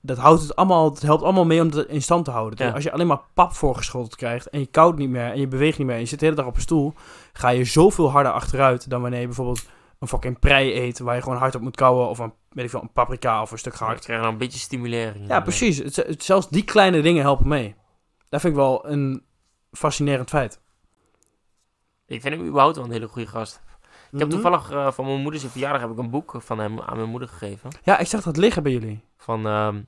Dat, 0.06 0.18
houdt 0.18 0.42
het, 0.42 0.56
allemaal, 0.56 0.90
het 0.90 1.02
helpt 1.02 1.24
allemaal 1.24 1.46
mee 1.46 1.62
om 1.62 1.68
het 1.72 1.88
in 1.88 2.02
stand 2.02 2.26
te 2.26 2.32
houden. 2.32 2.66
Ja. 2.68 2.74
Als 2.74 2.84
je 2.84 2.92
alleen 2.92 3.08
maar 3.08 3.22
pap 3.34 3.54
voorgeschoteld 3.54 4.16
krijgt 4.16 4.50
en 4.50 4.60
je 4.60 4.66
koudt 4.66 4.98
niet 4.98 5.10
meer 5.10 5.32
en 5.32 5.40
je 5.40 5.48
beweegt 5.48 5.78
niet 5.78 5.88
meer 5.88 5.96
en 5.96 6.02
je 6.02 6.08
zit 6.08 6.20
de 6.20 6.26
hele 6.26 6.38
dag 6.38 6.46
op 6.48 6.56
een 6.56 6.62
stoel, 6.62 6.94
ga 7.34 7.50
je 7.50 7.64
zoveel 7.64 8.12
harder 8.12 8.32
achteruit 8.32 8.90
dan 8.90 9.02
wanneer 9.02 9.20
je 9.20 9.26
bijvoorbeeld 9.26 9.66
een 10.00 10.08
fucking 10.08 10.40
prei 10.40 10.74
eet 10.80 11.00
waar 11.00 11.16
je 11.16 11.22
gewoon 11.22 11.38
hard 11.38 11.56
op 11.56 11.62
moet 11.62 11.76
kauwen 11.76 12.08
of 12.10 12.20
een, 12.20 12.34
weet 12.50 12.64
ik 12.66 12.70
veel, 12.72 12.82
een 12.82 12.92
paprika 12.92 13.42
of 13.42 13.52
een 13.52 13.58
stuk 13.58 13.72
Ik 13.72 13.78
gehakt. 13.78 14.04
krijg 14.04 14.22
dan 14.22 14.32
een 14.32 14.38
beetje 14.38 14.60
stimulering. 14.60 15.28
Ja, 15.28 15.40
precies. 15.42 15.78
Het, 15.78 15.96
het- 15.96 16.24
zelfs 16.24 16.50
die 16.50 16.64
kleine 16.64 17.02
dingen 17.02 17.22
helpen 17.22 17.48
mee. 17.48 17.76
Dat 18.30 18.42
vind 18.42 18.54
ik 18.54 18.60
wel 18.60 18.88
een 18.90 19.24
fascinerend 19.72 20.30
feit. 20.30 20.62
Ik 22.06 22.22
vind 22.22 22.36
hem 22.36 22.46
überhaupt 22.48 22.76
wel 22.76 22.86
een 22.86 22.92
hele 22.92 23.08
goede 23.08 23.28
gast. 23.28 23.62
Ik 24.12 24.20
heb 24.20 24.28
Mhm. 24.28 24.30
toevallig 24.42 24.72
eh, 24.72 24.92
van 24.92 25.06
mijn 25.06 25.22
moeder 25.22 25.40
zijn 25.40 25.52
verjaardag 25.52 25.82
heb 25.82 25.92
ik 25.92 25.98
een 25.98 26.10
boek 26.10 26.36
van 26.38 26.60
hem 26.60 26.82
aan 26.82 26.98
mijn 26.98 27.10
moeder 27.10 27.28
gegeven. 27.30 27.70
Ja, 27.84 27.98
ik 27.98 28.08
zag 28.08 28.24
dat 28.24 28.38
liggen 28.38 28.64
bij 28.64 28.72
jullie. 28.72 29.04
Van, 29.18 29.46
ehm 29.48 29.82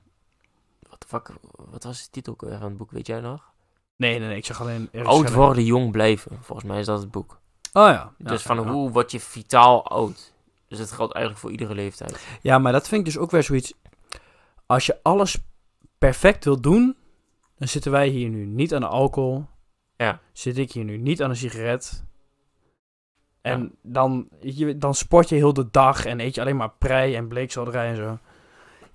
wat 0.98 1.00
de 1.00 1.08
fuck, 1.08 1.50
wat 1.70 1.84
was 1.84 2.02
de 2.04 2.10
titel 2.10 2.34
van 2.38 2.48
het 2.62 2.76
boek, 2.76 2.90
weet 2.90 3.06
jij 3.06 3.20
nog? 3.20 3.52
Nee, 3.96 4.18
nee, 4.18 4.28
nee. 4.28 4.36
Ik 4.36 4.44
zag 4.44 4.60
alleen... 4.60 4.90
Oud 5.02 5.32
worden, 5.32 5.64
jong 5.64 5.92
blijven. 5.92 6.38
Volgens 6.40 6.68
mij 6.68 6.78
is 6.80 6.86
dat 6.86 7.00
het 7.00 7.10
boek. 7.10 7.40
Oh 7.72 7.88
ja. 7.88 8.12
Ja, 8.18 8.28
dus 8.28 8.42
van 8.42 8.56
ja. 8.56 8.70
hoe 8.70 8.90
word 8.90 9.10
je 9.10 9.20
vitaal 9.20 9.86
oud? 9.86 10.34
Dus 10.68 10.78
dat 10.78 10.92
geldt 10.92 11.12
eigenlijk 11.14 11.44
voor 11.44 11.52
iedere 11.52 11.74
leeftijd. 11.74 12.26
Ja, 12.42 12.58
maar 12.58 12.72
dat 12.72 12.88
vind 12.88 13.00
ik 13.00 13.06
dus 13.06 13.18
ook 13.18 13.30
weer 13.30 13.42
zoiets... 13.42 13.72
Als 14.66 14.86
je 14.86 14.98
alles 15.02 15.38
perfect 15.98 16.44
wil 16.44 16.60
doen... 16.60 16.96
Dan 17.58 17.68
zitten 17.68 17.92
wij 17.92 18.08
hier 18.08 18.28
nu 18.28 18.44
niet 18.46 18.74
aan 18.74 18.80
de 18.80 18.86
alcohol. 18.86 19.46
Ja. 19.96 20.20
Zit 20.32 20.58
ik 20.58 20.72
hier 20.72 20.84
nu 20.84 20.96
niet 20.96 21.22
aan 21.22 21.30
een 21.30 21.36
sigaret. 21.36 22.04
En 23.40 23.60
Ja. 23.62 23.68
dan, 23.82 24.28
je, 24.40 24.78
dan 24.78 24.94
sport 24.94 25.28
je 25.28 25.34
heel 25.34 25.52
de 25.52 25.70
dag 25.70 26.04
en 26.04 26.20
eet 26.20 26.34
je 26.34 26.40
alleen 26.40 26.56
maar 26.56 26.70
prei 26.70 27.14
en 27.14 27.28
bleekselderij 27.28 27.88
en 27.88 27.96
zo. 27.96 28.18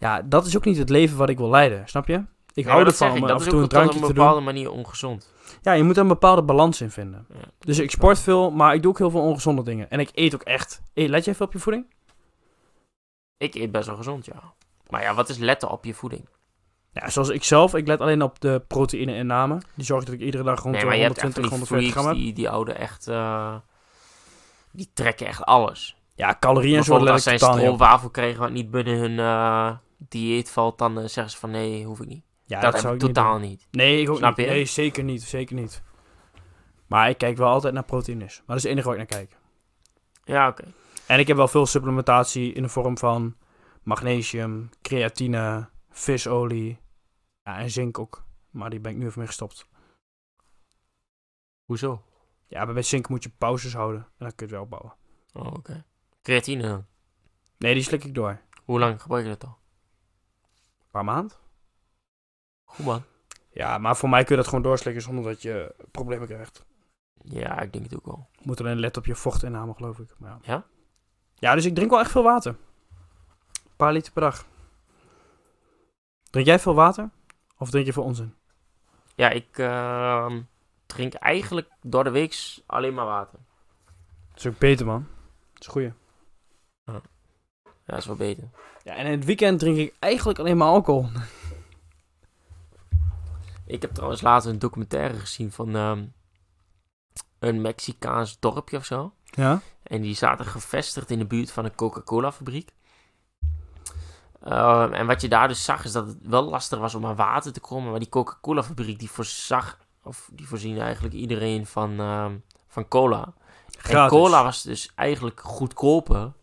Ja, 0.02 0.22
dat 0.22 0.46
is 0.46 0.58
ook 0.58 0.66
niet 0.66 0.78
het 0.78 0.90
leven 0.90 1.18
wat 1.18 1.30
ik 1.30 1.38
wil 1.38 1.50
leiden, 1.50 1.88
snap 1.88 2.08
je? 2.08 2.24
Ik 2.54 2.66
Ja, 2.66 2.72
hou 2.72 2.84
dat 2.84 2.94
ervan 2.94 3.12
om 3.12 3.22
dat 3.22 3.30
af 3.32 3.40
is 3.40 3.46
en 3.46 3.52
toe 3.52 3.62
een 3.62 3.68
drankje 3.68 3.96
op 3.96 4.02
te 4.02 4.08
een 4.10 4.14
doen. 4.16 4.24
bepaalde 4.24 4.46
manier 4.46 4.72
ongezond. 4.72 5.32
Ja, 5.62 5.72
je 5.74 5.84
moet 5.84 5.96
er 5.96 6.02
een 6.02 6.08
bepaalde 6.08 6.44
balans 6.44 6.82
in 6.82 6.92
vinden. 6.92 7.26
Ja. 7.34 7.40
Dus 7.60 7.80
ik 7.80 7.92
sport 7.92 8.20
veel, 8.20 8.52
maar 8.52 8.74
ik 8.74 8.82
doe 8.82 8.92
ook 8.92 8.98
heel 8.98 9.10
veel 9.12 9.22
ongezonde 9.22 9.64
dingen. 9.64 9.90
En 9.90 10.00
ik 10.00 10.10
eet 10.14 10.34
ook 10.36 10.42
echt. 10.44 10.82
Hey, 10.94 11.08
let 11.08 11.26
je 11.26 11.32
even 11.32 11.46
op 11.46 11.54
je 11.54 11.60
voeding? 11.60 11.86
Ik 13.38 13.56
eet 13.56 13.72
best 13.72 13.88
wel 13.88 13.96
gezond, 13.96 14.26
ja. 14.26 14.54
Maar 14.90 15.02
ja, 15.02 15.14
wat 15.14 15.30
is 15.30 15.38
letten 15.38 15.70
op 15.70 15.86
je 15.86 15.94
voeding? 15.94 16.28
Ja, 16.94 17.10
zoals 17.10 17.30
ik 17.30 17.44
zelf, 17.44 17.76
ik 17.76 17.88
let 17.88 18.00
alleen 18.00 18.22
op 18.22 18.40
de 18.42 18.62
proteïne-inname. 18.68 19.58
Die 19.76 19.86
zorgt 19.86 20.06
dat 20.06 20.16
ik 20.16 20.22
iedere 20.22 20.44
dag 20.44 20.62
rond 20.64 20.76
nee, 20.76 20.86
maar 20.86 20.96
je 20.96 21.02
hebt 21.02 21.18
echt 21.18 21.36
120, 21.36 21.68
van 21.70 21.78
die 21.78 21.88
140 21.88 21.92
gram 21.92 22.06
heb. 22.06 22.16
die, 22.16 22.34
die 22.34 22.48
houden 22.48 22.78
echt... 22.78 23.08
eh, 23.08 23.56
die 24.72 24.90
trekken 24.94 25.28
echt 25.28 25.44
alles. 25.44 25.96
Ja, 26.16 26.38
calorieën 26.40 26.78
en 26.78 26.84
zo 26.84 27.00
let 27.00 27.08
als 27.08 27.18
ik 27.18 27.22
zij 27.24 27.38
totaal 27.38 27.56
niet 27.56 27.68
op. 27.68 27.74
stroopwafel 27.74 28.10
kregen 28.10 28.40
wat 28.40 28.52
niet 28.52 28.72
binnen 28.72 28.98
hun 28.98 29.20
eh, 29.20 29.72
dieet 30.08 30.52
valt, 30.52 30.78
dan 30.78 31.00
eh, 31.00 31.08
zeggen 31.08 31.30
ze 31.30 31.38
van 31.38 31.52
nee, 31.52 31.86
hoef 31.86 32.00
ik 32.00 32.08
niet. 32.08 32.24
Ja, 32.44 32.60
dat 32.60 32.80
zou 32.80 32.96
ik 32.96 33.02
niet 33.02 33.14
totaal 33.14 33.40
niet. 33.40 33.68
Nee, 33.72 34.02
ik 34.02 34.10
ook 34.10 34.18
Snap 34.18 34.38
niet. 34.38 34.46
je? 34.46 34.52
Nee, 34.52 34.66
zeker 34.66 35.04
niet. 35.04 35.24
Zeker 35.24 35.56
niet. 35.56 35.84
Maar 36.88 37.10
ik 37.10 37.18
kijk 37.18 37.38
wel 37.38 37.50
altijd 37.50 37.74
naar 37.74 37.84
proteïnes. 37.84 38.38
Maar 38.38 38.46
dat 38.48 38.56
is 38.56 38.64
het 38.64 38.72
enige 38.72 38.88
waar 38.88 39.00
ik 39.00 39.10
naar 39.10 39.20
kijk. 39.20 39.38
Ja, 40.24 40.48
oké. 40.48 40.74
En 41.08 41.20
ik 41.20 41.28
heb 41.28 41.38
wel 41.38 41.48
veel 41.48 41.66
supplementatie 41.66 42.54
in 42.54 42.62
de 42.62 42.70
vorm 42.70 42.98
van 42.98 43.36
magnesium, 43.84 44.70
creatine, 44.82 45.70
visolie 45.90 46.80
ja, 47.44 47.60
en 47.60 47.70
zink 47.70 48.00
ook. 48.00 48.24
Maar 48.50 48.70
die 48.70 48.80
ben 48.80 48.92
ik 48.92 48.98
nu 48.98 49.06
even 49.06 49.20
mee 49.20 49.28
gestopt. 49.28 49.68
Hoezo? 51.66 52.04
Ja, 52.48 52.66
maar 52.66 52.74
bij 52.74 52.84
zink 52.84 53.10
moet 53.10 53.24
je 53.24 53.30
pauzes 53.38 53.74
houden 53.74 54.02
en 54.02 54.12
dan 54.18 54.36
kun 54.36 54.36
je 54.36 54.44
het 54.44 54.52
wel 54.52 54.62
opbouwen. 54.62 54.94
Oh, 55.34 55.54
oké. 55.58 55.86
Creatine 56.22 56.62
dan? 56.62 56.86
Nee, 57.58 57.74
die 57.74 57.84
slik 57.84 58.04
ik 58.04 58.16
door. 58.16 58.42
Hoe 58.64 58.80
lang 58.80 59.02
gebruik 59.02 59.24
je 59.24 59.30
dat 59.30 59.44
al? 59.44 59.58
Paar 60.92 61.04
maand. 61.04 61.40
Goed 62.64 62.86
man. 62.86 63.04
Ja, 63.50 63.78
maar 63.78 63.98
voor 63.98 64.10
mij 64.10 64.24
kun 64.24 64.36
je 64.36 64.42
dat 64.42 64.50
gewoon 64.50 64.64
doorslikken 64.64 65.04
zonder 65.04 65.24
dat 65.24 65.42
je 65.42 65.76
problemen 65.92 66.28
krijgt. 66.28 66.66
Ja, 67.24 67.60
ik 67.60 67.74
denk 67.74 67.84
het 67.86 67.96
ook 67.96 68.06
wel. 68.06 68.30
Je 68.32 68.44
moet 68.44 68.60
alleen 68.60 68.80
letten 68.80 69.02
op 69.02 69.08
je 69.08 69.16
vochtinname, 69.16 69.74
geloof 69.74 70.00
ik. 70.00 70.16
Maar 70.18 70.30
ja. 70.30 70.40
Ja? 70.42 70.66
Ja, 71.36 71.56
dus 71.56 71.66
ik 71.66 71.76
drink 71.76 71.90
wel 71.90 72.00
echt 72.00 72.12
veel 72.12 72.24
water. 72.24 72.52
Een 72.52 73.76
paar 73.76 73.94
liter 73.94 74.14
per 74.14 74.22
dag. 74.22 74.46
Drink 76.30 76.48
jij 76.48 76.60
veel 76.60 76.74
water? 76.74 77.10
Of 77.58 77.70
drink 77.70 77.86
je 77.86 77.94
veel 77.94 78.04
onzin? 78.04 78.36
Ja, 79.16 79.30
ik 79.30 79.58
ehm, 79.58 80.42
drink 80.86 81.14
eigenlijk 81.14 81.70
door 81.82 82.04
de 82.04 82.10
week 82.10 82.60
alleen 82.66 82.94
maar 82.94 83.06
water. 83.06 83.40
Dat 84.30 84.38
is 84.38 84.48
ook 84.48 84.58
beter, 84.58 84.86
man. 84.86 85.08
Dat 85.54 85.62
is 85.62 85.68
goeie. 85.68 85.94
Ja, 86.84 87.02
dat 87.86 87.98
is 87.98 88.06
wel 88.06 88.16
beter. 88.16 88.50
Ja, 88.84 88.96
en 88.96 89.06
in 89.06 89.12
het 89.12 89.26
weekend 89.26 89.60
drink 89.60 89.78
ik 89.78 89.94
eigenlijk 90.00 90.39
alleen 90.39 90.58
maar 90.58 90.67
alcohol. 90.67 91.10
Ik 93.65 93.82
heb 93.82 93.94
trouwens 93.94 94.22
laatst 94.22 94.48
een 94.48 94.60
documentaire 94.60 95.20
gezien 95.20 95.52
van 95.52 95.76
ehm, 95.76 96.04
een 97.39 97.62
Mexicaans 97.62 98.39
dorpje 98.39 98.78
of 98.78 98.86
zo. 98.86 99.13
Ja? 99.24 99.62
En 99.84 100.02
die 100.02 100.15
zaten 100.15 100.46
gevestigd 100.46 101.10
in 101.10 101.20
de 101.20 101.26
buurt 101.26 101.52
van 101.52 101.65
een 101.65 101.76
Coca-Cola 101.76 102.32
fabriek. 102.32 102.74
Ehm, 104.44 104.94
en 104.94 105.08
wat 105.08 105.22
je 105.22 105.28
daar 105.28 105.48
dus 105.48 105.63
zag 105.63 105.84
is 105.84 105.91
dat 105.91 106.08
het 106.08 106.17
wel 106.22 106.44
lastig 106.44 106.80
was 106.80 106.96
om 106.96 107.06
aan 107.06 107.15
water 107.15 107.54
te 107.54 107.60
komen. 107.60 107.89
Maar 107.91 108.00
die 108.00 108.10
Coca-Cola 108.10 108.63
fabriek 108.63 109.00
die 109.00 109.12
voorzag, 109.12 109.78
of 110.04 110.30
die 110.34 110.48
voorzien 110.48 110.80
eigenlijk 110.80 111.13
iedereen 111.13 111.65
van, 111.65 112.00
ehm, 112.00 112.38
van 112.67 112.88
cola. 112.88 113.34
En 113.82 114.08
cola 114.08 114.44
was 114.44 114.62
dus 114.62 114.91
eigenlijk 114.96 115.39
goedkoper, 115.39 116.34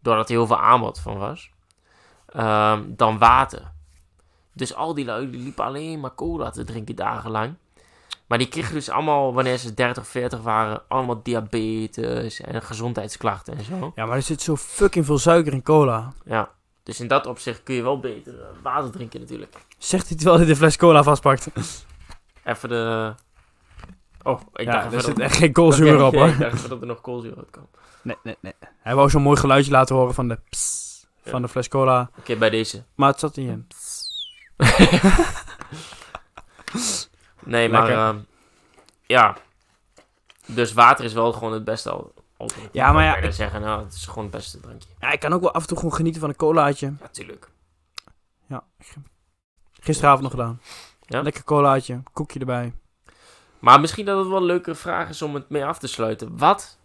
doordat 0.00 0.28
er 0.28 0.34
heel 0.34 0.46
veel 0.46 0.60
aanbod 0.60 1.00
van 1.00 1.18
was, 1.18 1.50
ehm, 2.36 2.82
dan 2.86 3.18
water. 3.18 3.72
Dus 4.52 4.74
al 4.74 4.94
die 4.94 5.04
lui 5.04 5.30
die 5.30 5.40
liepen 5.40 5.64
alleen 5.64 6.00
maar 6.00 6.14
cola 6.14 6.50
te 6.50 6.64
drinken 6.64 6.96
dagenlang. 6.96 7.54
Maar 8.26 8.38
die 8.38 8.48
kregen 8.48 8.74
dus 8.74 8.90
allemaal, 8.90 9.34
wanneer 9.34 9.58
ze 9.58 9.74
30, 9.74 10.06
40 10.06 10.40
waren, 10.40 10.82
allemaal 10.88 11.22
diabetes 11.22 12.40
en 12.40 12.62
gezondheidsklachten 12.62 13.58
en 13.58 13.64
zo. 13.64 13.92
Ja, 13.94 14.06
maar 14.06 14.16
er 14.16 14.22
zit 14.22 14.42
zo 14.42 14.56
fucking 14.56 15.04
veel 15.06 15.18
suiker 15.18 15.52
in 15.52 15.62
cola. 15.62 16.12
Ja, 16.24 16.50
dus 16.82 17.00
in 17.00 17.08
dat 17.08 17.26
opzicht 17.26 17.62
kun 17.62 17.74
je 17.74 17.82
wel 17.82 18.00
beter 18.00 18.40
eh, 18.40 18.46
water 18.62 18.90
drinken 18.90 19.20
natuurlijk. 19.20 19.54
Zegt 19.78 20.08
hij 20.08 20.16
terwijl 20.16 20.38
hij 20.38 20.46
de 20.46 20.56
fles 20.56 20.76
cola 20.76 21.02
vastpakt. 21.02 21.48
Even 22.44 22.68
de... 22.68 23.14
Oh, 24.22 24.40
ik 24.54 24.64
ja, 24.66 24.72
dacht 24.72 24.94
er 24.94 25.00
zit 25.00 25.18
echt 25.18 25.36
geen 25.36 25.52
koolzuur 25.52 26.02
op, 26.06 26.14
hoor. 26.14 26.28
ik 26.28 26.38
dacht 26.38 26.68
dat 26.68 26.80
er 26.80 26.86
nog 26.86 27.00
koolzuur 27.00 27.36
uit 27.36 27.50
kwam. 27.50 27.66
Nee, 28.02 28.16
nee, 28.22 28.36
nee. 28.40 28.52
Hij 28.78 28.94
wou 28.94 29.10
zo'n 29.10 29.22
mooi 29.22 29.36
geluidje 29.36 29.70
laten 29.70 29.96
horen 29.96 30.14
van 30.14 30.28
de 30.28 30.38
pss, 30.48 30.85
Ja. 30.85 30.85
Van 31.28 31.42
de 31.42 31.48
fles 31.48 31.68
cola. 31.68 32.10
Oké, 32.18 32.36
bij 32.36 32.50
deze. 32.50 32.84
Maar 32.94 33.08
het 33.10 33.20
zat 33.20 33.36
niet 33.36 33.48
in. 33.48 33.66
nee, 37.44 37.68
maar... 37.68 37.90
Ehm, 37.90 38.18
ja. 39.06 39.36
Dus 40.46 40.72
water 40.72 41.04
is 41.04 41.12
wel 41.12 41.32
gewoon 41.32 41.52
het 41.52 41.64
beste 41.64 41.90
al. 41.90 42.14
Ja, 42.72 42.92
maar 42.92 43.04
ja, 43.04 43.16
ik- 43.16 43.32
zeggen, 43.32 43.60
nou, 43.60 43.84
het 43.84 43.92
is 43.94 44.06
gewoon 44.06 44.24
het 44.24 44.32
beste 44.32 44.60
drankje. 44.60 44.88
Ja, 45.00 45.10
ik 45.12 45.20
kan 45.20 45.32
ook 45.32 45.40
wel 45.40 45.52
af 45.52 45.62
en 45.62 45.68
toe 45.68 45.76
gewoon 45.76 45.94
genieten 45.94 46.20
van 46.20 46.30
een 46.30 46.36
colaatje. 46.36 46.94
Ja, 47.00 47.08
tuurlijk. 47.08 47.50
Ja. 48.48 48.64
Gisteravond 49.80 50.22
nog 50.22 50.30
gedaan. 50.30 50.60
Ja? 51.06 51.22
Lekker 51.22 51.44
colaatje, 51.44 52.02
koekje 52.12 52.38
erbij. 52.40 52.72
Maar 53.58 53.80
misschien 53.80 54.04
dat 54.06 54.18
het 54.18 54.28
wel 54.28 54.36
een 54.36 54.44
leukere 54.44 54.74
vraag 54.76 55.08
is 55.08 55.22
om 55.22 55.34
het 55.34 55.48
mee 55.50 55.64
af 55.64 55.78
te 55.78 55.86
sluiten. 55.86 56.36
Wat 56.38 56.78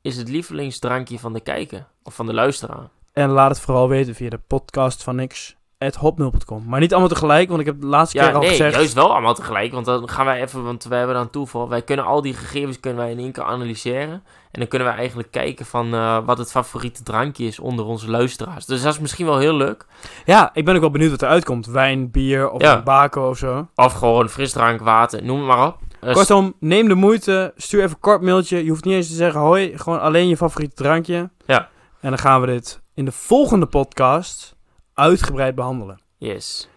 is 0.00 0.16
het 0.16 0.28
lievelingsdrankje 0.28 1.18
van 1.18 1.32
de 1.32 1.40
kijker? 1.40 1.86
Of 2.02 2.14
van 2.14 2.26
de 2.26 2.34
luisteraar? 2.34 2.88
En 3.18 3.30
laat 3.30 3.50
het 3.50 3.60
vooral 3.60 3.88
weten 3.88 4.14
via 4.14 4.28
de 4.30 4.40
podcast 4.46 5.02
van 5.02 5.16
niks. 5.16 5.56
hotmail.com. 5.98 6.64
Maar 6.66 6.80
niet 6.80 6.90
allemaal 6.90 7.08
tegelijk, 7.08 7.48
want 7.48 7.60
ik 7.60 7.66
heb 7.66 7.80
de 7.80 7.86
laatste 7.86 8.18
Ja, 8.18 8.24
keer 8.24 8.34
al 8.34 8.40
nee, 8.40 8.48
gezegd. 8.50 8.74
juist 8.74 8.92
wel 8.94 9.12
allemaal 9.12 9.34
tegelijk. 9.34 9.72
Want 9.72 9.86
dan 9.86 10.08
gaan 10.08 10.24
wij 10.24 10.42
even, 10.42 10.64
want 10.64 10.84
wij 10.84 10.98
hebben 10.98 11.16
dan 11.16 11.30
toeval. 11.30 11.68
Wij 11.68 11.82
kunnen 11.82 12.04
al 12.04 12.22
die 12.22 12.34
gegevens 12.34 12.80
kunnen 12.80 13.00
wij 13.02 13.10
in 13.10 13.18
één 13.18 13.32
keer 13.32 13.42
analyseren. 13.44 14.22
En 14.50 14.60
dan 14.60 14.68
kunnen 14.68 14.88
wij 14.88 14.96
eigenlijk 14.96 15.30
kijken 15.30 15.66
van 15.66 15.94
eh, 15.94 16.18
wat 16.24 16.38
het 16.38 16.50
favoriete 16.50 17.02
drankje 17.02 17.44
is 17.46 17.58
onder 17.58 17.84
onze 17.84 18.10
luisteraars. 18.10 18.66
Dus 18.66 18.82
dat 18.82 18.92
is 18.92 18.98
misschien 19.00 19.26
wel 19.26 19.38
heel 19.38 19.54
leuk. 19.54 19.86
Ja, 20.24 20.50
ik 20.54 20.64
ben 20.64 20.74
ook 20.74 20.80
wel 20.80 20.90
benieuwd 20.90 21.10
wat 21.10 21.22
eruit 21.22 21.44
komt. 21.44 21.66
Wijn, 21.66 22.10
bier 22.10 22.50
of 22.50 22.60
Ja. 22.62 22.82
bako 22.82 23.28
of 23.28 23.38
zo. 23.38 23.68
Of 23.74 23.92
gewoon 23.92 24.28
frisdrank, 24.28 24.80
water, 24.80 25.24
noem 25.24 25.38
het 25.38 25.46
maar 25.46 25.66
op. 25.66 25.76
Dus- 26.00 26.14
Kortom, 26.14 26.54
neem 26.60 26.88
de 26.88 26.94
moeite. 26.94 27.52
Stuur 27.56 27.80
even 27.80 27.90
een 27.94 28.00
kort 28.00 28.22
mailtje. 28.22 28.64
Je 28.64 28.70
hoeft 28.70 28.84
niet 28.84 28.94
eens 28.94 29.08
te 29.08 29.14
zeggen 29.14 29.40
hoi. 29.40 29.78
Gewoon 29.78 30.00
alleen 30.00 30.28
je 30.28 30.36
favoriete 30.36 30.74
drankje. 30.74 31.30
Ja. 31.46 31.68
En 32.00 32.10
dan 32.10 32.18
gaan 32.18 32.40
we 32.40 32.46
dit 32.46 32.80
in 32.98 33.04
de 33.04 33.12
volgende 33.12 33.66
podcast 33.66 34.56
uitgebreid 34.94 35.54
behandelen. 35.54 36.00
Yes. 36.16 36.68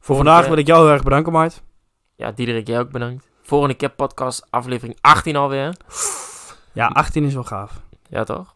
Voor 0.00 0.16
vandaag 0.16 0.40
keer- 0.40 0.48
wil 0.48 0.58
ik 0.58 0.66
jou 0.66 0.84
heel 0.84 0.92
erg 0.92 1.02
bedanken, 1.02 1.32
Mart. 1.32 1.62
Ja, 2.14 2.32
Diederik, 2.32 2.66
jij 2.66 2.78
ook 2.78 2.90
bedankt. 2.90 3.28
Volgende 3.42 3.74
keer 3.74 3.90
podcast 3.90 4.46
aflevering 4.50 4.98
18 5.00 5.36
alweer. 5.36 5.76
Ja, 6.72 6.86
18 6.86 7.24
is 7.24 7.34
wel 7.34 7.44
gaaf. 7.44 7.80
Ja, 8.08 8.24
toch? 8.24 8.54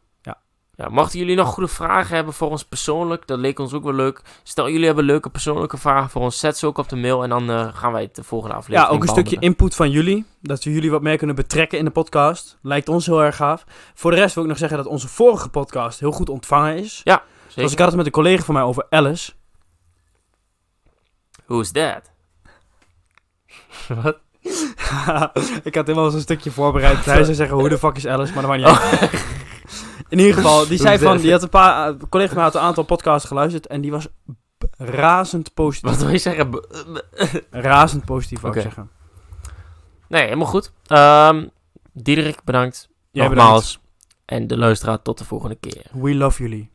Ja. 0.81 0.87
Ja, 0.87 0.93
mochten 0.93 1.19
jullie 1.19 1.37
nog 1.37 1.49
goede 1.49 1.69
vragen 1.69 2.15
hebben 2.15 2.35
voor 2.35 2.51
ons 2.51 2.65
persoonlijk, 2.65 3.27
dat 3.27 3.39
leek 3.39 3.59
ons 3.59 3.73
ook 3.73 3.85
wel 3.85 3.93
leuk. 3.93 4.23
Stel 4.43 4.71
jullie 4.71 4.87
hebben 4.87 5.05
leuke 5.05 5.31
persoonlijke 5.31 5.77
vragen 5.77 6.11
voor 6.11 6.23
ons, 6.23 6.39
zet 6.39 6.59
ze 6.59 6.67
ook 6.67 6.79
op 6.79 6.89
de 6.89 6.97
mail 6.97 7.23
en 7.23 7.29
dan 7.29 7.51
eh, 7.51 7.69
gaan 7.75 7.93
wij 7.93 8.03
het 8.03 8.15
de 8.15 8.23
volgende 8.23 8.55
Ja, 8.55 8.61
aflevering 8.61 8.93
ook 8.95 9.03
een 9.03 9.09
stukje 9.09 9.37
input 9.39 9.75
van 9.75 9.91
jullie. 9.91 10.25
Dat 10.41 10.65
we 10.65 10.73
jullie 10.73 10.91
wat 10.91 11.03
meer 11.03 11.17
kunnen 11.17 11.37
betrekken 11.37 11.79
in 11.79 11.85
de 11.85 11.91
podcast. 11.91 12.59
Lijkt 12.63 12.89
ons 12.89 13.07
heel 13.07 13.23
erg 13.23 13.37
gaaf. 13.37 13.65
Voor 13.95 14.11
de 14.11 14.17
rest 14.17 14.35
wil 14.35 14.43
ik 14.43 14.49
nog 14.49 14.59
zeggen 14.59 14.77
dat 14.77 14.87
onze 14.87 15.09
vorige 15.09 15.49
podcast 15.49 16.01
heel 16.01 16.11
goed 16.11 16.29
ontvangen 16.29 16.77
is. 16.77 16.97
Zeker. 17.05 17.23
Zoals 17.49 17.73
ik 17.73 17.79
had 17.79 17.87
het 17.87 17.97
met 17.97 18.07
een 18.07 18.13
collega 18.13 18.43
van 18.45 18.55
mij 18.55 18.63
over 18.63 18.87
Alice. 18.91 19.33
Who's 21.47 21.71
that? 21.71 22.11
Wat? 24.03 24.19
ik 25.69 25.75
had 25.75 25.87
helemaal 25.87 26.11
zo'n 26.11 26.21
stukje 26.21 26.51
voorbereid. 26.51 27.05
Hij 27.05 27.25
zou 27.25 27.35
zeggen, 27.35 27.57
hoe 27.57 27.69
de 27.69 27.79
fuck 27.79 27.97
is 27.97 28.07
Alice? 28.07 28.33
Maar 28.33 28.43
dat 28.43 28.51
maakt 28.51 28.63
niet 28.63 29.01
uit. 29.01 29.25
In 30.11 30.19
ieder 30.19 30.35
geval, 30.35 30.67
die 30.69 30.79
zei 30.79 30.99
van, 30.99 31.19
die 31.19 31.33
had 31.33 31.43
een 31.43 31.49
paar, 31.49 31.89
een 31.89 32.09
collega 32.09 32.35
van 32.35 32.43
had 32.43 32.55
een 32.55 32.61
aantal 32.61 32.85
podcasts 32.85 33.29
geluisterd 33.29 33.67
en 33.67 33.81
die 33.81 33.91
was 33.91 34.09
razend 34.77 35.55
positief. 35.55 35.91
Wat 35.91 36.01
wil 36.01 36.11
je 36.11 36.19
zeggen? 36.19 36.61
Razend 37.51 38.05
positief, 38.05 38.41
wou 38.41 38.57
ik 38.57 38.63
zeggen. 38.63 38.91
Nee, 40.09 40.23
helemaal 40.23 40.47
goed. 40.47 40.73
Ehm 40.87 41.45
Diederik, 41.93 42.45
bedankt. 42.45 42.89
Jij 43.11 43.27
Nogmaals. 43.27 43.81
En 44.25 44.47
de 44.47 44.57
luisteraar 44.57 45.03
tot 45.03 45.19
de 45.19 45.25
volgende 45.25 45.55
keer. 45.55 45.87
We 45.93 46.15
love 46.15 46.43
jullie. 46.43 46.71